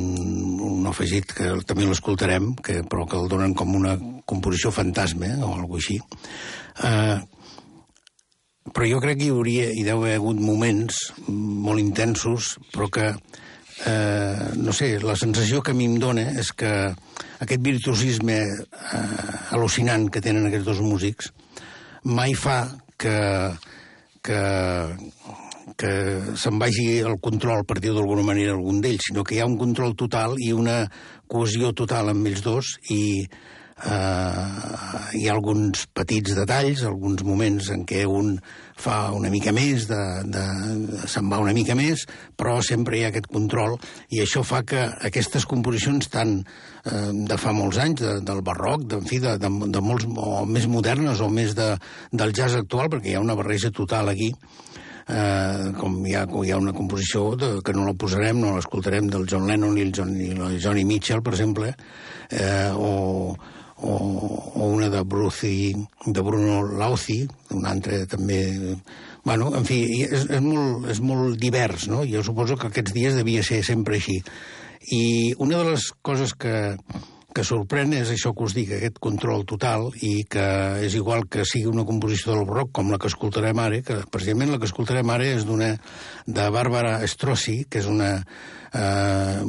un 0.71 0.87
afegit 0.89 1.35
que 1.35 1.51
també 1.61 1.85
l'escoltarem, 1.85 2.55
que, 2.57 2.81
però 2.89 3.05
que 3.05 3.21
el 3.21 3.29
donen 3.29 3.53
com 3.53 3.75
una 3.77 3.99
composició 4.25 4.73
fantasma 4.73 5.35
eh, 5.35 5.43
o 5.43 5.59
alguna 5.59 5.83
així. 5.83 5.99
Eh, 6.89 7.19
però 8.73 8.87
jo 8.89 8.99
crec 9.03 9.19
que 9.19 9.27
hi 9.27 9.33
hauria, 9.33 9.69
hi 9.73 9.83
deu 9.87 10.01
haver 10.01 10.17
hagut 10.19 10.39
moments 10.41 10.99
molt 11.27 11.81
intensos, 11.81 12.55
però 12.73 12.89
que, 12.93 13.07
eh, 13.87 14.49
no 14.57 14.73
sé, 14.75 14.97
la 15.03 15.15
sensació 15.19 15.61
que 15.61 15.71
a 15.71 15.77
mi 15.77 15.87
em 15.89 15.97
dona 16.01 16.27
és 16.39 16.51
que 16.53 16.71
aquest 17.39 17.61
virtuosisme 17.65 18.39
eh, 18.43 19.03
al·lucinant 19.55 20.09
que 20.09 20.21
tenen 20.21 20.47
aquests 20.47 20.67
dos 20.67 20.81
músics 20.83 21.31
mai 22.03 22.33
fa 22.33 22.61
que, 22.99 23.17
que, 24.23 24.41
que 25.79 25.93
se'n 26.39 26.59
vagi 26.59 26.99
el 26.99 27.19
control, 27.23 27.63
per 27.67 27.79
dir 27.79 27.93
d'alguna 27.95 28.25
manera, 28.25 28.55
algun 28.55 28.81
d'ells, 28.83 29.09
sinó 29.09 29.23
que 29.23 29.35
hi 29.35 29.43
ha 29.43 29.47
un 29.49 29.57
control 29.59 29.95
total 29.99 30.35
i 30.39 30.51
una 30.55 30.83
cohesió 31.29 31.73
total 31.77 32.11
amb 32.11 32.27
ells 32.27 32.43
dos 32.43 32.75
i 32.89 33.01
eh, 33.85 35.19
hi 35.19 35.27
ha 35.27 35.35
alguns 35.35 35.85
petits 35.95 36.35
detalls, 36.37 36.83
alguns 36.83 37.23
moments 37.27 37.69
en 37.73 37.85
què 37.87 38.05
un 38.07 38.37
fa 38.79 39.09
una 39.11 39.31
mica 39.31 39.51
més, 39.55 39.87
de, 39.89 39.99
de, 40.31 40.43
se'n 41.11 41.29
va 41.31 41.41
una 41.43 41.53
mica 41.55 41.75
més, 41.75 42.05
però 42.39 42.59
sempre 42.63 42.97
hi 42.97 43.03
ha 43.03 43.11
aquest 43.11 43.27
control 43.31 43.75
i 44.15 44.21
això 44.23 44.43
fa 44.47 44.61
que 44.67 44.85
aquestes 45.09 45.47
composicions 45.49 46.07
tan 46.13 46.37
eh, 46.39 47.09
de 47.11 47.39
fa 47.39 47.53
molts 47.55 47.79
anys, 47.83 48.03
de, 48.03 48.15
del 48.25 48.43
barroc, 48.45 48.87
de, 48.87 49.01
en 49.01 49.09
fi, 49.09 49.19
de, 49.23 49.35
de, 49.41 49.51
de 49.73 49.83
molts, 49.83 50.07
o 50.07 50.45
més 50.47 50.67
modernes 50.71 51.19
o 51.19 51.29
més 51.31 51.55
de, 51.57 51.73
del 52.11 52.35
jazz 52.35 52.55
actual, 52.59 52.91
perquè 52.93 53.11
hi 53.11 53.19
ha 53.19 53.25
una 53.25 53.37
barreja 53.39 53.73
total 53.75 54.13
aquí, 54.13 54.31
eh, 55.09 55.69
com 55.79 55.99
hi 56.07 56.15
ha, 56.15 56.23
hi 56.23 56.53
ha 56.53 56.61
una 56.61 56.75
composició 56.75 57.33
de, 57.39 57.53
que 57.65 57.75
no 57.75 57.85
la 57.87 57.97
posarem, 57.99 58.39
no 58.39 58.55
l'escoltarem 58.55 59.09
del 59.11 59.27
John 59.29 59.47
Lennon 59.49 59.77
i 59.77 59.87
el, 59.87 59.93
John, 59.95 60.15
i 60.15 60.31
el 60.35 60.59
Johnny 60.63 60.85
Mitchell, 60.87 61.23
per 61.25 61.35
exemple, 61.35 61.73
eh, 62.29 62.69
o, 62.71 63.35
o, 63.81 64.51
o 64.55 64.67
una 64.67 64.89
de 64.89 65.01
Bruce 65.01 65.73
de 66.05 66.21
Bruno 66.21 66.63
Lauzi, 66.77 67.23
un 67.51 67.65
altre 67.65 68.05
també... 68.07 68.41
Bueno, 69.23 69.51
en 69.55 69.65
fi, 69.67 69.81
és, 70.07 70.25
és, 70.31 70.41
molt, 70.41 70.87
és 70.89 71.01
molt 71.03 71.37
divers, 71.39 71.89
no? 71.91 72.05
Jo 72.07 72.23
suposo 72.23 72.57
que 72.57 72.69
aquests 72.69 72.95
dies 72.95 73.17
devia 73.19 73.43
ser 73.43 73.61
sempre 73.67 73.99
així. 73.99 74.19
I 74.95 75.35
una 75.43 75.59
de 75.59 75.73
les 75.73 75.89
coses 76.01 76.33
que, 76.39 76.55
que 77.35 77.43
sorprèn 77.45 77.93
és 77.99 78.09
això 78.13 78.31
que 78.33 78.45
us 78.47 78.55
dic, 78.57 78.71
aquest 78.73 78.97
control 79.03 79.43
total, 79.49 79.89
i 80.01 80.23
que 80.29 80.45
és 80.85 80.95
igual 80.97 81.27
que 81.31 81.45
sigui 81.45 81.69
una 81.69 81.85
composició 81.85 82.33
del 82.33 82.47
rock 82.47 82.71
com 82.79 82.89
la 82.91 82.99
que 83.01 83.11
escoltarem 83.11 83.59
ara, 83.59 83.81
que 83.85 83.99
precisament 84.11 84.55
la 84.55 84.61
que 84.61 84.69
escoltarem 84.71 85.11
ara 85.13 85.27
és 85.35 85.45
d'una 85.47 85.75
de 86.25 86.47
Bàrbara 86.55 86.97
Strossi, 87.07 87.61
que 87.69 87.83
és 87.83 87.91
una 87.91 88.15
eh, 88.73 89.39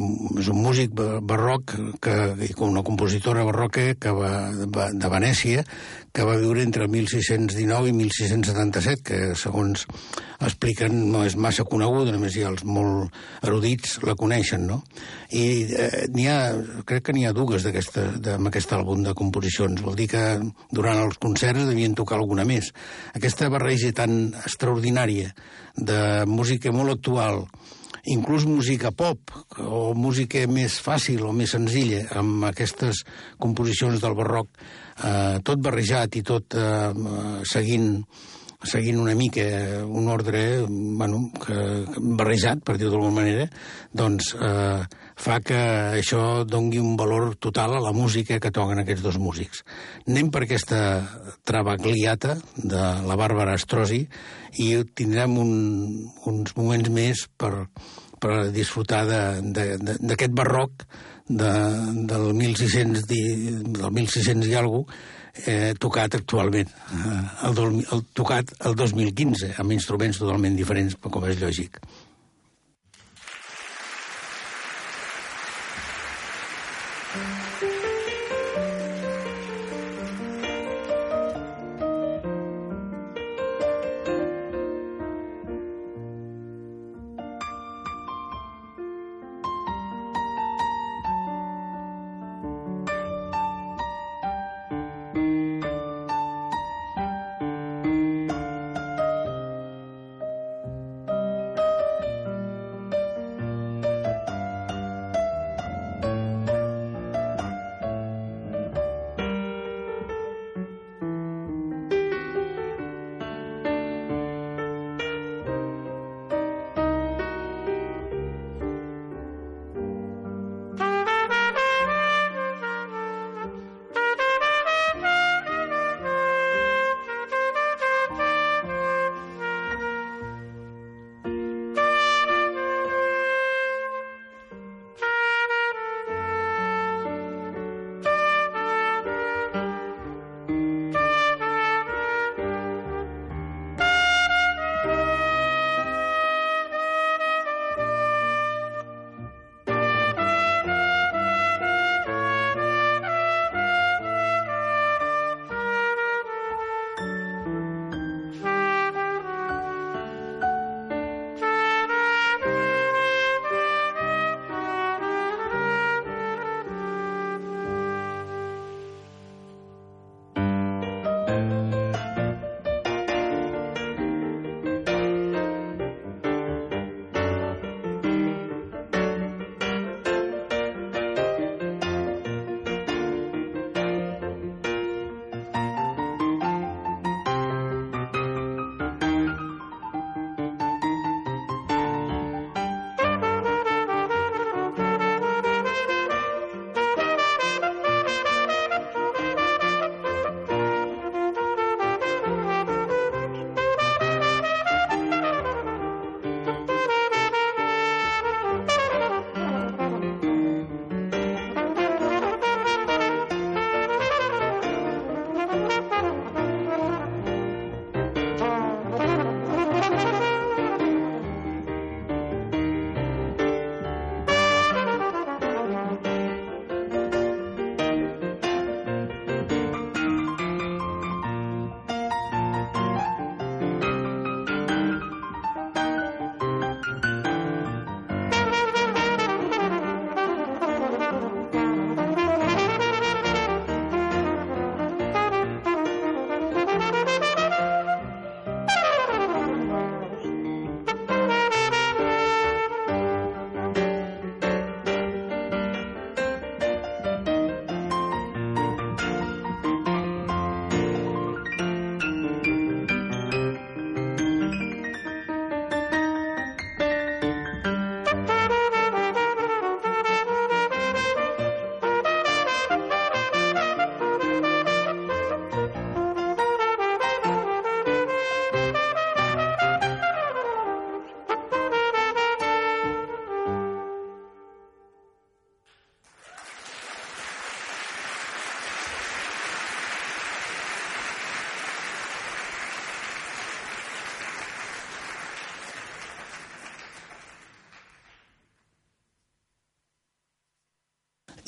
és 0.41 0.51
un 0.53 0.61
músic 0.63 0.95
barroc, 0.95 1.75
que, 2.03 2.17
una 2.65 2.85
compositora 2.87 3.45
barroca 3.45 3.95
que 4.01 4.13
va, 4.15 4.33
va, 4.73 4.91
de 4.93 5.11
Venècia, 5.13 5.65
que 6.13 6.25
va 6.27 6.39
viure 6.41 6.63
entre 6.67 6.89
1619 6.91 7.91
i 7.91 7.95
1677, 7.95 9.03
que 9.07 9.19
segons 9.39 9.87
expliquen 10.41 10.97
no 11.13 11.23
és 11.27 11.37
massa 11.39 11.67
coneguda, 11.69 12.15
només 12.15 12.35
hi 12.35 12.43
ha 12.45 12.51
els 12.51 12.65
molt 12.67 13.15
erudits 13.47 13.99
la 14.09 14.17
coneixen, 14.19 14.67
no? 14.67 14.81
I 15.31 15.45
eh, 15.71 16.07
n'hi 16.11 16.27
ha, 16.31 16.39
crec 16.89 17.07
que 17.07 17.15
n'hi 17.15 17.27
ha 17.29 17.35
dues 17.37 17.67
amb 17.69 18.51
aquest 18.51 18.75
àlbum 18.75 19.05
de 19.07 19.15
composicions. 19.15 19.85
Vol 19.87 19.99
dir 19.99 20.09
que 20.11 20.25
durant 20.75 21.05
els 21.05 21.21
concerts 21.23 21.69
devien 21.69 21.95
tocar 21.95 22.19
alguna 22.19 22.47
més. 22.49 22.73
Aquesta 23.15 23.51
barreja 23.53 23.93
tan 23.95 24.33
extraordinària 24.43 25.35
de 25.77 26.01
música 26.27 26.73
molt 26.75 26.99
actual, 26.99 27.45
inclús 28.05 28.47
música 28.49 28.91
pop 28.91 29.33
o 29.61 29.93
música 29.95 30.47
més 30.49 30.79
fàcil 30.81 31.27
o 31.27 31.33
més 31.37 31.53
senzilla 31.57 32.07
amb 32.21 32.47
aquestes 32.49 33.05
composicions 33.39 34.01
del 34.01 34.17
barroc, 34.19 34.49
eh, 35.05 35.39
tot 35.45 35.61
barrejat 35.61 36.17
i 36.17 36.23
tot 36.27 36.57
eh, 36.57 36.93
seguint 37.45 37.97
seguint 38.61 38.99
una 39.01 39.15
mica 39.17 39.45
un 39.89 40.09
ordre 40.13 40.61
bueno, 40.69 41.31
que, 41.33 41.55
barrejat, 41.97 42.61
per 42.61 42.77
dir-ho 42.77 42.91
d'alguna 42.93 43.17
manera, 43.23 43.47
doncs 43.97 44.35
eh, 44.37 44.83
fa 45.21 45.39
que 45.45 45.61
això 45.99 46.45
dongui 46.49 46.81
un 46.81 46.97
valor 46.97 47.35
total 47.37 47.77
a 47.77 47.83
la 47.85 47.93
música 47.93 48.39
que 48.41 48.53
toquen 48.55 48.81
aquests 48.83 49.05
dos 49.05 49.19
músics. 49.21 49.63
Anem 50.09 50.31
per 50.33 50.45
aquesta 50.47 50.81
travagliata 51.45 52.39
de 52.57 52.85
la 53.07 53.19
Bàrbara 53.21 53.59
Estrosi 53.59 54.07
i 54.65 54.71
tindrem 54.97 55.37
un, 55.43 55.53
uns 56.31 56.57
moments 56.57 56.91
més 56.95 57.27
per, 57.37 57.53
per 58.21 58.51
disfrutar 58.55 59.05
d'aquest 59.07 60.37
barroc 60.37 60.87
de, 61.29 61.55
del 62.11 62.31
1600, 62.35 63.07
del 63.07 63.91
1600 64.01 64.49
i 64.51 64.57
alguna 64.59 64.87
cosa, 64.89 65.19
eh, 65.47 65.73
tocat 65.79 66.17
actualment, 66.19 66.69
eh, 66.69 67.21
el, 67.49 67.61
el, 67.81 68.05
tocat 68.17 68.51
el 68.67 68.75
2015, 68.77 69.55
amb 69.63 69.77
instruments 69.77 70.19
totalment 70.21 70.57
diferents, 70.59 70.97
com 71.01 71.29
és 71.29 71.39
lògic. 71.41 71.79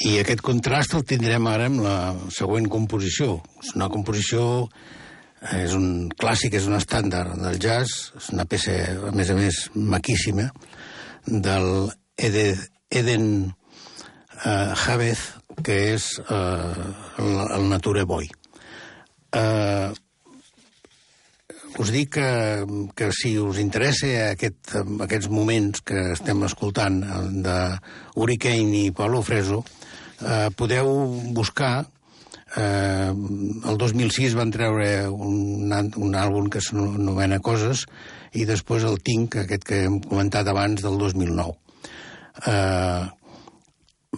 I 0.02 0.16
aquest 0.18 0.40
contrast 0.42 0.96
el 0.98 1.04
tindrem 1.06 1.46
ara 1.46 1.68
amb 1.70 1.82
la 1.84 1.96
següent 2.34 2.66
composició. 2.70 3.36
És 3.62 3.70
una 3.76 3.86
composició, 3.92 4.66
és 5.54 5.74
un 5.78 6.08
clàssic, 6.18 6.56
és 6.58 6.66
un 6.66 6.74
estàndard 6.74 7.36
del 7.38 7.60
jazz, 7.62 8.10
és 8.18 8.30
una 8.34 8.46
peça, 8.50 8.74
a 9.08 9.12
més 9.14 9.30
a 9.30 9.36
més, 9.38 9.60
maquíssima, 9.74 10.48
del 11.26 11.68
Eden 12.18 13.28
uh, 13.46 14.72
Javez, 14.82 15.22
que 15.62 15.76
és 15.92 16.08
uh, 16.24 16.88
el, 17.22 17.36
el 17.58 17.68
Nature 17.70 18.02
Boy. 18.08 18.26
Uh, 19.38 19.94
us 21.78 21.92
dic 21.94 22.10
que, 22.18 22.26
que 22.98 23.12
si 23.14 23.36
us 23.40 23.60
interessa 23.62 24.10
aquest, 24.32 24.74
aquests 25.06 25.30
moments 25.32 25.86
que 25.86 26.08
estem 26.16 26.42
escoltant 26.48 26.98
de 27.46 27.56
Hurricane 28.18 28.82
i 28.88 28.92
Paulo 28.96 29.22
Freso, 29.24 29.62
eh, 30.22 30.48
podeu 30.56 30.88
buscar 31.36 31.86
eh, 32.56 33.12
el 33.12 33.78
2006 33.78 34.36
van 34.38 34.52
treure 34.54 35.08
un, 35.08 35.72
un 35.72 36.14
àlbum 36.18 36.50
que 36.52 36.62
s'anomena 36.64 37.40
Coses 37.44 37.86
i 38.32 38.46
després 38.48 38.84
el 38.88 39.00
Tinc, 39.04 39.36
aquest 39.42 39.66
que 39.68 39.82
hem 39.86 39.98
comentat 40.04 40.48
abans, 40.48 40.80
del 40.84 40.96
2009. 41.00 41.52
Eh, 42.48 43.04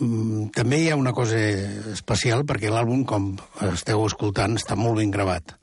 mm, 0.00 0.46
també 0.54 0.80
hi 0.82 0.88
ha 0.90 1.00
una 1.00 1.14
cosa 1.16 1.40
especial 1.92 2.46
perquè 2.46 2.70
l'àlbum, 2.70 3.04
com 3.08 3.32
esteu 3.72 4.04
escoltant, 4.06 4.58
està 4.60 4.78
molt 4.78 5.02
ben 5.02 5.10
gravat. 5.14 5.56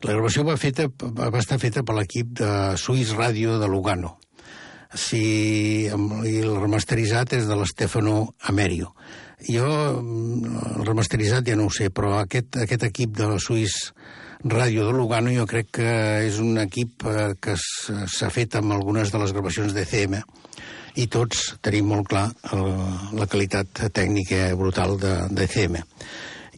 La 0.00 0.14
gravació 0.16 0.46
va, 0.48 0.56
feta, 0.56 0.86
va 0.88 1.28
estar 1.42 1.58
feta 1.60 1.84
per 1.84 1.98
l'equip 1.98 2.32
de 2.40 2.50
Swiss 2.80 3.12
Radio 3.18 3.58
de 3.60 3.68
Lugano. 3.68 4.16
Si, 4.96 5.20
I 5.86 6.32
el 6.40 6.54
remasteritzat 6.56 7.36
és 7.36 7.44
de 7.46 7.58
l'Stefano 7.58 8.32
Amerio. 8.48 8.94
Jo, 9.48 9.66
el 10.00 10.86
remasteritzat 10.86 11.46
ja 11.48 11.56
no 11.56 11.68
ho 11.68 11.72
sé, 11.72 11.88
però 11.94 12.18
aquest, 12.20 12.60
aquest 12.60 12.84
equip 12.90 13.14
de 13.16 13.28
la 13.30 13.38
Swiss 13.40 13.92
Ràdio 14.40 14.86
de 14.86 14.92
Lugano 14.96 15.32
jo 15.34 15.44
crec 15.44 15.66
que 15.76 15.90
és 16.24 16.38
un 16.40 16.56
equip 16.62 17.04
eh, 17.04 17.34
que 17.40 17.56
s'ha 17.60 18.30
fet 18.32 18.56
amb 18.56 18.72
algunes 18.72 19.12
de 19.12 19.20
les 19.20 19.34
gravacions 19.36 19.74
de 19.76 19.84
CM 19.84 20.16
i 20.96 21.06
tots 21.12 21.42
tenim 21.62 21.90
molt 21.92 22.08
clar 22.08 22.26
el, 22.56 22.64
la 23.20 23.28
qualitat 23.28 23.84
tècnica 23.92 24.48
brutal 24.56 24.96
de, 24.98 25.12
de 25.30 25.46
CM. 25.46 25.76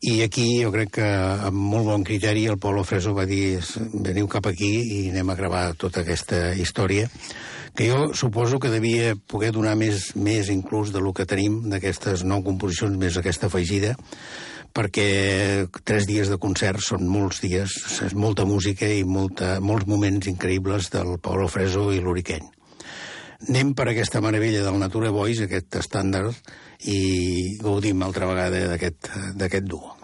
I 0.03 0.23
aquí 0.23 0.47
jo 0.63 0.71
crec 0.75 0.95
que 0.99 1.09
amb 1.49 1.59
molt 1.59 1.87
bon 1.91 2.07
criteri 2.07 2.47
el 2.51 2.59
Polo 2.59 2.83
Freso 2.87 3.15
va 3.15 3.27
dir 3.27 3.61
veniu 3.93 4.31
cap 4.31 4.47
aquí 4.51 4.71
i 4.83 5.03
anem 5.11 5.31
a 5.31 5.39
gravar 5.39 5.65
tota 5.79 6.03
aquesta 6.03 6.53
història 6.59 7.11
que 7.75 7.89
jo 7.89 8.13
suposo 8.15 8.61
que 8.61 8.71
devia 8.73 9.15
poder 9.17 9.53
donar 9.53 9.75
més, 9.81 10.13
més 10.17 10.51
inclús 10.53 10.93
de 10.93 11.01
lo 11.01 11.15
que 11.17 11.27
tenim, 11.29 11.63
d'aquestes 11.73 12.25
nou 12.29 12.43
composicions, 12.45 12.99
més 13.01 13.17
aquesta 13.17 13.49
afegida, 13.49 13.95
perquè 14.73 15.69
tres 15.85 16.09
dies 16.09 16.29
de 16.33 16.41
concert 16.41 16.81
són 16.85 17.07
molts 17.09 17.41
dies, 17.45 17.77
és 18.05 18.17
molta 18.17 18.45
música 18.49 18.89
i 18.89 19.05
molta, 19.05 19.59
molts 19.61 19.89
moments 19.89 20.29
increïbles 20.29 20.91
del 20.93 21.17
Paolo 21.21 21.49
Freso 21.49 21.91
i 21.93 22.01
l'Uriqueny. 22.01 22.45
Anem 23.49 23.73
per 23.75 23.89
aquesta 23.91 24.21
meravella 24.23 24.63
del 24.63 24.79
Nature 24.79 25.11
Boys, 25.11 25.43
aquest 25.43 25.81
estàndard, 25.81 26.37
i 26.87 27.57
gaudim 27.63 28.05
altra 28.05 28.29
vegada 28.29 28.69
d'aquest 28.71 29.67
duo. 29.67 29.97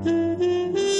Mm-hmm. 0.00 0.99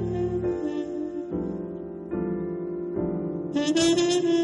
you. 4.23 4.42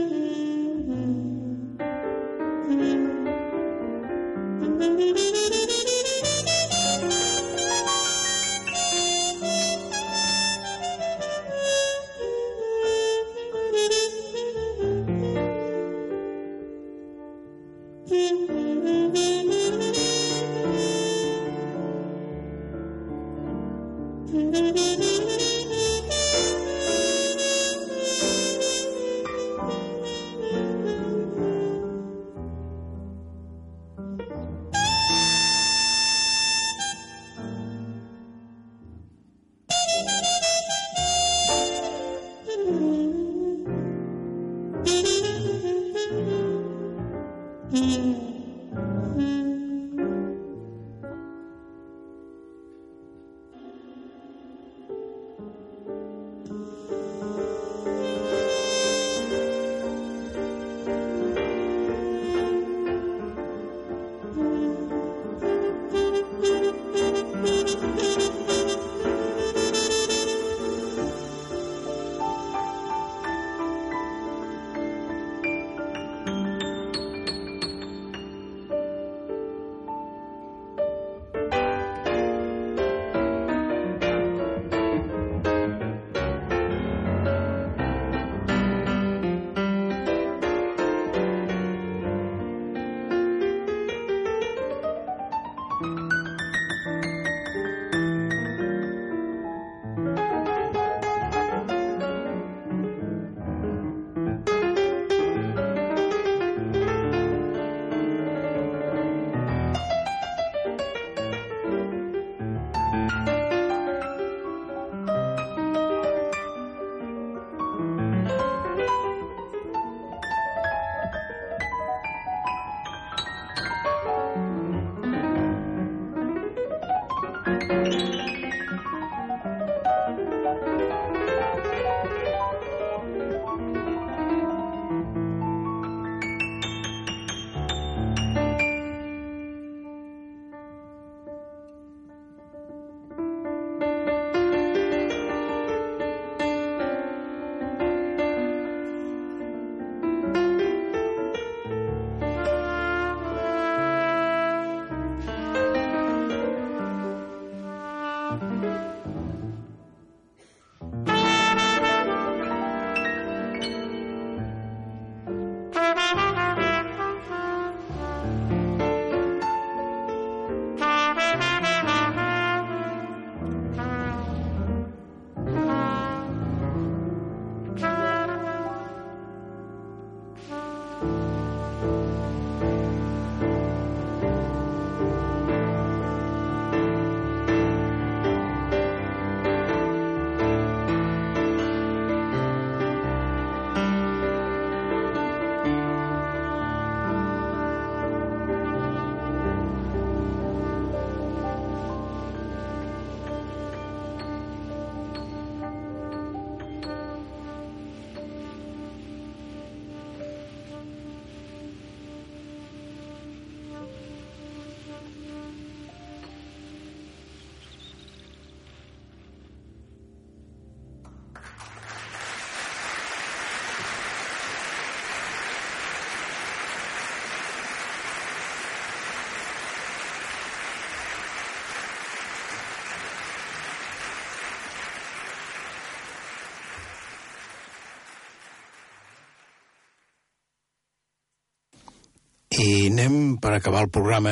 I 242.59 242.89
anem, 242.89 243.37
per 243.39 243.53
acabar 243.55 243.85
el 243.85 243.91
programa 243.93 244.31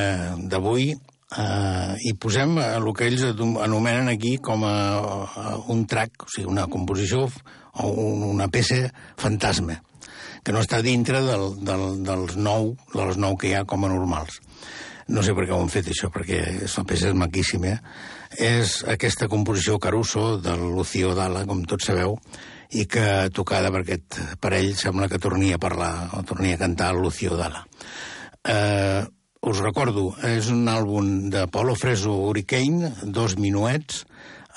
d'avui, 0.52 0.90
eh, 0.91 1.94
i 2.10 2.14
posem 2.20 2.58
el 2.60 2.88
que 2.91 3.08
ells 3.08 3.24
anomenen 3.32 4.12
aquí 4.12 4.36
com 4.44 4.66
a, 4.68 4.74
a 5.28 5.54
un 5.72 5.86
track, 5.88 6.26
o 6.26 6.32
sigui, 6.34 6.49
una 6.52 6.68
composició 6.68 7.28
o 7.28 7.91
un, 7.91 8.26
una 8.28 8.49
peça 8.52 8.90
fantasma, 9.22 9.78
que 10.44 10.52
no 10.52 10.60
està 10.64 10.82
dintre 10.84 11.22
del, 11.24 11.54
del, 11.64 11.86
dels 12.04 12.36
nou, 12.36 12.74
de 12.91 13.06
les 13.06 13.22
nou 13.22 13.38
que 13.40 13.48
hi 13.52 13.56
ha 13.56 13.64
com 13.70 13.88
a 13.88 13.91
normals. 13.94 14.41
No 15.08 15.24
sé 15.24 15.32
per 15.32 15.45
què 15.48 15.56
ho 15.56 15.62
han 15.64 15.72
fet, 15.72 15.88
això, 15.94 16.12
perquè 16.12 16.41
la 16.66 16.84
peça 16.88 17.08
és 17.08 17.16
maquíssima. 17.16 17.78
És 18.44 18.82
aquesta 18.91 19.30
composició 19.32 19.78
Caruso, 19.80 20.34
del 20.44 20.66
Lucio 20.76 21.14
Dalla, 21.16 21.45
com 21.48 21.64
tots 21.64 21.88
sabeu, 21.88 22.18
i 22.76 22.84
que 22.91 23.08
tocada 23.32 23.72
per 23.72 23.86
aquest 23.86 24.20
parell 24.44 24.74
sembla 24.76 25.08
que 25.08 25.24
tornia 25.24 25.56
a 25.56 25.64
parlar, 25.64 25.94
o 26.20 26.26
tornia 26.28 26.60
a 26.60 26.64
cantar 26.66 26.91
Lucio 26.99 27.40
Dalla. 27.40 27.64
Eh, 28.48 29.03
us 29.41 29.60
recordo, 29.60 30.14
és 30.24 30.48
un 30.52 30.68
àlbum 30.72 31.30
de 31.32 31.45
Paulo 31.52 31.76
Freso 31.76 32.14
Hurricane, 32.30 32.94
dos 33.03 33.36
minuets, 33.36 34.06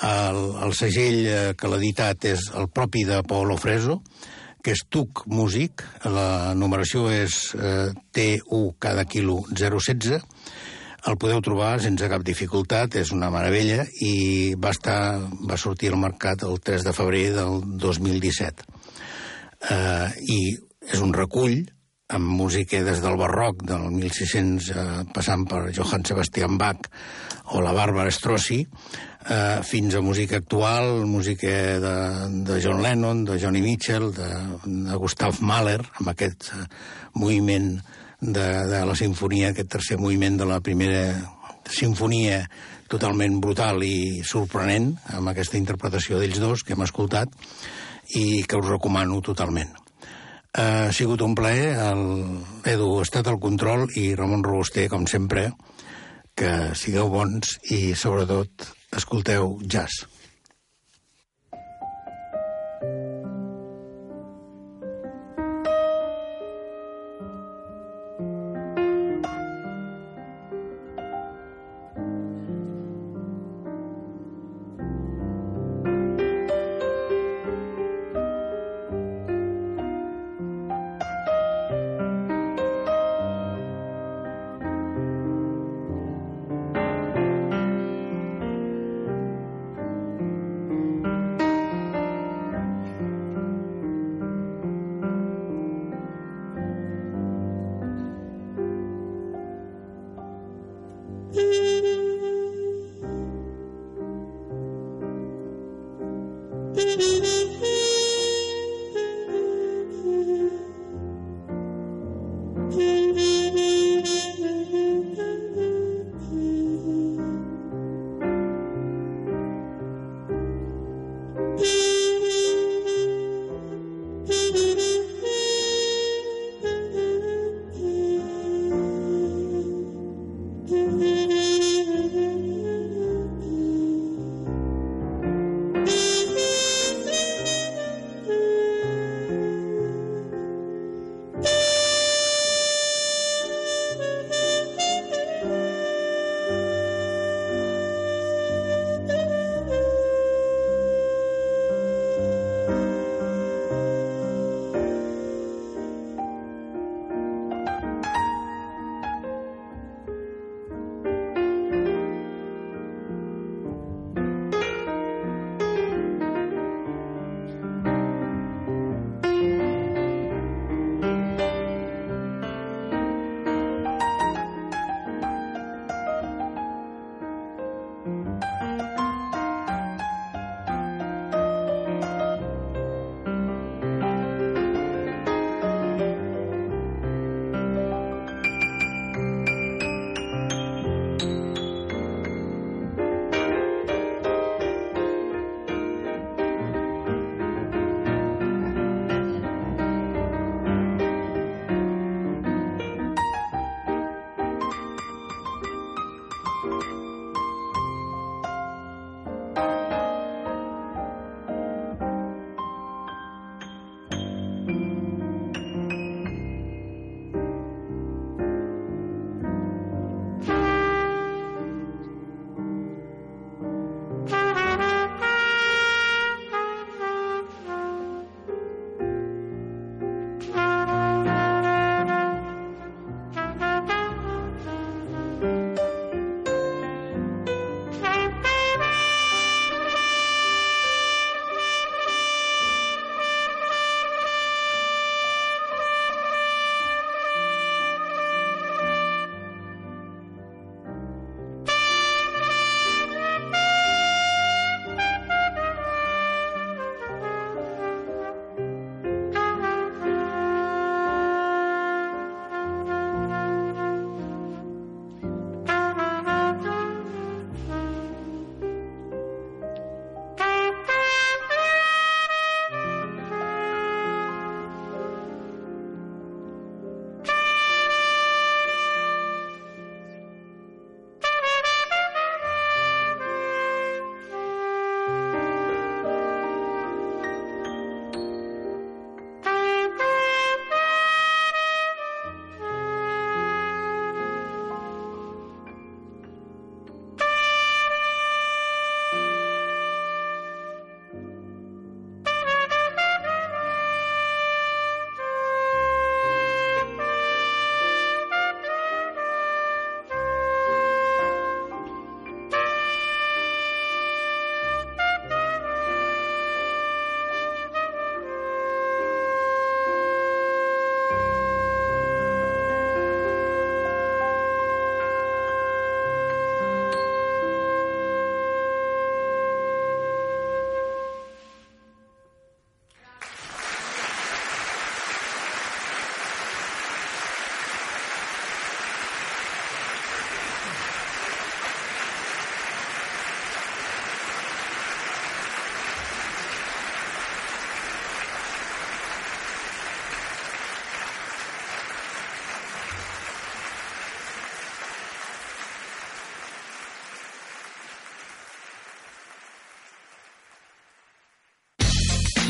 el, 0.06 0.38
el 0.64 0.74
segell 0.78 1.18
eh, 1.26 1.38
que 1.58 1.68
l'ha 1.68 1.80
editat 1.80 2.26
és 2.30 2.46
el 2.54 2.70
propi 2.70 3.02
de 3.08 3.18
Paulo 3.26 3.56
Freso, 3.58 4.00
que 4.62 4.76
és 4.76 4.84
TUC 4.92 5.24
Music, 5.26 5.82
la 6.06 6.54
numeració 6.54 7.08
és 7.10 7.40
eh, 7.56 7.90
TU 8.14 8.62
cada 8.78 9.06
quilo 9.10 9.40
016, 9.50 10.20
el 11.10 11.16
podeu 11.18 11.40
trobar 11.42 11.72
sense 11.82 12.06
cap 12.12 12.22
dificultat, 12.22 12.94
és 13.00 13.10
una 13.16 13.32
meravella, 13.32 13.88
i 14.06 14.54
va, 14.54 14.70
estar, 14.70 15.18
va 15.50 15.58
sortir 15.58 15.90
al 15.90 15.98
mercat 15.98 16.44
el 16.46 16.60
3 16.62 16.86
de 16.86 16.94
febrer 16.94 17.26
del 17.40 17.62
2017. 17.80 18.70
Eh, 19.70 20.08
I 20.30 20.40
és 20.94 21.02
un 21.02 21.16
recull 21.16 21.64
amb 22.10 22.26
música 22.26 22.80
des 22.84 23.00
del 23.02 23.16
barroc 23.18 23.62
del 23.66 23.88
1600, 23.94 24.70
eh, 24.70 25.04
passant 25.14 25.46
per 25.48 25.68
Johann 25.76 26.04
Sebastian 26.06 26.58
Bach 26.58 26.88
o 27.54 27.62
la 27.62 27.72
Bàrbara 27.74 28.10
Strossi, 28.10 28.60
eh, 28.64 29.60
fins 29.62 29.94
a 29.94 30.02
música 30.02 30.38
actual, 30.42 31.06
música 31.06 31.50
de, 31.82 31.96
de 32.46 32.60
John 32.62 32.82
Lennon, 32.82 33.24
de 33.24 33.38
Johnny 33.38 33.62
Mitchell, 33.62 34.10
de, 34.14 34.30
de 34.64 34.96
Gustav 34.98 35.40
Mahler, 35.40 35.80
amb 36.00 36.12
aquest 36.12 36.50
eh, 36.54 36.64
moviment 37.14 37.76
de, 38.20 38.48
de 38.68 38.84
la 38.86 38.96
sinfonia, 38.98 39.50
aquest 39.50 39.70
tercer 39.78 39.98
moviment 39.98 40.36
de 40.40 40.48
la 40.48 40.60
primera 40.60 41.04
sinfonia 41.70 42.42
totalment 42.90 43.38
brutal 43.40 43.84
i 43.86 44.22
sorprenent, 44.26 44.96
amb 45.14 45.30
aquesta 45.30 45.58
interpretació 45.60 46.18
d'ells 46.18 46.42
dos 46.42 46.66
que 46.66 46.74
hem 46.74 46.82
escoltat, 46.82 47.30
i 48.18 48.42
que 48.42 48.58
us 48.58 48.66
recomano 48.66 49.20
totalment. 49.22 49.79
Ha 50.50 50.90
sigut 50.90 51.22
un 51.22 51.36
plaer, 51.38 51.76
el 51.78 52.00
Edu 52.66 52.88
ha 52.98 53.04
estat 53.04 53.28
al 53.30 53.38
control 53.38 53.84
i 54.00 54.08
Ramon 54.18 54.42
Robuster, 54.42 54.88
com 54.90 55.06
sempre, 55.06 55.52
que 56.34 56.74
sigueu 56.74 57.10
bons 57.12 57.54
i, 57.70 57.94
sobretot, 57.94 58.66
escolteu 58.98 59.60
jazz. 59.62 60.02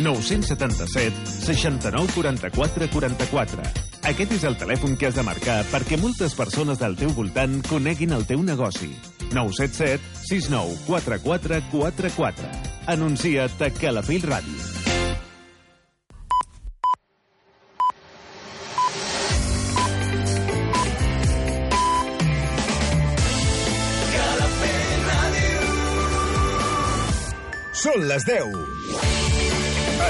977 0.03 1.13
69 1.27 2.13
44 2.15 2.89
44. 2.93 3.63
Aquest 4.11 4.35
és 4.39 4.45
el 4.49 4.57
telèfon 4.61 4.97
que 4.97 5.11
has 5.11 5.19
de 5.19 5.25
marcar 5.27 5.61
perquè 5.71 6.01
moltes 6.01 6.35
persones 6.39 6.81
del 6.81 6.97
teu 7.01 7.13
voltant 7.17 7.61
coneguin 7.69 8.17
el 8.17 8.27
teu 8.27 8.43
negoci. 8.43 8.91
977 9.31 10.01
69 10.27 10.83
44 10.89 11.63
44. 11.71 12.53
Anuncia't 12.97 13.61
a 13.61 13.73
Calafell 13.77 14.29
Ràdio. 14.29 14.71
Són 27.81 28.03
les 28.05 28.27
10. 28.29 28.80